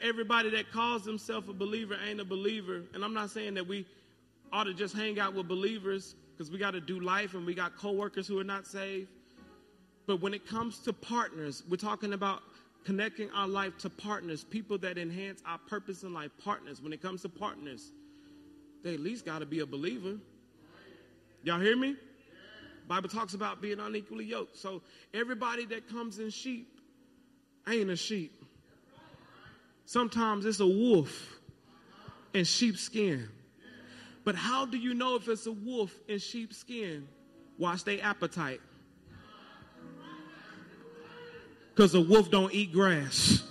Everybody 0.00 0.50
that 0.50 0.72
calls 0.72 1.04
himself 1.04 1.48
a 1.48 1.52
believer 1.52 1.96
ain't 2.08 2.20
a 2.20 2.24
believer. 2.24 2.82
And 2.92 3.04
I'm 3.04 3.14
not 3.14 3.30
saying 3.30 3.54
that 3.54 3.66
we 3.66 3.86
ought 4.52 4.64
to 4.64 4.74
just 4.74 4.94
hang 4.94 5.18
out 5.20 5.34
with 5.34 5.46
believers 5.48 6.14
because 6.32 6.50
we 6.50 6.58
got 6.58 6.72
to 6.72 6.80
do 6.80 7.00
life 7.00 7.34
and 7.34 7.46
we 7.46 7.54
got 7.54 7.76
coworkers 7.76 8.26
who 8.26 8.38
are 8.38 8.44
not 8.44 8.66
saved. 8.66 9.08
But 10.06 10.20
when 10.20 10.34
it 10.34 10.46
comes 10.46 10.80
to 10.80 10.92
partners, 10.92 11.62
we're 11.68 11.76
talking 11.76 12.12
about 12.12 12.42
connecting 12.84 13.30
our 13.32 13.48
life 13.48 13.76
to 13.78 13.90
partners, 13.90 14.44
people 14.44 14.78
that 14.78 14.98
enhance 14.98 15.42
our 15.46 15.58
purpose 15.58 16.04
in 16.04 16.14
life, 16.14 16.30
partners. 16.42 16.80
When 16.80 16.92
it 16.92 17.02
comes 17.02 17.22
to 17.22 17.28
partners, 17.28 17.90
they 18.84 18.94
at 18.94 19.00
least 19.00 19.24
got 19.24 19.40
to 19.40 19.46
be 19.46 19.60
a 19.60 19.66
believer. 19.66 20.16
Y'all 21.42 21.60
hear 21.60 21.76
me? 21.76 21.96
Bible 22.86 23.08
talks 23.08 23.34
about 23.34 23.60
being 23.60 23.80
unequally 23.80 24.24
yoked. 24.24 24.56
So 24.56 24.82
everybody 25.12 25.64
that 25.66 25.88
comes 25.88 26.20
in 26.20 26.30
sheep 26.30 26.68
ain't 27.68 27.90
a 27.90 27.96
sheep. 27.96 28.35
Sometimes 29.86 30.44
it's 30.44 30.58
a 30.58 30.66
wolf 30.66 31.38
in 32.34 32.44
sheepskin. 32.44 33.28
But 34.24 34.34
how 34.34 34.66
do 34.66 34.76
you 34.76 34.92
know 34.92 35.14
if 35.14 35.28
it's 35.28 35.46
a 35.46 35.52
wolf 35.52 35.94
in 36.08 36.18
sheepskin? 36.18 37.06
Watch 37.56 37.84
their 37.84 38.02
appetite. 38.02 38.60
Because 41.74 41.94
a 41.94 42.00
wolf 42.00 42.30
don't 42.30 42.52
eat 42.52 42.72
grass. 42.72 43.44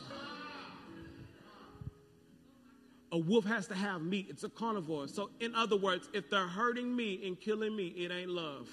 A 3.14 3.18
wolf 3.18 3.46
has 3.46 3.68
to 3.68 3.76
have 3.76 4.02
meat. 4.02 4.28
It's 4.30 4.44
a 4.44 4.50
carnivore. 4.50 5.08
So, 5.08 5.30
in 5.40 5.56
other 5.56 5.78
words, 5.78 6.10
if 6.12 6.30
they're 6.30 6.48
hurting 6.48 6.94
me 6.94 7.26
and 7.26 7.40
killing 7.40 7.74
me, 7.74 7.88
it 7.96 8.12
ain't 8.12 8.30
love. 8.30 8.68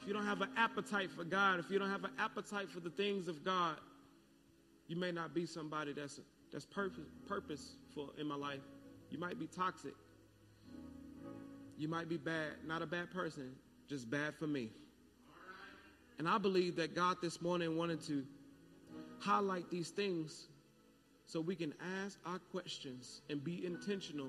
If 0.00 0.08
you 0.08 0.14
don't 0.14 0.26
have 0.26 0.40
an 0.40 0.48
appetite 0.56 1.12
for 1.12 1.22
God, 1.22 1.60
if 1.60 1.70
you 1.70 1.78
don't 1.78 1.90
have 1.90 2.02
an 2.02 2.10
appetite 2.18 2.68
for 2.68 2.80
the 2.80 2.90
things 2.90 3.28
of 3.28 3.44
God, 3.44 3.76
you 4.92 4.98
may 4.98 5.10
not 5.10 5.32
be 5.32 5.46
somebody 5.46 5.94
that's 5.94 6.20
that's 6.52 6.66
purpose, 6.66 7.06
purposeful 7.26 8.12
in 8.18 8.26
my 8.26 8.34
life. 8.34 8.60
You 9.10 9.18
might 9.18 9.38
be 9.40 9.46
toxic. 9.46 9.94
You 11.78 11.88
might 11.88 12.10
be 12.10 12.18
bad, 12.18 12.50
not 12.66 12.82
a 12.82 12.86
bad 12.86 13.10
person, 13.10 13.52
just 13.88 14.10
bad 14.10 14.34
for 14.34 14.46
me. 14.46 14.68
And 16.18 16.28
I 16.28 16.36
believe 16.36 16.76
that 16.76 16.94
God 16.94 17.16
this 17.22 17.40
morning 17.40 17.74
wanted 17.78 18.02
to 18.02 18.22
highlight 19.18 19.70
these 19.70 19.88
things 19.88 20.48
so 21.24 21.40
we 21.40 21.56
can 21.56 21.72
ask 22.04 22.18
our 22.26 22.38
questions 22.38 23.22
and 23.30 23.42
be 23.42 23.64
intentional 23.64 24.28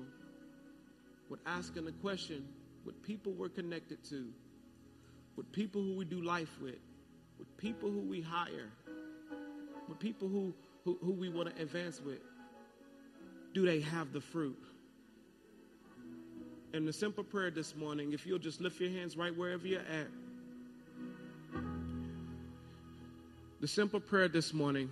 with 1.28 1.40
asking 1.44 1.84
the 1.84 1.92
question 1.92 2.42
with 2.86 3.02
people 3.02 3.32
we're 3.32 3.50
connected 3.50 4.02
to, 4.08 4.30
with 5.36 5.52
people 5.52 5.82
who 5.82 5.94
we 5.94 6.06
do 6.06 6.22
life 6.22 6.56
with, 6.62 6.80
with 7.38 7.54
people 7.58 7.90
who 7.90 8.00
we 8.00 8.22
hire, 8.22 8.70
with 9.88 9.98
people 9.98 10.28
who 10.28 10.54
who, 10.84 10.98
who 11.02 11.12
we 11.12 11.28
want 11.28 11.54
to 11.54 11.62
advance 11.62 12.00
with, 12.00 12.20
do 13.54 13.64
they 13.64 13.80
have 13.80 14.12
the 14.12 14.20
fruit? 14.20 14.62
And 16.72 16.86
the 16.86 16.92
simple 16.92 17.24
prayer 17.24 17.50
this 17.50 17.74
morning, 17.74 18.12
if 18.12 18.26
you'll 18.26 18.38
just 18.38 18.60
lift 18.60 18.80
your 18.80 18.90
hands 18.90 19.16
right 19.16 19.34
wherever 19.34 19.66
you're 19.66 19.80
at. 19.80 20.08
The 23.60 23.68
simple 23.68 24.00
prayer 24.00 24.28
this 24.28 24.52
morning, 24.52 24.90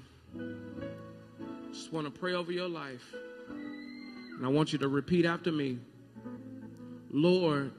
just 1.73 1.93
want 1.93 2.07
to 2.07 2.11
pray 2.11 2.35
over 2.35 2.53
your 2.53 2.69
life. 2.69 3.15
And 3.51 4.47
I 4.47 4.49
want 4.49 4.73
you 4.73 4.79
to 4.79 4.89
repeat 4.89 5.27
after 5.27 5.53
me 5.53 5.79
Lord, 7.15 7.73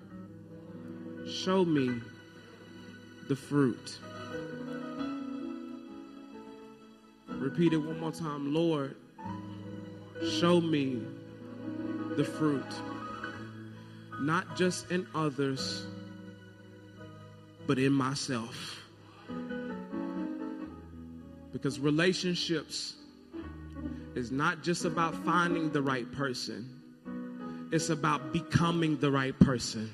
show 1.28 1.66
me 1.66 2.00
the 3.28 3.36
fruit. 3.36 3.98
Repeat 7.40 7.74
it 7.74 7.78
one 7.78 8.00
more 8.00 8.12
time. 8.12 8.54
Lord, 8.54 8.96
show 10.40 10.62
me 10.62 11.02
the 12.16 12.24
fruit, 12.24 12.66
not 14.22 14.56
just 14.56 14.90
in 14.92 15.06
others, 15.14 15.86
but 17.68 17.80
in 17.80 17.94
myself. 17.94 18.80
Because 21.52 21.80
relationships 21.80 22.96
is 24.16 24.32
not 24.32 24.64
just 24.64 24.86
about 24.86 25.16
finding 25.26 25.72
the 25.72 25.82
right 25.82 26.12
person, 26.12 26.82
it's 27.72 27.90
about 27.90 28.34
becoming 28.34 28.98
the 28.98 29.12
right 29.12 29.38
person. 29.40 29.92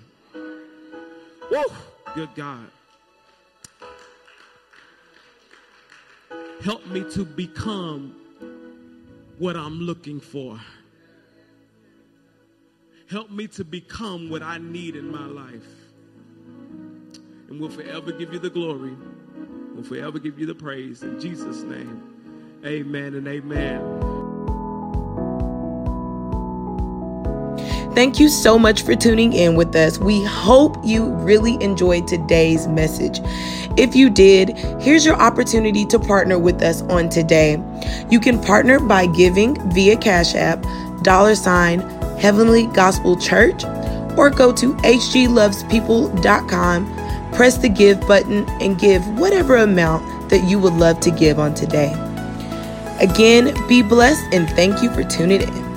Woo! 1.51 1.63
Good 2.15 2.29
God. 2.35 2.67
Help 6.63 6.85
me 6.87 7.09
to 7.11 7.23
become 7.23 8.15
what 9.37 9.55
I'm 9.55 9.79
looking 9.79 10.19
for. 10.19 10.59
Help 13.09 13.31
me 13.31 13.47
to 13.47 13.63
become 13.63 14.29
what 14.29 14.43
I 14.43 14.57
need 14.57 14.95
in 14.95 15.09
my 15.09 15.25
life. 15.25 15.65
And 17.47 17.59
we'll 17.59 17.69
forever 17.69 18.11
give 18.11 18.33
you 18.33 18.39
the 18.39 18.49
glory. 18.49 18.95
We'll 19.73 19.83
forever 19.83 20.19
give 20.19 20.37
you 20.37 20.45
the 20.45 20.53
praise. 20.53 21.01
In 21.01 21.19
Jesus' 21.19 21.63
name, 21.63 22.59
amen 22.65 23.15
and 23.15 23.27
amen. 23.27 24.18
Thank 27.95 28.19
you 28.19 28.29
so 28.29 28.59
much 28.59 28.83
for 28.83 28.95
tuning 28.95 29.33
in 29.33 29.55
with 29.55 29.75
us. 29.75 29.97
We 29.97 30.23
hope 30.23 30.77
you 30.83 31.07
really 31.15 31.61
enjoyed 31.61 32.07
today's 32.07 32.67
message. 32.67 33.19
If 33.77 33.95
you 33.95 34.09
did, 34.09 34.57
here's 34.79 35.05
your 35.05 35.15
opportunity 35.15 35.85
to 35.87 35.99
partner 35.99 36.37
with 36.37 36.61
us 36.61 36.83
on 36.83 37.09
today. 37.09 37.61
You 38.09 38.19
can 38.19 38.39
partner 38.41 38.79
by 38.79 39.07
giving 39.07 39.57
via 39.71 39.97
Cash 39.97 40.35
App, 40.35 40.63
dollar 41.01 41.33
sign, 41.35 41.79
Heavenly 42.19 42.67
Gospel 42.67 43.17
Church, 43.17 43.63
or 44.17 44.29
go 44.29 44.53
to 44.53 44.75
hglovespeople.com, 44.75 47.33
press 47.33 47.57
the 47.57 47.69
give 47.69 47.99
button, 48.01 48.47
and 48.61 48.77
give 48.79 49.03
whatever 49.19 49.55
amount 49.57 50.29
that 50.29 50.47
you 50.47 50.59
would 50.59 50.73
love 50.73 50.99
to 51.01 51.11
give 51.11 51.39
on 51.39 51.55
today. 51.55 51.91
Again, 53.01 53.53
be 53.67 53.81
blessed 53.81 54.23
and 54.31 54.47
thank 54.51 54.83
you 54.83 54.93
for 54.93 55.03
tuning 55.03 55.41
in. 55.41 55.68